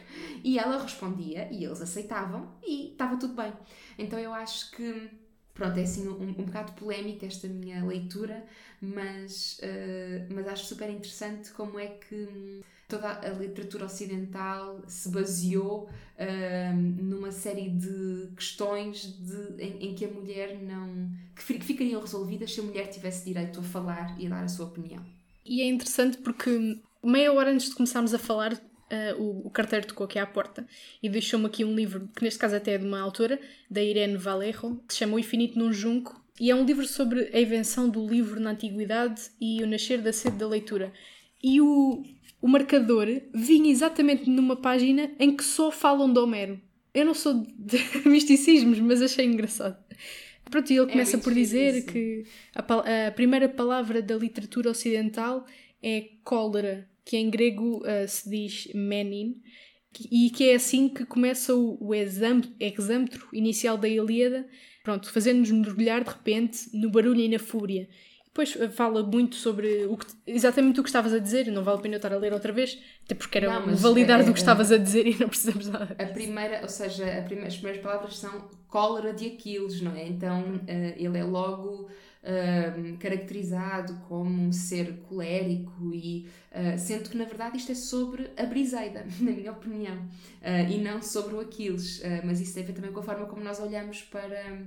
[0.44, 3.54] E ela respondia e eles aceitavam e estava tudo bem.
[3.96, 5.08] Então eu acho que
[5.54, 8.44] pronto, é assim um, um bocado polémica esta minha leitura,
[8.82, 15.90] mas, uh, mas acho super interessante como é que toda a literatura ocidental se baseou
[16.76, 21.12] numa série de questões de, em, em, que a mulher não.
[21.36, 24.66] que ficariam resolvidas se a mulher tivesse direito a falar e a dar a sua
[24.66, 25.04] opinião.
[25.46, 29.88] E é interessante porque meia hora antes de começarmos a falar, uh, o, o, carteiro
[29.88, 30.66] tocou aqui à porta
[31.02, 33.40] e deixou-me aqui um livro, que neste caso até é de uma autora,
[33.70, 37.30] da Irene Vallejo, que se chama O Infinito num Junco, e é um livro sobre
[37.34, 40.94] a invenção do livro na antiguidade e o nascer da sede da leitura.
[41.42, 42.04] E o,
[42.42, 46.62] o marcador vinha exatamente numa página em que só falam de Homero.
[46.94, 47.78] Eu não sou de
[48.08, 49.78] misticismos, mas achei engraçado.
[50.50, 52.24] Pronto, e ele é começa é por dizer que
[52.56, 55.46] a, a, primeira palavra da literatura ocidental
[55.82, 59.42] é cólera, que em grego uh, se diz menin,
[60.12, 64.48] e que é assim que começa o, o exâmetro inicial da Ilíada,
[64.84, 67.90] pronto, fazendo-nos mergulhar de repente no barulho e na fúria.
[68.38, 71.80] Depois eh, fala muito sobre o que, exatamente o que estavas a dizer, não vale
[71.80, 74.32] a pena eu estar a ler outra vez, até porque era não, validar é, do
[74.32, 75.96] que é, estavas a dizer e não precisamos nada.
[75.98, 80.08] A primeira, ou seja, primeira, as primeiras palavras são cólera de Aquiles, não é?
[80.08, 87.18] Então uh, ele é logo uh, caracterizado como um ser colérico e uh, sendo que
[87.18, 89.98] na verdade isto é sobre a Briseida, na minha opinião,
[90.70, 93.44] e não sobre o Aquiles, mas isso tem a ver também com a forma como
[93.44, 94.62] nós olhamos para,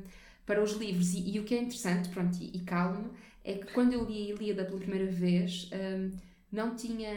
[0.44, 1.14] para os livros.
[1.14, 3.10] E, e o que é interessante, pronto, e, e calmo,
[3.44, 6.10] é que quando eu li a Ilíada pela primeira vez, um,
[6.52, 7.08] não tinha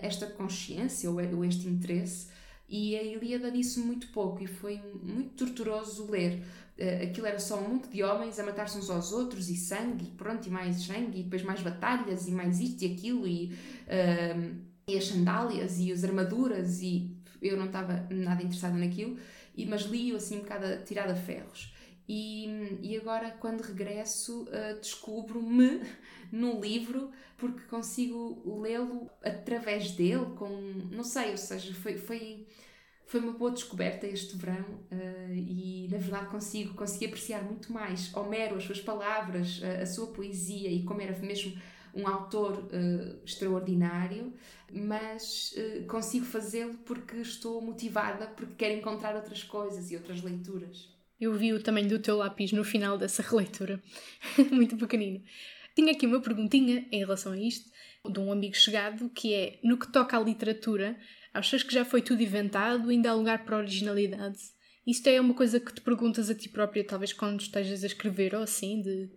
[0.00, 2.28] esta consciência ou, este interesse
[2.68, 6.42] e a Ilíada disse muito pouco e foi muito torturoso ler.
[6.78, 10.06] Uh, aquilo era só um monte de homens a matar-se uns aos outros e sangue,
[10.06, 13.52] e pronto, e mais sangue, e depois mais batalhas, e mais isto e aquilo, e,
[13.86, 14.54] uh,
[14.88, 19.18] e as sandálias, e as armaduras, e eu não estava nada interessada naquilo,
[19.54, 21.71] e, mas li-o assim um bocado tirado a ferros.
[22.08, 25.80] E, e agora, quando regresso, uh, descubro-me
[26.32, 30.48] no livro porque consigo lê-lo através dele, com.
[30.90, 31.96] não sei, ou seja, foi.
[31.96, 32.46] foi
[33.04, 38.10] foi uma boa descoberta este verão uh, e na verdade consigo consegui apreciar muito mais
[38.16, 41.54] Homero, as suas palavras, uh, a sua poesia e como era mesmo
[41.94, 44.32] um autor uh, extraordinário,
[44.72, 45.54] mas
[45.86, 50.91] consigo fazê-lo porque estou motivada, porque quero encontrar outras coisas e outras leituras.
[51.22, 53.80] Eu vi o tamanho do teu lápis no final dessa releitura.
[54.50, 55.22] Muito pequenino.
[55.72, 57.70] Tinha aqui uma perguntinha em relação a isto,
[58.10, 60.98] de um amigo chegado, que é: no que toca à literatura,
[61.32, 62.90] achas que já foi tudo inventado?
[62.90, 64.36] Ainda há lugar para originalidade?
[64.84, 68.34] Isto é uma coisa que te perguntas a ti própria, talvez quando estejas a escrever
[68.34, 69.08] ou assim, de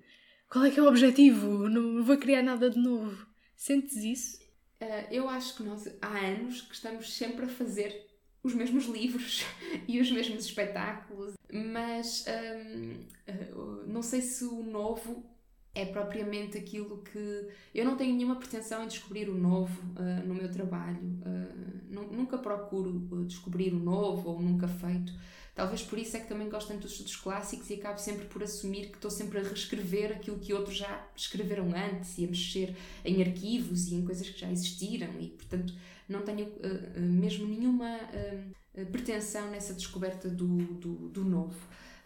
[0.48, 1.68] qual é que é o objetivo?
[1.68, 3.26] Não vou criar nada de novo.
[3.56, 4.38] Sentes isso?
[4.80, 8.06] Uh, eu acho que nós há anos que estamos sempre a fazer
[8.46, 9.44] os mesmos livros
[9.88, 12.94] e os mesmos espetáculos, mas hum,
[13.26, 13.52] eh,
[13.88, 15.26] não sei se o novo
[15.74, 17.48] é propriamente aquilo que.
[17.74, 21.02] Eu não tenho nenhuma pretensão em descobrir o novo uh, no meu trabalho.
[21.02, 25.12] Uh, nunca procuro descobrir o novo ou nunca feito.
[25.56, 28.44] Talvez por isso é que também gosto tanto dos estudos clássicos e acabo sempre por
[28.44, 32.76] assumir que estou sempre a reescrever aquilo que outros já escreveram antes e a mexer
[33.06, 35.74] em arquivos e em coisas que já existiram e, portanto,
[36.10, 41.58] não tenho uh, mesmo nenhuma uh, pretensão nessa descoberta do, do, do novo.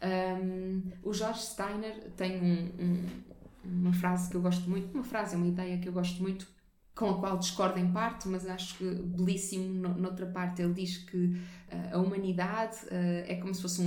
[0.02, 3.06] Um, o George Steiner tem um, um,
[3.66, 6.48] uma frase que eu gosto muito, uma frase, é uma ideia que eu gosto muito,
[7.00, 10.62] com a qual discordo em parte, mas acho que belíssimo noutra parte.
[10.62, 11.40] Ele diz que uh,
[11.94, 13.82] a humanidade é como se fosse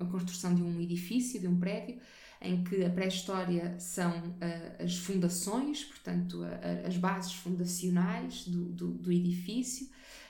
[0.00, 2.00] a construção de um edifício, de um prédio,
[2.40, 6.40] em que a pré-história são uh, as fundações, portanto,
[6.84, 9.88] as bases fundacionais do, do, do edifício,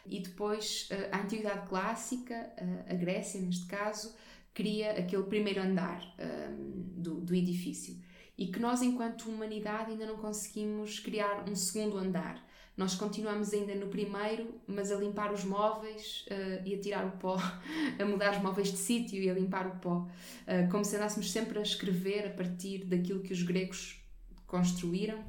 [0.09, 4.15] e depois uh, a Antiguidade Clássica, uh, a Grécia neste caso,
[4.55, 7.97] cria aquele primeiro andar um, do, do edifício.
[8.39, 12.41] E que nós, enquanto humanidade, ainda não conseguimos criar um segundo andar.
[12.77, 17.11] Nós continuamos ainda no primeiro, mas a limpar os móveis uh, e a tirar o
[17.19, 17.37] pó,
[17.99, 20.07] a mudar os móveis de sítio e a limpar o pó.
[20.47, 24.01] Uh, como se andássemos sempre a escrever a partir daquilo que os gregos
[24.47, 25.25] construíram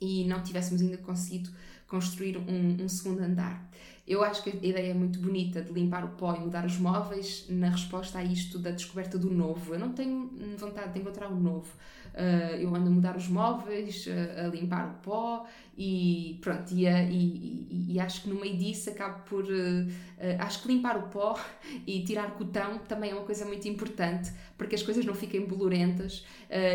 [0.00, 1.50] e não tivéssemos ainda conseguido
[1.86, 3.70] construir um, um, segundo andar.
[4.06, 6.78] Eu acho que a ideia é muito bonita de limpar o pó e mudar os
[6.78, 9.74] móveis na resposta a isto da descoberta do novo.
[9.74, 11.68] Eu não tenho vontade de encontrar o novo.
[12.16, 15.46] Uh, eu ando a mudar os móveis, uh, a limpar o pó
[15.76, 19.44] e pronto, e, e, e, e, acho que no meio disso acabo por.
[19.44, 19.86] Uh,
[20.38, 21.38] acho que limpar o pó
[21.86, 25.44] e tirar cotão também é uma coisa muito importante para que as coisas não fiquem
[25.44, 26.24] bolorentas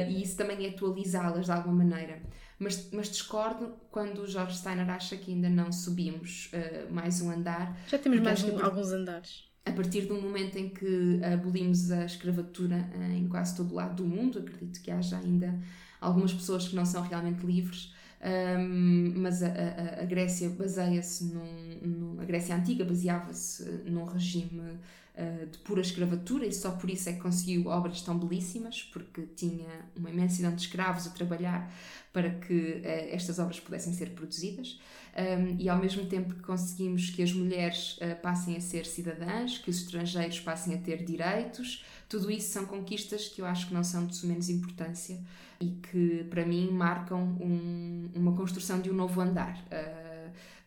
[0.07, 2.21] e isso também é atualizá-las de alguma maneira.
[2.61, 6.51] Mas, mas, discordo quando o George Steiner acha que ainda não subimos
[6.91, 7.75] mais um andar.
[7.87, 12.89] Já temos mais um, alguns andares a partir do momento em que abolimos a escravatura
[13.15, 15.59] em quase todo o lado do mundo, acredito que haja ainda
[15.99, 17.93] algumas pessoas que não são realmente livres,
[18.23, 24.77] Um, mas a, a, a Grécia baseia-se num, num, a Grécia antiga baseava-se num regime
[25.21, 29.21] uh, de pura escravatura e só por isso é que conseguiu obras tão belíssimas porque
[29.35, 31.71] tinha uma imensidão de escravos a trabalhar
[32.11, 34.79] para que uh, estas obras pudessem ser produzidas
[35.17, 39.57] um, e ao mesmo tempo que conseguimos que as mulheres uh, passem a ser cidadãs,
[39.57, 43.73] que os estrangeiros passem a ter direitos, tudo isso são conquistas que eu acho que
[43.73, 45.19] não são de menos importância
[45.59, 49.63] e que para mim marcam um, uma construção de um novo andar.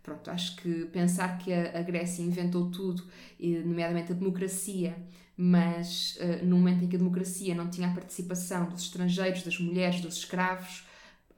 [0.04, 3.02] Pronto, acho que pensar que a, a Grécia inventou tudo,
[3.40, 4.94] nomeadamente a democracia,
[5.34, 9.58] mas uh, no momento em que a democracia não tinha a participação dos estrangeiros, das
[9.58, 10.86] mulheres, dos escravos,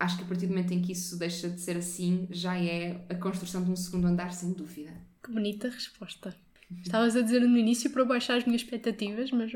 [0.00, 3.06] acho que a partir do momento em que isso deixa de ser assim, já é
[3.08, 4.92] a construção de um segundo andar, sem dúvida.
[5.22, 6.34] Que bonita resposta.
[6.82, 9.52] Estavas a dizer no início para baixar as minhas expectativas, mas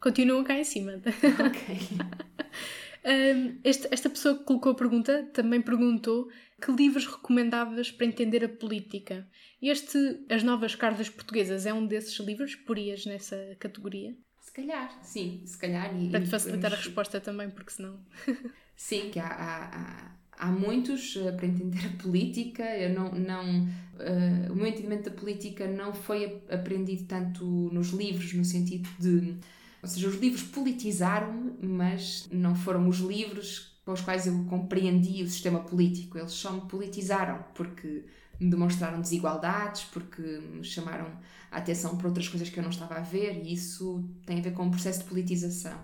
[0.00, 0.92] continuam cá em cima.
[1.44, 1.78] Ok.
[3.04, 6.28] Um, este, esta pessoa que colocou a pergunta também perguntou
[6.60, 9.26] que livros recomendavas para entender a política.
[9.60, 12.54] Este, As Novas Cartas Portuguesas, é um desses livros?
[12.54, 14.16] Porias nessa categoria?
[14.40, 15.96] Se calhar, sim, se calhar.
[16.00, 16.84] E, para te facilitar podemos...
[16.84, 17.98] a resposta também, porque senão.
[18.76, 22.62] sim, que há, há, há, muitos uh, para entender a política.
[22.76, 28.32] Eu não, não, uh, o meu entendimento da política não foi aprendido tanto nos livros,
[28.34, 29.36] no sentido de
[29.82, 35.24] ou seja, os livros politizaram-me, mas não foram os livros com os quais eu compreendi
[35.24, 36.16] o sistema político.
[36.16, 38.04] Eles só me politizaram porque
[38.38, 41.06] me demonstraram desigualdades, porque me chamaram
[41.50, 44.42] a atenção para outras coisas que eu não estava a ver, e isso tem a
[44.42, 45.78] ver com o processo de politização.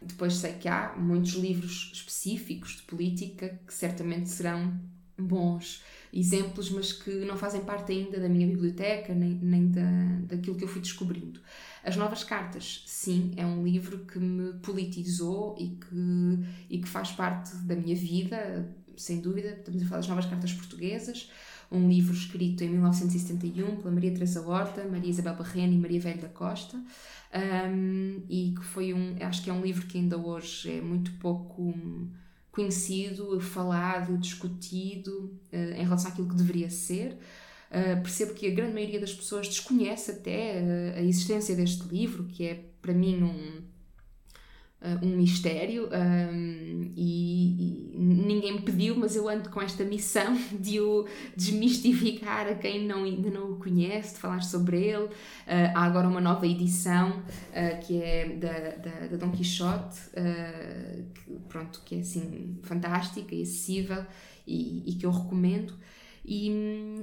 [0.00, 4.80] Depois sei que há muitos livros específicos de política que certamente serão
[5.18, 5.82] bons
[6.12, 9.82] exemplos, mas que não fazem parte ainda da minha biblioteca, nem, nem da,
[10.26, 11.40] daquilo que eu fui descobrindo.
[11.84, 16.38] As Novas Cartas, sim, é um livro que me politizou e que,
[16.70, 19.48] e que faz parte da minha vida, sem dúvida.
[19.48, 21.30] Estamos a falar das Novas Cartas Portuguesas,
[21.70, 26.20] um livro escrito em 1971 pela Maria Teresa Horta, Maria Isabel Barrena e Maria Velho
[26.20, 30.78] da Costa, um, e que foi um, acho que é um livro que ainda hoje
[30.78, 31.74] é muito pouco
[32.52, 37.18] conhecido, falado, discutido uh, em relação àquilo que deveria ser.
[37.72, 42.24] Uh, percebo que a grande maioria das pessoas desconhece até uh, a existência deste livro,
[42.24, 43.62] que é para mim um,
[44.82, 50.36] uh, um mistério um, e, e, ninguém me pediu, mas eu ando com esta missão
[50.60, 55.08] de o desmistificar a quem não, ainda não o conhece, de falar sobre ele.
[55.74, 57.22] há agora uma nova edição
[57.86, 59.98] que é da, da, da Dom Quixote,
[61.14, 64.04] que, pronto, que é assim fantástica e acessível
[64.46, 65.72] e, e que eu recomendo.
[66.24, 66.50] E,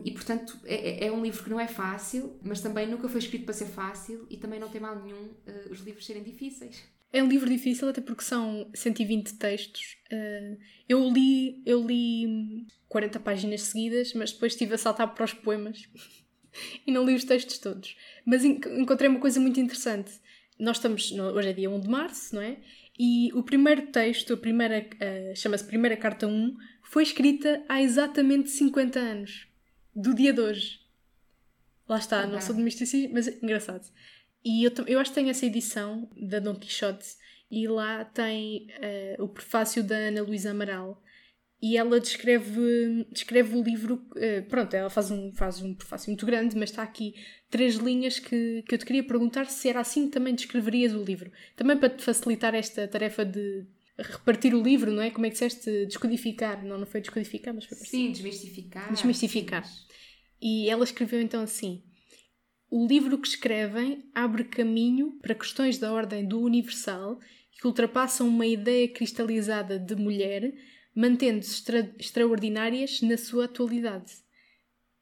[0.06, 3.20] e portanto, é, é, é, um livro que não é fácil, mas também nunca foi
[3.20, 6.84] escrito para ser fácil e também não tem mal nenhum uh, os livros serem difíceis.
[7.12, 9.98] É um livro difícil, até porque são 120 textos.
[10.12, 15.34] Uh, eu li eu li 40 páginas seguidas, mas depois estive a saltar para os
[15.34, 15.90] poemas
[16.88, 17.98] e não li os textos todos.
[18.26, 20.14] Mas encontrei uma coisa muito interessante.
[20.58, 22.58] Nós estamos, hoje é dia 1 de março, não é?
[23.00, 28.50] E o primeiro texto, a primeira, uh, chama-se Primeira Carta 1, foi escrita há exatamente
[28.50, 29.48] 50 anos,
[29.96, 30.82] do dia de hoje.
[31.88, 33.90] Lá está, não sou de misticismo, mas é engraçado.
[34.44, 37.16] E eu, eu acho que tenho essa edição da Dom Quixote
[37.50, 38.68] e lá tem
[39.18, 41.02] uh, o prefácio da Ana Luísa Amaral
[41.62, 43.96] e ela descreve, descreve o livro.
[44.16, 47.14] Uh, pronto, ela faz um, faz um prefácio muito grande, mas está aqui
[47.50, 51.04] três linhas que, que eu te queria perguntar se era assim que também descreverias o
[51.04, 51.32] livro.
[51.56, 53.66] Também para te facilitar esta tarefa de
[53.98, 55.12] repartir o livro, não é?
[55.12, 55.86] Como é que disseste?
[55.86, 56.64] Descodificar.
[56.66, 58.92] Não, não foi descodificar, mas foi Sim, desmistificar.
[58.94, 59.64] Desmistificar.
[60.42, 61.84] E ela escreveu então assim:
[62.72, 67.20] O livro que escrevem abre caminho para questões da ordem do universal
[67.60, 70.54] que ultrapassam uma ideia cristalizada de mulher,
[70.96, 74.14] mantendo-se extra extraordinárias na sua atualidade.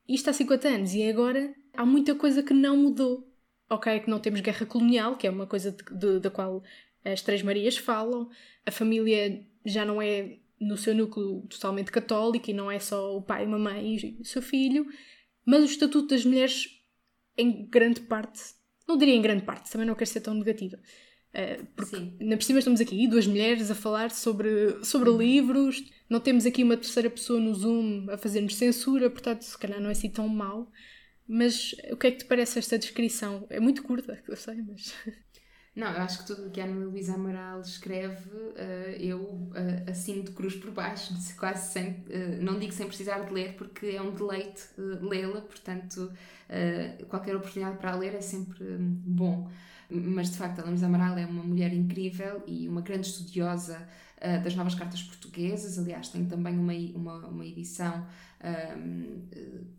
[0.07, 3.27] Isto há 50 anos e agora há muita coisa que não mudou.
[3.69, 5.76] Ok, que não temos guerra colonial, que é uma coisa
[6.22, 6.64] da qual
[7.03, 8.30] as Três Marias falam,
[8.65, 13.22] a família já não é no seu núcleo totalmente católico e não é só o
[13.22, 14.88] pai, a mamãe e o seu filho,
[15.45, 16.69] mas o Estatuto das Mulheres,
[17.38, 18.41] em grande parte,
[18.88, 20.80] não diria em grande parte, também não quero ser tão negativa,
[21.76, 22.14] porque Sim.
[22.19, 26.64] na por cima estamos aqui, duas mulheres a falar sobre, sobre livros, não temos aqui
[26.64, 30.27] uma terceira pessoa no Zoom a fazer-nos censura, portanto, se calhar não é assim tão
[30.27, 30.72] mau.
[31.27, 33.45] Mas o que é que te parece esta descrição?
[33.49, 34.93] É muito curta, eu sei, mas.
[35.76, 39.91] Não, eu acho que tudo o que a Ana Luísa Amaral escreve, uh, eu uh,
[39.91, 42.03] assino de cruz por baixo, quase sem,
[42.41, 46.11] não digo sem precisar de ler, porque é um deleite lê-la, portanto,
[47.07, 49.51] qualquer oportunidade para a ler é sempre bom.
[49.89, 53.88] Mas de facto, a Luísa Amaral é uma mulher incrível e uma grande estudiosa
[54.18, 55.80] uh, das novas cartas portuguesas.
[55.80, 58.05] Aliás, tem também uma, uma, uma edição
[58.43, 59.22] um,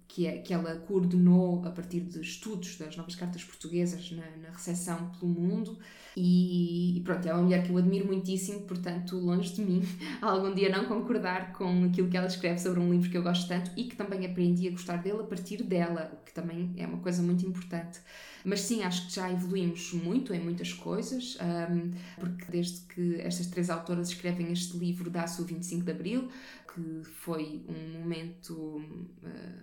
[0.09, 4.51] que, é, que ela coordenou a partir de estudos das novas cartas portuguesas na, na
[4.51, 5.79] recepção pelo mundo.
[6.17, 9.83] E, e, pronto, é uma mulher que eu admiro muitíssimo, portanto, longe de mim
[10.21, 13.47] algum dia não concordar com aquilo que ela escreve sobre um livro que eu gosto
[13.47, 16.87] tanto e que também aprendi a gostar dele a partir dela, o que também é
[16.87, 18.01] uma coisa muito importante.
[18.49, 23.47] Mas sim, acho que já evoluímos muito em muitas coisas, um, porque desde que estas
[23.49, 26.31] três autoras escrevem este livro, dá-se o 25 de Abril,
[26.73, 29.63] que foi um momento uh,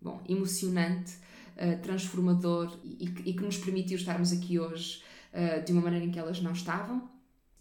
[0.00, 1.12] bom, emocionante,
[1.56, 5.00] uh, transformador e, e, que nos permitiu estarmos aqui hoje
[5.32, 7.08] uh, de uma maneira em que elas não estavam.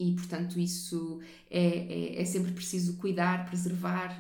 [0.02, 1.20] E, portanto, isso
[1.50, 1.68] é,
[2.18, 4.20] é, é sempre preciso cuidar, preservar,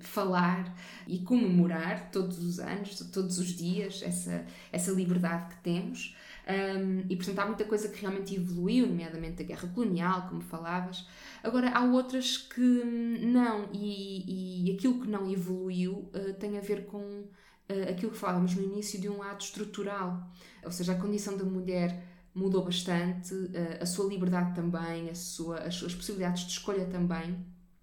[0.00, 0.76] falar
[1.06, 6.14] e comemorar todos os anos, todos os dias, essa, essa liberdade que temos.
[6.48, 11.06] Um, e portanto há muita coisa que realmente evoluiu, nomeadamente a guerra colonial, como falavas.
[11.42, 16.86] Agora há outras que não, e, e aquilo que não evoluiu uh, tem a ver
[16.86, 20.26] com uh, aquilo que falávamos no início de um lado estrutural,
[20.64, 22.02] ou seja, a condição da mulher
[22.38, 27.36] mudou bastante, uh, a sua liberdade também, a sua, as suas possibilidades de escolha também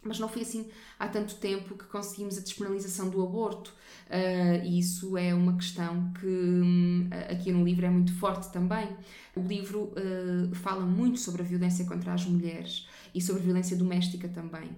[0.06, 0.69] mas não foi assim
[0.99, 3.73] há tanto tempo que conseguimos a despenalização do aborto.
[4.07, 8.88] Uh, e isso é uma questão que um, aqui no livro é muito forte também.
[9.36, 13.76] O livro uh, fala muito sobre a violência contra as mulheres e sobre a violência
[13.76, 14.69] doméstica também.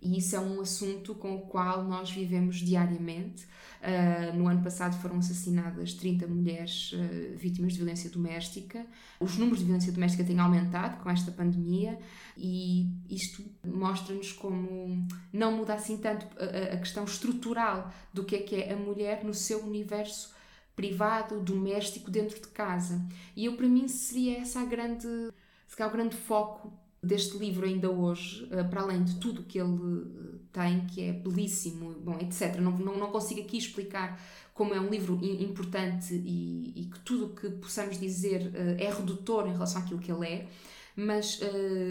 [0.00, 3.44] E isso é um assunto com o qual nós vivemos diariamente.
[3.82, 8.84] Uh, no ano passado foram assassinadas 30 mulheres uh, vítimas de violência doméstica.
[9.20, 11.98] Os números de violência doméstica têm aumentado com esta pandemia
[12.36, 18.38] e isto mostra-nos como não muda assim tanto a, a questão estrutural do que é
[18.38, 20.34] que é a mulher no seu universo
[20.76, 23.00] privado, doméstico, dentro de casa.
[23.34, 25.08] E eu, para mim, seria essa a grande,
[25.66, 26.70] se calhar, o grande foco
[27.02, 31.12] deste livro ainda hoje, eh, para além de tudo que ele eh, tem, que é
[31.12, 32.56] belíssimo, bom, etc.
[32.56, 34.20] Não, não, não consigo aqui explicar
[34.54, 38.90] como é um livro importante e, e que tudo o que possamos dizer eh, é
[38.90, 40.48] redutor em relação àquilo que ele é,
[40.98, 41.40] mas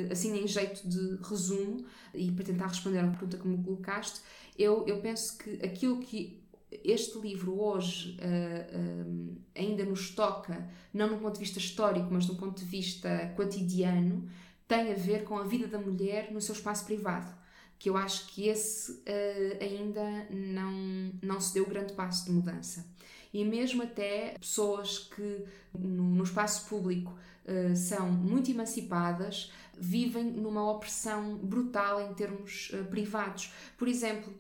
[0.10, 4.20] assim em jeito de resumo e para tentar responder à pergunta que me colocaste,
[4.58, 6.44] eu, eu penso que aquilo que
[6.84, 12.36] este livro hoje uh, ainda nos toca, não no ponto de vista histórico, mas do
[12.36, 14.28] ponto de vista cotidiano,
[14.68, 17.34] tem a ver com a vida da mulher no seu espaço privado.
[17.78, 22.86] Que eu acho que esse uh, ainda não, não se deu grande passo de mudança.
[23.34, 25.44] E mesmo até pessoas que
[25.78, 27.14] no, no espaço público
[27.46, 33.52] uh, são muito emancipadas vivem numa opressão brutal em termos uh, privados.
[33.78, 34.34] Por exemplo,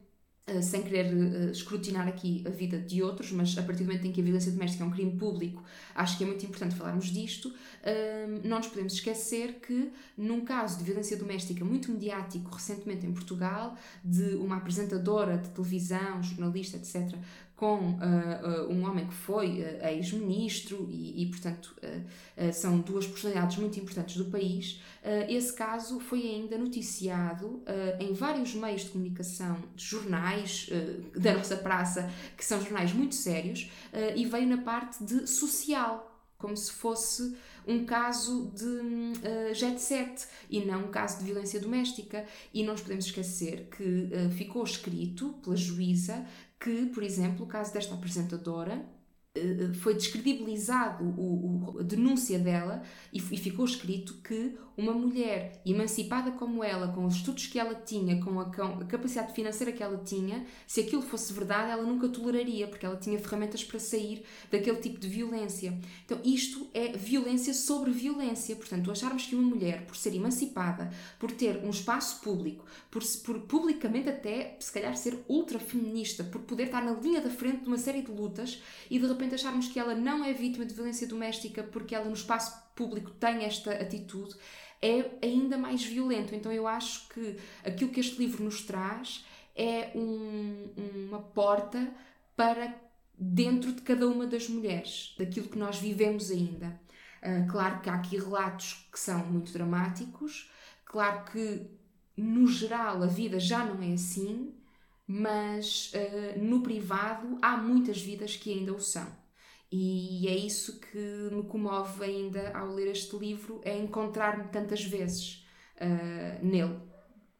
[0.48, 4.06] Uh, sem querer uh, escrutinar aqui a vida de outros, mas a partir do momento
[4.06, 5.64] em que a violência doméstica é um crime público,
[5.96, 7.52] acho que é muito importante falarmos disto.
[8.44, 13.76] Não nos podemos esquecer que, num caso de violência doméstica muito mediático recentemente em Portugal,
[14.04, 17.16] de uma apresentadora de televisão, jornalista, etc.,
[17.56, 21.74] com uh, uh, um homem que foi uh, ex-ministro e, e, portanto,
[22.54, 24.82] são duas personalidades muito importantes do país.
[25.30, 27.64] esse caso foi ainda noticiado
[28.00, 30.70] em vários meios de comunicação, de jornais
[31.16, 33.72] da nossa praça, que são jornais muito sérios,
[34.16, 37.36] e veio na parte de social, como se fosse
[37.68, 42.26] um caso de uh, jet set e não um caso de violência doméstica.
[42.54, 46.26] E não nos podemos esquecer que uh, ficou escrito pela juíza
[46.60, 48.86] que, por exemplo, o caso desta apresentadora
[49.36, 55.62] eh, foi descredibilizado o, o, a denúncia dela e, e, ficou escrito que uma mulher
[55.66, 59.72] emancipada como ela, com os estudos que ela tinha, com a, com a, capacidade financeira
[59.72, 63.80] que ela tinha, se aquilo fosse verdade, ela nunca toleraria, porque ela tinha ferramentas para
[63.80, 65.78] sair daquele tipo de violência.
[66.06, 68.56] Então, isto é violência sobre violência.
[68.56, 73.40] Portanto, acharmos que uma mulher, por ser emancipada, por ter um espaço público, por, por
[73.42, 77.68] publicamente até, se calhar, ser ultra feminista, por poder estar na linha da frente de
[77.68, 81.08] uma série de lutas e de repente acharmos que ela não é vítima de violência
[81.08, 84.36] doméstica porque ela no espaço público tem esta atitude,
[84.86, 86.36] é ainda mais violento.
[86.36, 89.26] Então eu acho que aquilo que este livro nos traz
[89.56, 90.70] é um,
[91.08, 91.92] uma porta
[92.36, 92.76] para
[93.18, 96.80] dentro de cada uma das mulheres, daquilo que nós vivemos ainda.
[97.24, 100.52] Uh, claro que há aqui relatos que são muito dramáticos,
[100.86, 101.66] claro que
[102.16, 104.54] no geral a vida já não é assim,
[105.08, 109.08] mas uh, no privado há muitas vidas que ainda o são.
[109.78, 110.98] E é isso que
[111.36, 115.46] me comove ainda ao ler este livro, é encontrar-me tantas vezes
[115.76, 116.80] uh, nele.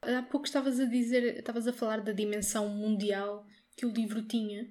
[0.02, 3.48] Há pouco estavas a dizer, estavas a falar da dimensão mundial
[3.78, 4.70] que o livro tinha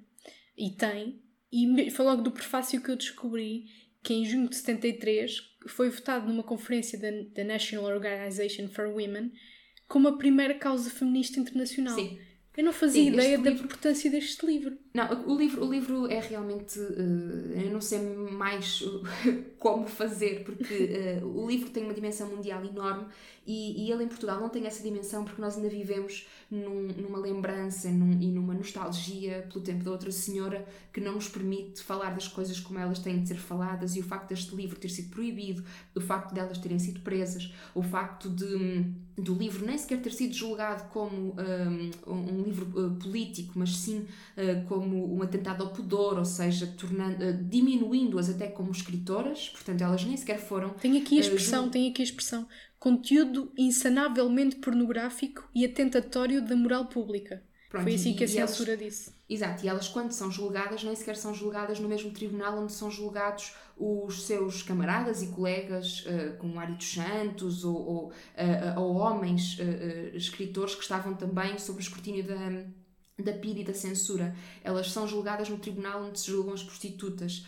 [0.55, 1.19] e tem,
[1.51, 3.65] e foi logo do prefácio que eu descobri
[4.03, 9.31] que em junho de 73 foi votado numa conferência da, da National Organization for Women
[9.87, 11.95] como a primeira causa feminista internacional.
[11.95, 12.19] Sim.
[12.55, 13.65] Eu não fazia Sim, ideia da livro...
[13.65, 14.77] importância deste livro.
[14.95, 16.79] Não, o livro, o livro é realmente.
[16.79, 18.81] Uh, eu não sei mais
[19.59, 23.05] como fazer, porque uh, o livro tem uma dimensão mundial enorme
[23.47, 27.19] e, e, ele em Portugal não tem essa dimensão porque nós ainda vivemos num, numa
[27.19, 32.15] lembrança num, e numa nostalgia pelo tempo da outra senhora que não nos permite falar
[32.15, 35.09] das coisas como elas têm de ser faladas e o facto deste livro ter sido
[35.09, 35.63] proibido,
[35.93, 38.83] o facto delas terem sido presas, o facto de,
[39.15, 41.35] do livro nem sequer ter sido julgado como
[42.07, 44.07] um, um livro político, mas sim
[44.37, 49.81] uh, como um atentado ao pudor, ou seja, tornando, uh, diminuindo-as até como escritoras, portanto
[49.81, 50.69] elas nem sequer foram.
[50.69, 52.47] Tem aqui a expressão, tem aqui a expressão
[52.77, 57.41] conteúdo insanavelmente pornográfico e atentatório da moral pública.
[57.67, 59.11] Pronto, Foi assim que a censura elas, disse.
[59.27, 62.91] Exato, e elas, quando são julgadas, nem sequer são julgadas no mesmo tribunal onde são
[62.91, 68.95] julgados os seus camaradas e colegas, uh, como Ari dos Santos, ou, ou, uh, ou
[68.95, 72.65] homens uh, escritores que estavam também sob o escrutínio da,
[73.21, 74.35] da PID e da censura.
[74.63, 77.45] Elas são julgadas no tribunal onde se julgam as prostitutas.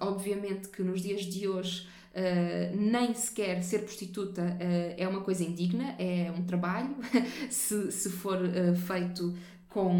[0.00, 1.86] obviamente que nos dias de hoje
[2.18, 6.96] Uh, nem sequer ser prostituta uh, é uma coisa indigna, é um trabalho,
[7.48, 9.36] se, se for uh, feito
[9.68, 9.92] com,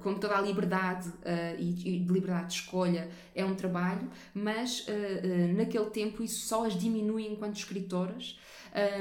[0.00, 1.10] com toda a liberdade
[1.58, 4.86] e, e, de liberdade de escolha, é um trabalho, mas
[5.56, 8.38] naquele tempo isso só as diminui enquanto escritoras.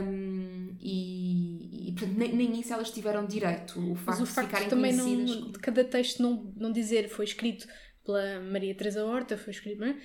[0.02, 3.80] Um, e, e portanto, nem, nem, isso elas tiveram direito.
[3.80, 7.10] O facto, mas o facto de ficarem também não, de cada texto não, não dizer
[7.10, 7.68] foi escrito
[8.04, 9.80] pela Maria Teresa Horta, foi escrito.
[9.80, 9.96] Não é?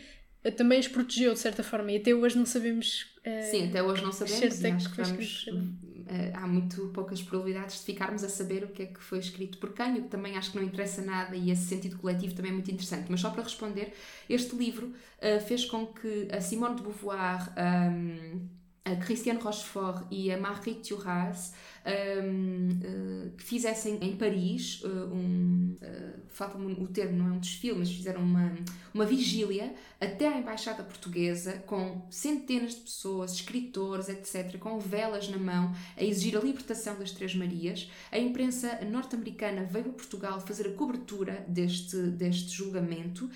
[0.53, 3.15] também as protegeu de certa forma e até hoje não sabemos.
[3.27, 7.79] Uh, Sim, até hoje não sabemos e acho que vamos, uh, há muito poucas probabilidades
[7.79, 10.37] de ficarmos a saber o que é que foi escrito por quem, o que também
[10.37, 13.07] acho que não interessa nada e esse sentido coletivo também é muito interessante.
[13.09, 13.95] Mas só para responder,
[14.29, 17.55] este livro uh, fez com que a Simone de Beauvoir,
[17.91, 18.47] um,
[18.85, 21.55] a Christiane Rochefort e a Marie Thuras
[21.87, 27.39] um, uh, que fizessem em Paris uh, um, uh, falta-me o termo, não é um
[27.39, 28.55] desfile, mas fizeram uma,
[28.93, 35.39] uma vigília até à Embaixada Portuguesa com centenas de pessoas, escritores, etc., com velas na
[35.39, 37.91] mão, a exigir a libertação das Três Marias.
[38.13, 43.31] A imprensa norte-americana veio a Portugal fazer a cobertura deste, deste julgamento.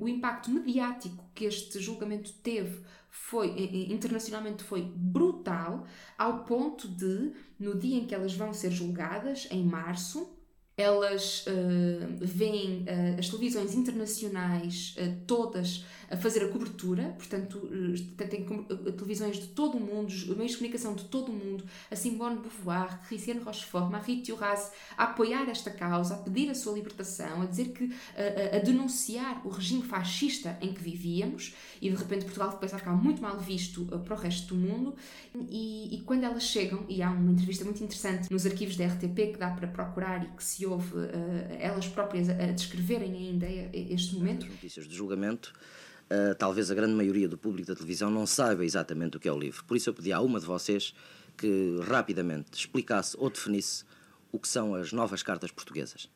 [0.00, 2.80] Um, o impacto mediático que este julgamento teve
[3.16, 3.48] foi
[3.90, 5.84] internacionalmente foi brutal
[6.16, 10.35] ao ponto de no dia em que elas vão ser julgadas em março
[10.78, 17.68] elas uh, veem uh, as televisões internacionais uh, todas a fazer a cobertura, portanto,
[18.16, 22.38] têm televisões de todo o mundo, meios de comunicação de todo o mundo, a Simone
[22.38, 27.46] Beauvoir, Christiane Rochefort, Marie Thuras, a apoiar esta causa, a pedir a sua libertação, a
[27.46, 32.52] dizer que, a, a denunciar o regime fascista em que vivíamos, e de repente Portugal
[32.52, 34.94] começa a ficar muito mal visto para o resto do mundo,
[35.50, 39.32] e, e quando elas chegam, e há uma entrevista muito interessante nos arquivos da RTP
[39.32, 41.08] que dá para procurar e que se houve uh,
[41.58, 44.44] elas próprias a, descreverem ainda este momento.
[44.44, 45.52] As notícias de julgamento,
[46.10, 49.32] uh, talvez a grande maioria do público da televisão não saiba exatamente o que é
[49.32, 49.64] o livro.
[49.64, 50.94] Por isso eu pedi a uma de vocês
[51.36, 53.84] que rapidamente explicasse ou definisse
[54.32, 56.10] o que são as novas cartas portuguesas.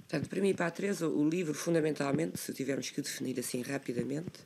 [0.00, 3.62] Portanto, para mim e para a Teresa, o livro, fundamentalmente, se tivermos que definir assim
[3.62, 4.40] rapidamente,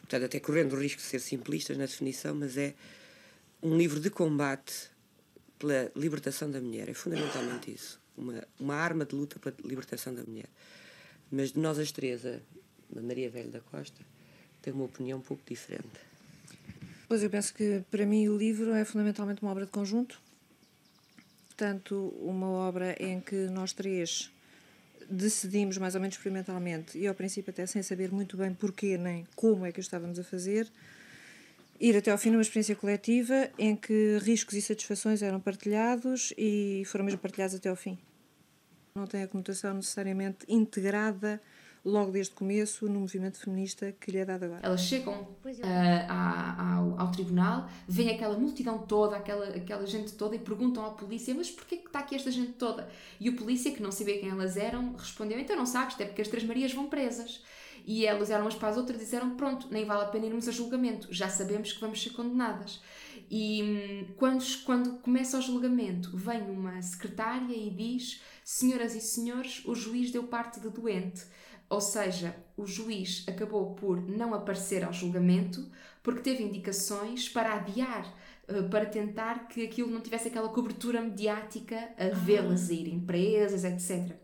[0.00, 2.74] portanto, até correndo o risco de ser simplistas na definição, mas é
[3.62, 4.90] um livro de combate
[5.58, 6.88] pela libertação da mulher.
[6.88, 10.48] É fundamentalmente isso uma, uma arma de luta pela libertação da mulher.
[11.30, 12.40] Mas de nós as três, a
[13.00, 14.00] Maria Velho da Costa
[14.62, 16.00] tem uma opinião um pouco diferente.
[17.08, 20.20] Pois eu penso que para mim o livro é fundamentalmente uma obra de conjunto.
[21.46, 24.30] Portanto, uma obra em que nós três
[25.08, 29.24] decidimos mais ou menos experimentalmente e ao princípio até sem saber muito bem porquê nem
[29.36, 30.68] como é que o estávamos a fazer,
[31.80, 36.82] ir até ao fim numa experiência coletiva em que riscos e satisfações eram partilhados e
[36.86, 37.96] foram mesmo partilhados até ao fim.
[38.96, 41.40] Não tem a conotação necessariamente integrada
[41.84, 44.60] logo desde o começo no movimento feminista que lhe é dado agora.
[44.64, 45.46] Elas chegam uh,
[46.08, 51.32] ao, ao, tribunal, vêm aquela multidão toda, aquela, aquela gente toda e perguntam à polícia,
[51.32, 52.88] mas porquê que está aqui esta gente toda?
[53.20, 56.22] E o polícia, que não sabia quem elas eram, respondeu, então não sabes, é porque
[56.22, 57.44] as Três Marias vão presas.
[57.86, 60.48] E elas eram umas para as outras e disseram: Pronto, nem vale a pena irmos
[60.48, 62.80] a julgamento, já sabemos que vamos ser condenadas.
[63.30, 69.64] E hum, quando, quando começa o julgamento, vem uma secretária e diz: Senhoras e senhores,
[69.64, 71.24] o juiz deu parte de doente.
[71.68, 75.68] Ou seja, o juiz acabou por não aparecer ao julgamento
[76.00, 78.06] porque teve indicações para adiar,
[78.46, 83.64] eh, para tentar que aquilo não tivesse aquela cobertura mediática a vê-las ir em presas,
[83.64, 84.16] etc.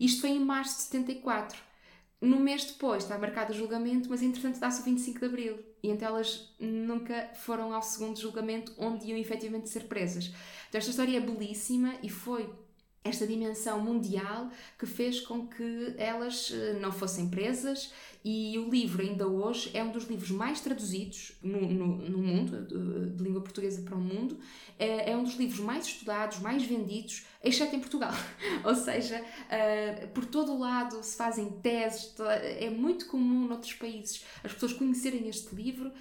[0.00, 1.58] Isto foi em março de 74.
[2.18, 5.58] no mês depois está marcado o julgamento, mas entretanto dá-se o 25 de Abril.
[5.82, 10.32] E então elas nunca foram ao segundo julgamento onde iam efetivamente ser presas.
[10.70, 12.50] Então esta história é belíssima e foi
[13.08, 17.92] esta dimensão mundial que fez com que elas eh, não fossem presas
[18.28, 22.60] e o livro ainda hoje é um dos livros mais traduzidos no, no, no mundo,
[22.62, 24.36] de, de, língua portuguesa para o mundo,
[24.76, 28.10] é, é, um dos livros mais estudados, mais vendidos, exceto em Portugal.
[28.66, 32.12] Ou seja, uh, por todo o lado se fazem teses,
[32.58, 35.92] é muito comum noutros países as pessoas conhecerem este livro uh,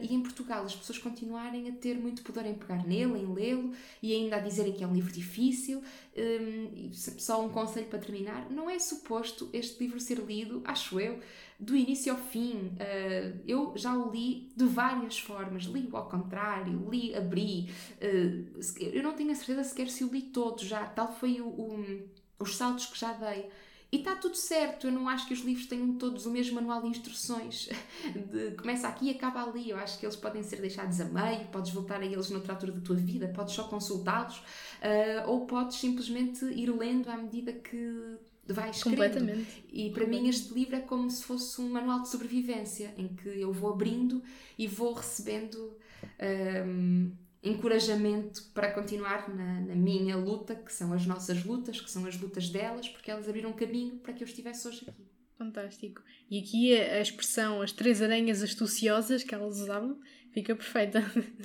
[0.00, 3.72] e em Portugal as pessoas continuarem a ter muito poder em pegar nele, em lê-lo
[4.02, 5.82] e ainda a dizerem que é um livro difícil.
[6.16, 11.20] Um, só um conselho para terminar: não é suposto este livro ser lido, acho eu
[11.58, 12.72] do início ao fim.
[12.76, 15.64] Uh, eu já o li de várias formas.
[15.64, 17.70] Li-o ao contrário, li, abri.
[18.00, 20.84] Uh, eu não tenho a certeza sequer se o li todo já.
[20.86, 22.08] Tal foi o, o,
[22.38, 23.48] os saltos que já dei.
[23.90, 26.82] E está tudo certo, eu não acho que os livros tenham todos o mesmo manual
[26.82, 27.68] de instruções.
[28.30, 29.70] De, começa aqui e acaba ali.
[29.70, 32.72] Eu acho que eles podem ser deixados a meio, podes voltar a eles noutra altura
[32.72, 38.18] da tua vida, podes só consultá-los, uh, ou podes simplesmente ir lendo à medida que
[38.52, 39.64] vais Completamente.
[39.72, 43.28] E para mim este livro é como se fosse um manual de sobrevivência, em que
[43.28, 44.22] eu vou abrindo
[44.58, 45.76] e vou recebendo
[46.66, 47.12] um,
[47.42, 52.18] encorajamento para continuar na, na, minha luta, que são as nossas lutas, que são as
[52.18, 55.06] lutas delas, porque elas abriram caminho para que eu estivesse hoje aqui.
[55.36, 56.02] Fantástico.
[56.30, 60.00] E aqui a, expressão as três aranhas astuciosas que elas usavam
[60.32, 61.00] fica perfeita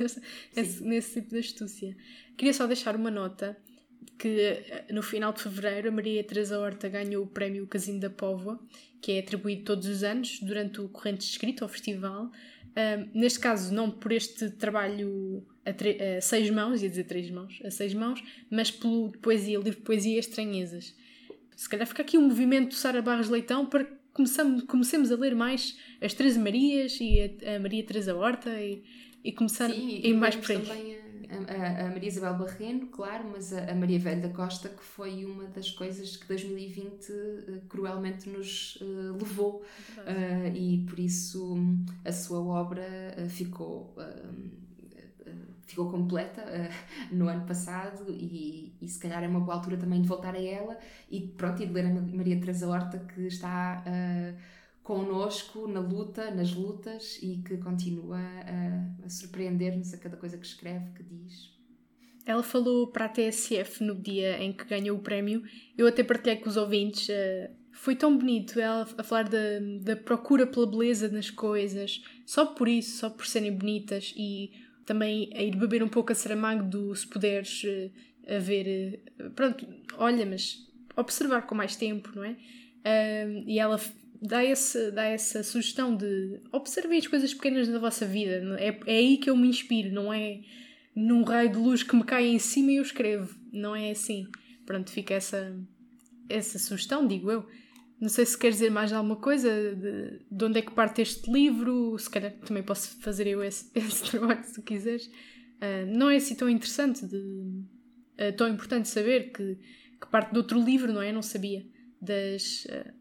[0.53, 1.95] nesse, nesse tipo de astúcia.
[2.37, 3.57] Queria só deixar uma nota
[4.17, 8.09] que eh, no final de fevereiro a Maria Teresa Horta ganhou o prémio Casino da
[8.09, 8.59] Póvoa,
[9.01, 12.31] que é atribuído todos os anos durante o corrente escrito ao festival.
[13.13, 17.71] neste caso, não por este trabalho a, a, seis mãos, ia dizer três mãos, a
[17.71, 20.95] seis mãos, mas pelo poesia, livro de poesia Estranhezas.
[21.55, 25.77] Se calhar fica aqui um movimento Sara Barros Leitão para que comecemos a ler mais
[26.01, 28.83] as Três Marias e a, a Maria Teresa Horta e,
[29.23, 31.00] e começar Sim, ir mais por aí.
[31.31, 35.23] A, a, Maria Isabel Barreno, claro, mas a, a, Maria Velha da Costa, que foi
[35.23, 39.63] uma das coisas que 2020 uh, eh, cruelmente nos uh, levou.
[39.99, 42.83] Uh, e por isso um, a sua obra
[43.29, 43.95] ficou.
[45.65, 46.43] ficou completa
[47.13, 50.41] no ano passado e, e se calhar é uma boa altura também de voltar a
[50.41, 50.77] ela
[51.09, 53.81] e pronto, e de ler a Maria Teresa Horta que está
[54.83, 60.45] connosco na luta, nas lutas e que continua a, a surpreender-nos a cada coisa que
[60.45, 61.51] escreve, que diz.
[62.25, 65.43] Ela falou para a TSF no dia em que ganhou o prémio.
[65.77, 67.09] Eu até partilhei com os ouvintes.
[67.09, 72.45] Uh, foi tão bonito ela a falar da, da procura pela beleza nas coisas, só
[72.45, 74.51] por isso, só por serem bonitas e
[74.85, 79.03] também a ir beber um pouco a Saramago do se puderes uh, a ver.
[79.19, 79.65] Uh, pronto,
[79.97, 82.35] olha, mas observar com mais tempo, não é?
[83.45, 83.79] E ela
[84.21, 88.55] dá, esse, dá essa sugestão de observe as coisas pequenas da vossa vida.
[88.59, 90.41] É, é aí que eu me inspiro, não é
[90.95, 93.35] num raio de luz que me cai em cima e eu escrevo.
[93.51, 94.27] Não é assim.
[94.65, 95.57] Pronto, fica essa,
[96.29, 97.47] essa sugestão, digo eu.
[97.99, 101.31] Não sei se quer dizer mais alguma coisa, de, de onde é que parte este
[101.31, 105.05] livro, se calhar também posso fazer eu esse, esse trabalho se quiseres.
[105.05, 109.55] Uh, não é assim tão interessante, de, uh, tão importante saber que,
[109.99, 111.11] que parte de outro livro, não é?
[111.11, 111.63] não sabia.
[112.01, 113.00] Das, uh,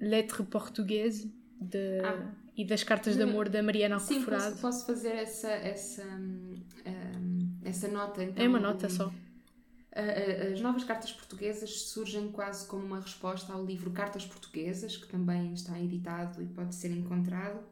[0.00, 1.28] letre portuguesa
[1.60, 2.34] de, ah.
[2.56, 4.42] e das cartas de amor da Mariana Alcoforado.
[4.42, 6.54] Sim, posso, posso fazer essa, essa, um,
[7.64, 8.22] essa nota.
[8.22, 9.12] Então, é uma nota só.
[10.52, 15.54] As novas cartas portuguesas surgem quase como uma resposta ao livro Cartas Portuguesas, que também
[15.54, 17.64] está editado e pode ser encontrado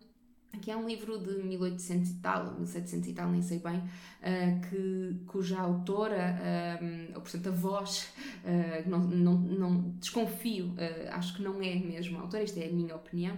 [0.61, 4.61] que é um livro de 1800 e tal, 1700 e tal, nem sei bem, uh,
[4.69, 8.13] que, cuja autora, uh, ou portanto a voz,
[8.45, 10.75] uh, não, não, não desconfio,
[11.11, 13.37] acho que não é mesmo a autora, isto é a minha opinião,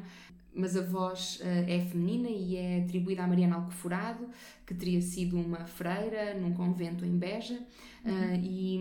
[0.55, 4.27] mas a voz é feminina e é atribuída a Mariana Alcoforado,
[4.65, 7.61] que teria sido uma freira num convento em Beja
[8.03, 8.35] uhum.
[8.43, 8.77] e,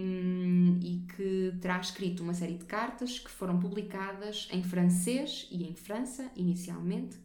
[0.81, 5.75] e que terá escrito uma série de cartas que foram publicadas em francês e em
[5.75, 7.17] França, inicialmente,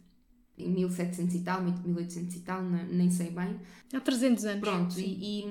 [0.57, 3.59] em 1700 e tal, 1800 e tal, nem sei bem.
[3.93, 4.59] Há 300 anos.
[4.61, 5.43] Pronto, e,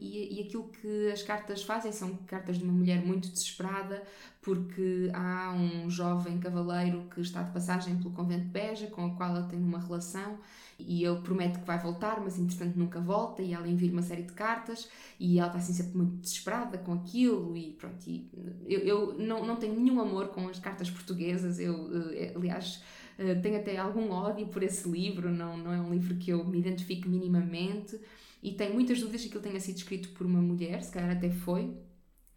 [0.00, 4.02] e, e, aquilo que as cartas fazem são cartas de uma mulher muito desesperada
[4.40, 9.16] porque há um jovem cavaleiro que está de passagem pelo convento de Beja com o
[9.16, 10.38] qual ela tem uma relação
[10.78, 14.22] e ele promete que vai voltar, mas entretanto nunca volta e ela envia uma série
[14.22, 18.30] de cartas e ela está assim sempre muito desesperada com aquilo e pronto, e
[18.64, 22.80] eu, eu não, não tenho nenhum amor com as cartas portuguesas, eu eh, aliás
[23.18, 26.44] eh, tenho até algum ódio por esse livro, não, não é um livro que eu
[26.44, 28.00] me identifique minimamente
[28.42, 31.10] e tenho muitas dúvidas de que ele tenha sido escrito por uma mulher, se calhar
[31.10, 31.76] até foi.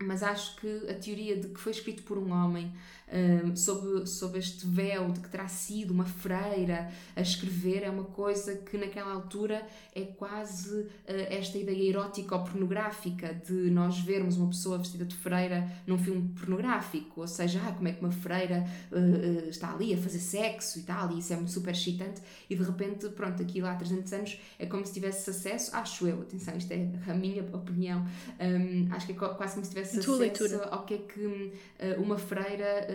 [0.03, 2.73] mas acho que a teoria de que foi escrito por um homem
[3.11, 8.05] um, sob, sob este véu de que terá sido uma freira a escrever é uma
[8.05, 14.37] coisa que naquela altura é quase uh, esta ideia erótica ou pornográfica de nós vermos
[14.37, 18.11] uma pessoa vestida de freira num filme pornográfico, ou seja, ah, como é que uma
[18.11, 21.71] freira uh, uh, está ali a fazer sexo e tal, e isso é muito super
[21.71, 26.07] excitante, e de repente, pronto, aquilo há 300 anos é como se tivesse acesso, acho
[26.07, 28.05] eu, atenção, isto é a minha opinião,
[28.39, 30.65] um, acho que é quase como se tivesse acesso leitura.
[30.65, 31.51] ao que é que
[31.97, 32.87] uma freira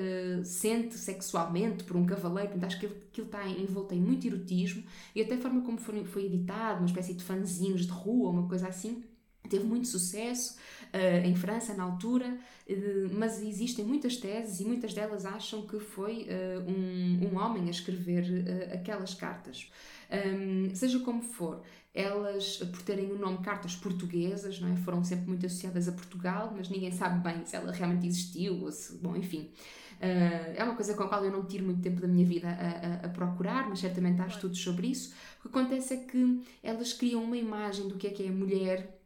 [0.45, 2.51] sente sexualmente por um cavaleiro.
[2.51, 4.83] Portanto, acho que aquilo está envolto em muito erotismo
[5.15, 8.49] e até a forma como foi, foi editado, uma espécie de fanzines de rua, uma
[8.49, 9.05] coisa assim.
[9.49, 10.57] Teve muito sucesso
[10.93, 12.39] uh, em França na altura,
[12.69, 12.75] uh,
[13.13, 17.71] mas existem muitas teses e muitas delas acham que foi uh, um, um homem a
[17.71, 19.71] escrever aquelas cartas.
[20.11, 21.63] Um, seja como for,
[21.93, 24.77] elas, por terem o nome cartas portuguesas, não é?
[24.77, 28.71] foram sempre muito associadas a Portugal, mas ninguém sabe bem se ela realmente existiu ou
[28.71, 29.51] se, bom, enfim.
[29.97, 32.49] Uh, é uma coisa com a qual eu não tiro muito tempo da minha vida
[32.49, 35.15] a, a, a, procurar, mas certamente há estudos sobre isso.
[35.39, 38.33] O que acontece é que elas criam uma imagem do que é que é a
[38.33, 38.97] mulher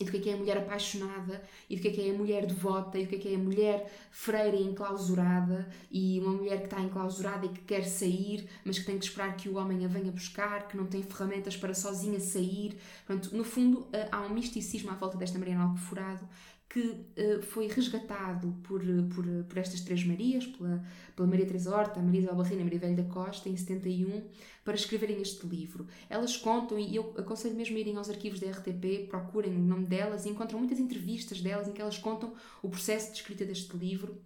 [0.00, 2.10] e do que é que é a mulher apaixonada, e do que é que é
[2.10, 6.20] a mulher devota, e do que é que é a mulher freira e enclausurada, e
[6.20, 9.48] uma mulher que está enclausurada e que quer sair, mas que tem que esperar que
[9.48, 12.78] o homem a venha buscar, que não tem ferramentas para sozinha sair.
[13.06, 16.28] Portanto, no fundo, ah, há um misticismo à volta desta Mariana Alcoforado
[16.68, 18.82] que uh, foi resgatado por,
[19.14, 20.84] por, por estas três Marias, pela,
[21.16, 24.22] pela Maria Teresa Horta, Maria Isabel Barreira e Maria Velha da Costa, em 71,
[24.64, 25.86] para escreverem este livro.
[26.10, 29.86] Elas contam, e eu aconselho mesmo a irem aos arquivos da RTP, procurem o nome
[29.86, 33.74] delas e encontram muitas entrevistas delas em que elas contam o processo de escrita deste
[33.74, 34.20] livro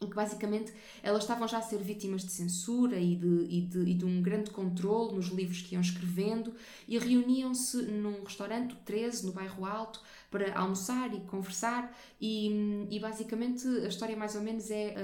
[0.00, 3.78] em que basicamente elas estavam já a ser vítimas de censura e de, e de,
[3.80, 6.54] e de um grande controle nos livros que iam escrevendo
[6.86, 10.00] e reuniam-se num restaurante, o 13, no bairro Alto,
[10.30, 14.94] para almoçar e conversar e, e basicamente a história mais ou menos é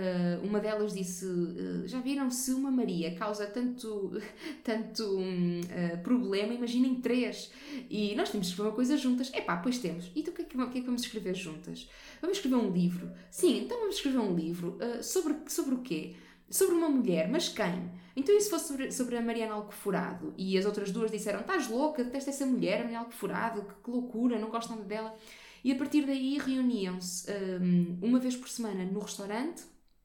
[0.43, 4.13] uh, uma delas disse uh, já viram se uma Maria causa tanto
[4.63, 7.51] tanto um, uh, problema imaginem três
[7.89, 9.31] e nós temos que escrever uma coisa juntas.
[9.33, 10.11] É pá pois temos.
[10.15, 11.89] E então o que, é que, o que é que vamos escrever juntas?
[12.21, 13.11] Vamos escrever um livro.
[13.31, 16.17] Sim então vamos escrever um livro sobre sobre o quê
[16.55, 17.91] sobre uma mulher, mas quem?
[18.15, 20.33] Então, e se fosse sobre, sobre a Mariana Alcoforado?
[20.39, 23.91] E as outras duas disseram: Estás louca, detesta essa mulher, a Mariana Alcoforado, que, que
[23.91, 25.17] loucura, não gosto nada dela.
[25.65, 27.29] E a partir daí reuniam-se
[27.61, 29.65] um, uma vez por semana no restaurante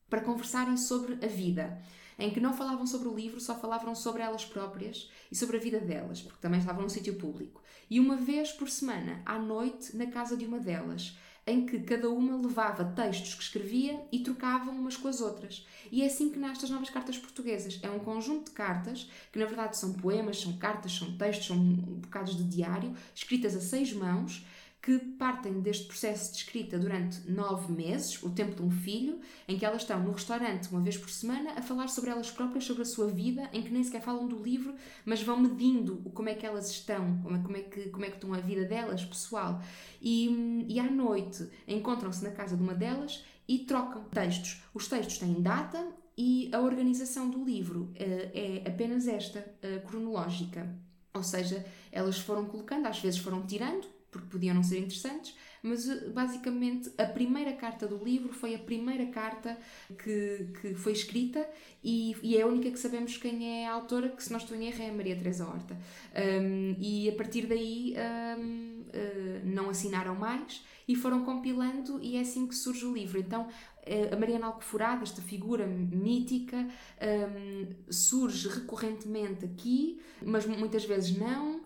[0.09, 1.79] para conversarem sobre a vida.
[2.17, 5.59] Em que não falavam sobre o livro, só falavam sobre elas próprias e sobre a
[5.59, 7.61] vida delas, porque também estavam num sítio público.
[7.89, 11.15] E uma vez por semana, à noite, na casa de uma delas,
[11.49, 15.65] em que cada uma levava textos que escrevia e trocavam umas com as outras.
[15.91, 17.79] E é assim que nascem as novas cartas portuguesas.
[17.81, 21.57] É um conjunto de cartas que, na verdade, são poemas, são cartas, são textos, são
[21.57, 24.45] bocados de diário, escritas a seis mãos
[24.81, 29.57] que partem deste processo de escrita durante nove meses, o tempo de um filho, em
[29.57, 32.83] que elas estão no restaurante uma vez por semana a falar sobre elas próprias, sobre
[32.83, 34.73] a sua vida, em que nem sequer falam do livro,
[35.05, 38.09] mas vão medindo como é que elas estão, como é, como é, que, como é
[38.09, 39.61] que estão a vida delas, pessoal.
[40.01, 44.61] E, e à noite encontram-se na casa de uma delas e trocam textos.
[44.73, 45.85] Os textos têm data
[46.17, 47.95] e a organização do livro uh,
[48.33, 50.73] é apenas esta, uh, cronológica.
[51.13, 55.87] Ou seja, elas foram colocando, às vezes foram tirando, porque podiam não ser interessantes, mas
[55.87, 59.57] eh, basicamente a primeira carta do livro foi a primeira carta
[60.03, 61.47] que, que foi escrita
[61.83, 64.57] e, e é a única que sabemos quem é a autora, que se não estou
[64.57, 65.77] em erro é a Maria Teresa Horta.
[66.15, 67.95] Um, e a partir daí
[68.37, 72.93] um, uh, eh, não assinaram mais e foram compilando e é assim que surge o
[72.93, 73.19] livro.
[73.19, 73.47] Então
[73.83, 76.67] eh, a Mariana Alcoforada, esta figura mítica,
[77.01, 81.61] um, surge recorrentemente aqui, mas muitas vezes não.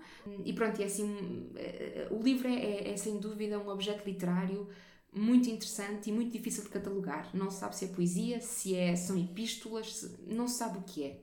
[0.46, 4.06] E pronto, e é assim, eh, o livro é, é, é sem dúvida um objeto
[4.06, 4.70] literário
[5.12, 7.30] muito interessante e muito difícil de catalogar.
[7.36, 10.82] Não se sabe se é poesia, se é, são epístolas, se, não se sabe o
[10.82, 11.22] que é.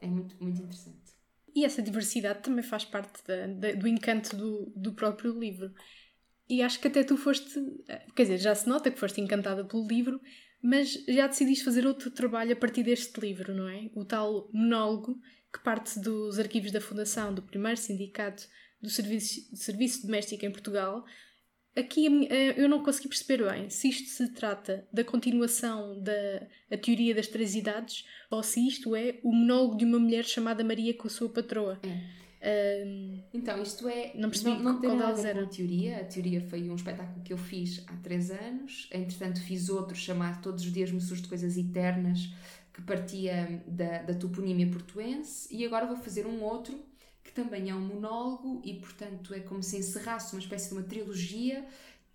[0.00, 1.12] É muito, muito interessante.
[1.54, 5.72] E essa diversidade também faz parte da, da, do encanto do, do próprio livro.
[6.48, 7.58] E acho que até tu foste,
[7.88, 10.20] eh, quer dizer, já se nota que foste encantada pelo livro,
[10.62, 13.90] mas já decidiste fazer outro trabalho a partir deste livro, não é?
[13.94, 15.18] O tal monólogo
[15.52, 18.48] que parte dos arquivos da Fundação do primeiro sindicato
[18.80, 21.04] do serviço, serviço doméstico em Portugal.
[21.76, 26.76] Aqui eh, eu não consegui perceber bem se isto se trata da continuação da a
[26.76, 30.94] teoria das três idades ou se isto é o monólogo de uma mulher chamada Maria
[30.94, 31.80] com a sua patroa.
[31.82, 32.22] É.
[32.42, 34.12] Um, então, isto é.
[34.16, 35.98] Não percebi não, não tem nada a ver com a teoria.
[35.98, 38.88] A teoria foi um espetáculo que eu fiz há três anos.
[38.92, 42.28] Entretanto, fiz outro chamado Todos os Dias Me Surge de Coisas Eternas,
[42.72, 45.54] que partia da, da toponímia portuense.
[45.54, 46.80] E agora vou fazer um outro
[47.22, 50.82] que também é um monólogo e, portanto, é como se encerrasse uma espécie de uma
[50.82, 51.64] trilogia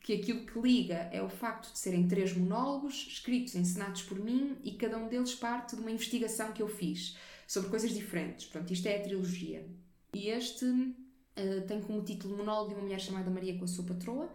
[0.01, 4.57] que aquilo que liga é o facto de serem três monólogos escritos, ensinados por mim
[4.63, 8.47] e cada um deles parte de uma investigação que eu fiz sobre coisas diferentes.
[8.47, 9.65] Pronto, isto é a trilogia.
[10.13, 13.83] E este uh, tem como título Monólogo de uma mulher chamada Maria com a sua
[13.85, 14.31] patroa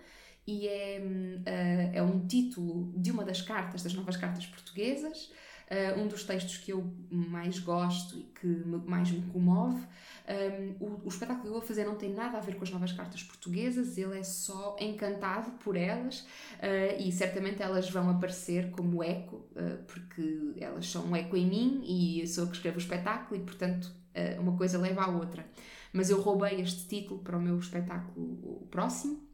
[0.46, 5.30] e é, uh, é um título de uma das cartas, das novas cartas portuguesas,
[5.72, 9.82] uh, um dos textos que eu mais gosto e que me, mais me comove.
[10.28, 12.70] Um, o, o, espetáculo que eu vou fazer não tem nada a ver com as
[12.70, 18.70] novas cartas portuguesas, ele é só encantado por elas uh, e certamente elas vão aparecer
[18.70, 22.56] como eco, uh, porque elas são um eco em mim e eu sou eu que
[22.56, 23.90] escrevo o espetáculo e, portanto,
[24.38, 25.46] uma coisa leva à outra.
[25.90, 29.26] Mas eu roubei este título para o meu espetáculo próximo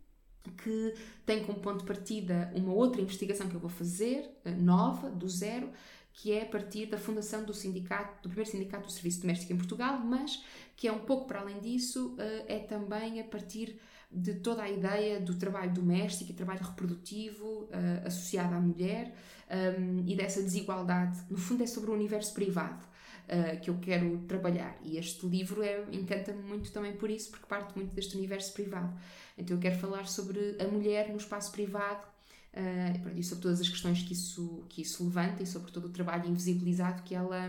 [0.57, 0.95] que
[1.27, 5.71] tem como ponto de partida uma outra investigação que eu vou fazer, nova, do zero,
[6.13, 9.57] que é a partir da fundação do sindicato, do primeiro sindicato do serviço doméstico em
[9.57, 10.43] Portugal, mas
[10.77, 13.79] que é um pouco para além disso, eh, é também a partir
[14.11, 19.15] de toda a ideia do trabalho doméstico e trabalho reprodutivo uh, associado à mulher
[19.51, 21.19] ehm, e dessa desigualdade.
[21.29, 24.79] No fundo, é sobre o universo privado uh, que eu quero trabalhar.
[24.83, 28.99] E este livro é, encanta-me muito também por isso, porque parte muito deste universo privado.
[29.37, 32.07] Então, eu quero falar sobre a mulher no espaço privado
[32.59, 35.93] uh, e sobre todas as questões que isso, que isso levanta e sobre todo o
[35.93, 37.49] trabalho invisibilizado que ela,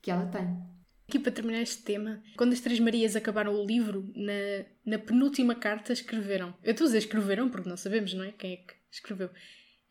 [0.00, 0.72] que ela tem.
[1.08, 5.54] Aqui para terminar este tema, quando as Três Marias acabaram o livro, na, na penúltima
[5.54, 6.54] carta escreveram.
[6.62, 8.32] Eu estou a dizer escreveram porque não sabemos, não é?
[8.32, 9.30] Quem é que escreveu.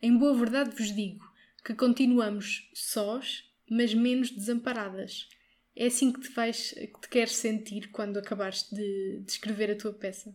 [0.00, 1.24] Em boa verdade vos digo
[1.64, 5.28] que continuamos sós, mas menos desamparadas.
[5.76, 9.76] É assim que te, vais, que te queres sentir quando acabares de, de escrever a
[9.76, 10.34] tua peça?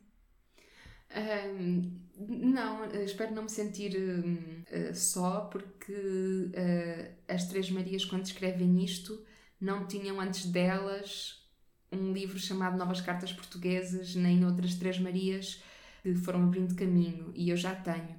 [2.17, 9.23] Não, espero não me sentir uh, só, porque uh, as Três Marias, quando escrevem isto,
[9.61, 11.43] não tinham antes delas
[11.91, 15.61] um livro chamado Novas Cartas Portuguesas, nem outras Três Marias
[16.01, 18.15] que foram abrindo caminho, e eu já tenho.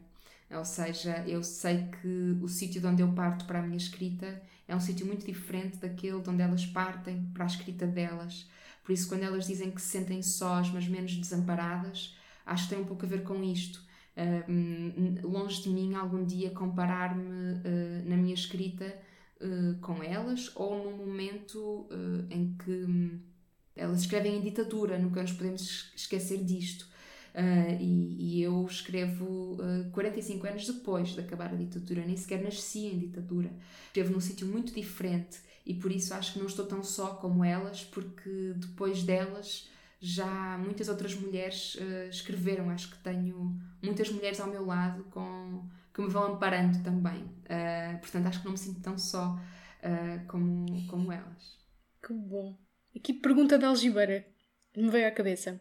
[0.51, 4.41] Ou seja, eu sei que o sítio de onde eu parto para a minha escrita
[4.67, 8.49] é um sítio muito diferente daquele de onde elas partem para a escrita delas.
[8.83, 12.17] Por isso, quando elas dizem que se sentem sós, mas menos desamparadas,
[12.49, 13.87] acho que tem um pouco a ver com isto.
[14.17, 18.99] Uh, longe de mim algum dia comparar-me uh, na minha escrita
[19.41, 21.89] uh, com elas ou num momento
[22.29, 23.21] em que um,
[23.77, 26.89] elas escrevem em ditadura, nunca nos podemos esquecer disto.
[27.79, 29.59] E, e, eu escrevo
[29.93, 33.53] 45 anos depois de acabar a ditadura, nem sequer nasci em ditadura.
[33.87, 37.45] Escrevo num sítio muito diferente e por isso acho que não estou tão só como
[37.45, 39.69] elas, porque depois delas
[40.01, 42.71] já muitas outras mulheres uh, escreveram.
[42.71, 47.23] Acho que tenho muitas mulheres ao meu lado com, que me vão amparando também.
[47.23, 51.59] Uh, portanto, acho que não me sinto tão só uh, como, como elas.
[52.07, 52.57] Que bom.
[52.97, 54.27] Aqui pergunta da Algibeira
[54.77, 55.61] me veio à cabeça.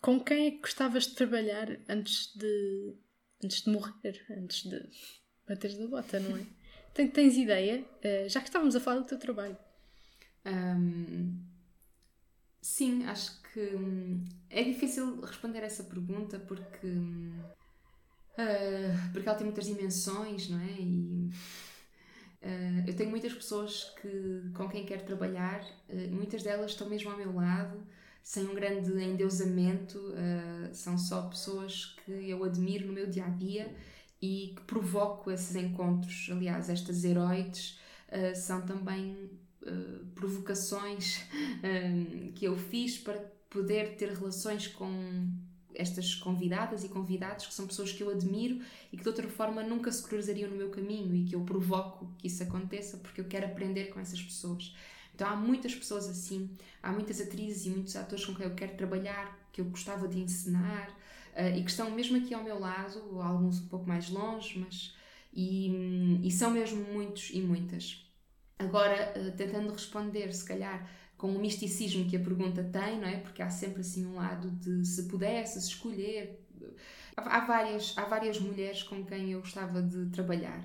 [0.00, 2.96] Com quem é que gostavas de trabalhar antes de,
[3.44, 4.24] antes de morrer?
[4.30, 4.88] Antes de
[5.46, 6.46] bateres da bota, não é?
[7.08, 7.84] Tens ideia?
[8.28, 9.56] já que estávamos a falar do teu trabalho.
[10.44, 11.51] Um,
[12.62, 17.42] Sim, acho que hum, é difícil responder essa pergunta porque, uh,
[19.12, 20.70] porque ela tem muitas dimensões, não é?
[20.78, 21.28] E
[22.42, 27.10] uh, eu tenho muitas pessoas que, com quem quero trabalhar, uh, muitas delas estão mesmo
[27.10, 27.84] ao meu lado,
[28.22, 30.14] sem um grande endeusamento,
[30.72, 33.74] são só pessoas que eu admiro no meu dia a dia
[34.20, 36.28] e que provoco esses encontros.
[36.30, 37.80] Aliás, estas heroides
[38.36, 39.28] são também
[39.64, 41.20] eh, provocações
[41.62, 43.18] um, que eu fiz para
[43.48, 45.30] poder ter relações com
[45.74, 48.60] estas convidadas e convidados que são pessoas que eu admiro
[48.92, 52.12] e que de outra forma nunca se cruzariam no meu caminho e que eu provoco
[52.18, 54.74] que isso aconteça porque eu quero aprender com essas pessoas.
[55.14, 56.50] Então há muitas pessoas assim,
[56.82, 60.18] há muitas atrizes e muitos atores com quem eu quero trabalhar, que eu gostava de
[60.18, 60.88] ensinar
[61.36, 64.94] uh, e que estão mesmo aqui ao meu lado, alguns um pouco mais longe, mas
[65.32, 68.11] e, e são mesmo muitos e muitas.
[68.62, 73.16] Agora, eh, tentando responder, se calhar, com o misticismo que a pergunta tem, não é?
[73.16, 76.44] Porque há sempre assim um lado de se pudesse se escolher.
[77.16, 80.60] Há várias, há várias mulheres com quem eu gostava de trabalhar.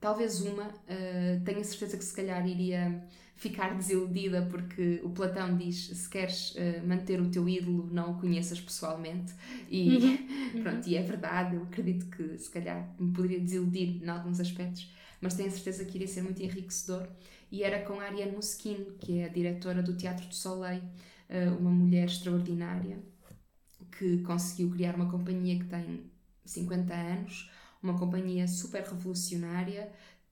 [0.00, 3.04] Talvez uma, uh, tenho a certeza que se calhar iria
[3.36, 8.20] ficar desiludida porque o Platão diz se queres uh, manter o teu ídolo não o
[8.20, 9.32] conheças pessoalmente
[9.70, 9.96] e
[10.54, 10.62] uhum.
[10.62, 14.92] pronto, e é verdade, eu acredito que se calhar me poderia desiludir em alguns aspectos,
[15.22, 17.08] mas tenho a certeza que iria ser muito enriquecedor
[17.50, 20.82] e era com Ariane Musquin, que é a diretora do Teatro do Soleil,
[21.28, 22.98] eh, uma mulher extraordinária
[23.98, 26.10] que conseguiu criar uma companhia que tem
[26.44, 27.50] 50 anos,
[27.82, 29.90] uma companhia super revolucionária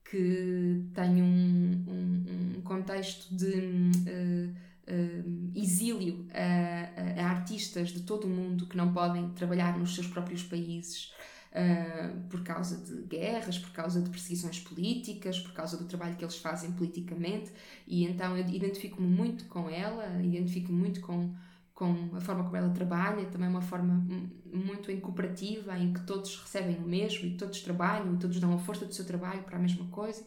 [0.09, 4.55] que tem um, um, um contexto de uh,
[4.91, 10.07] uh, exílio a, a, artistas de todo o mundo que não podem trabalhar nos seus
[10.07, 11.13] próprios países
[11.51, 16.23] uh, por causa de guerras, por causa de perseguições políticas, por causa do trabalho que
[16.23, 17.51] eles fazem politicamente,
[17.87, 21.33] e então eu identifico-me muito com ela, identifico-me muito com,
[21.73, 24.05] com a forma como ela trabalha, também uma forma
[24.53, 28.53] muito em cooperativa, em que todos recebem o mesmo e todos trabalham e todos dão
[28.53, 30.25] a força do seu trabalho para a mesma coisa.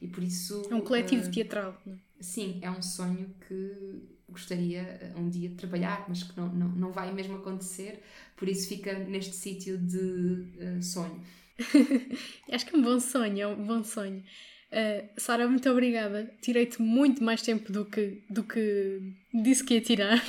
[0.00, 0.62] E por isso.
[0.70, 1.76] É um coletivo uh, teatral.
[1.84, 1.94] Não?
[1.94, 1.98] É?
[2.20, 6.68] Sim, é um sonho que gostaria eh, um dia de trabalhar, mas que não, não,
[6.68, 8.02] não vai mesmo acontecer,
[8.36, 11.20] por isso fica neste sítio de uh, sonho.
[12.52, 14.22] Acho que é um bom sonho, é um bom sonho.
[14.70, 16.32] Uh, Sara, muito obrigada.
[16.40, 19.00] Tirei-te muito mais tempo do que, do que
[19.32, 20.22] disse que ia tirar.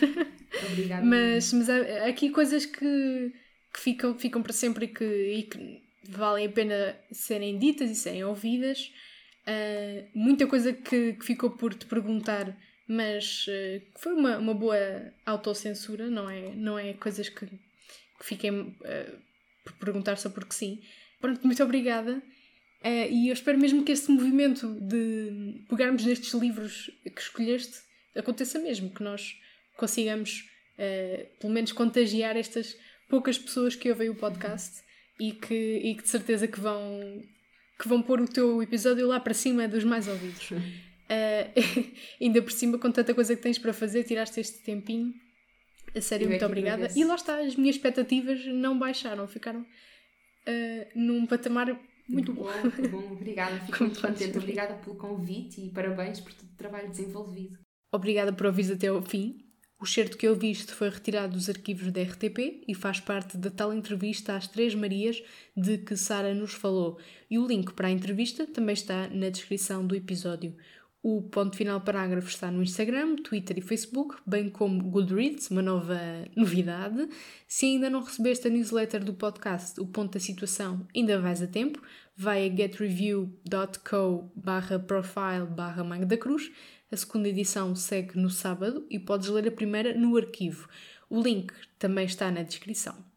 [0.71, 1.05] Obrigada.
[1.05, 3.31] mas, mas há aqui coisas que,
[3.71, 7.95] que ficam, ficam para sempre e que, e que valem a pena serem ditas e
[7.95, 8.91] serem ouvidas.
[9.45, 12.57] Uh, muita coisa que, que ficou por te perguntar
[12.89, 18.51] mas uh, foi uma, uma boa autocensura, não é, não é coisas que, que fiquem
[18.51, 18.75] uh,
[19.63, 20.81] por perguntar só porque sim.
[21.21, 22.13] Pronto, muito obrigada.
[22.83, 27.77] Uh, e eu espero mesmo que este movimento de pegarmos nestes livros que escolheste
[28.15, 29.37] aconteça mesmo, que nós
[29.77, 30.49] consigamos
[31.41, 32.77] pelo menos contagiar estas
[33.09, 34.81] poucas pessoas que ouvem o podcast
[35.19, 37.21] e que, e que de certeza que vão,
[37.77, 40.51] que vão pôr o teu episódio lá para cima dos mais ouvidos.
[41.09, 41.89] Uh,
[42.21, 45.11] ainda por cima, com tanta coisa que tens para fazer, tiraste este tempinho.
[45.95, 46.87] A sério, Eu muito obrigada.
[46.95, 51.67] E lá está, as minhas expectativas não baixaram, ficaram uh, num patamar
[52.09, 52.61] muito, muito bom.
[52.61, 54.37] Muito bom, obrigada, fico muito contente.
[54.37, 57.57] Obrigada pelo convite e parabéns por todo o trabalho desenvolvido.
[57.91, 59.45] Obrigada por ouvir até ao fim.
[59.81, 63.73] O certo que ouviste foi retirado dos arquivos da RTP e faz parte da tal
[63.73, 65.23] entrevista às Três Marias
[65.55, 66.99] de que Sara nos falou.
[67.31, 70.53] E o link para a entrevista também está na descrição do episódio.
[71.01, 75.97] O ponto final parágrafo está no Instagram, Twitter e Facebook, bem como Goodreads, uma nova
[76.35, 77.07] novidade.
[77.47, 81.47] Se ainda não recebeste a newsletter do podcast O Ponto da Situação, ainda vais a
[81.47, 81.81] tempo.
[82.17, 86.51] Vai a getreview.co barra profile barra Magda Cruz.
[86.91, 90.67] A segunda edição segue no sábado e podes ler a primeira no arquivo.
[91.09, 93.08] O link também está na descrição.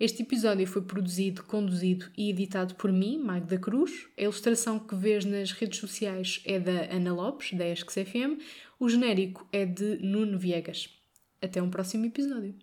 [0.00, 4.08] Este episódio foi produzido, conduzido e editado por mim, Magda Cruz.
[4.16, 8.40] A ilustração que vês nas redes sociais é da Ana Lopes, da ESCS FM.
[8.78, 10.88] O genérico é de Nuno Viegas.
[11.42, 12.54] Até um próximo episódio.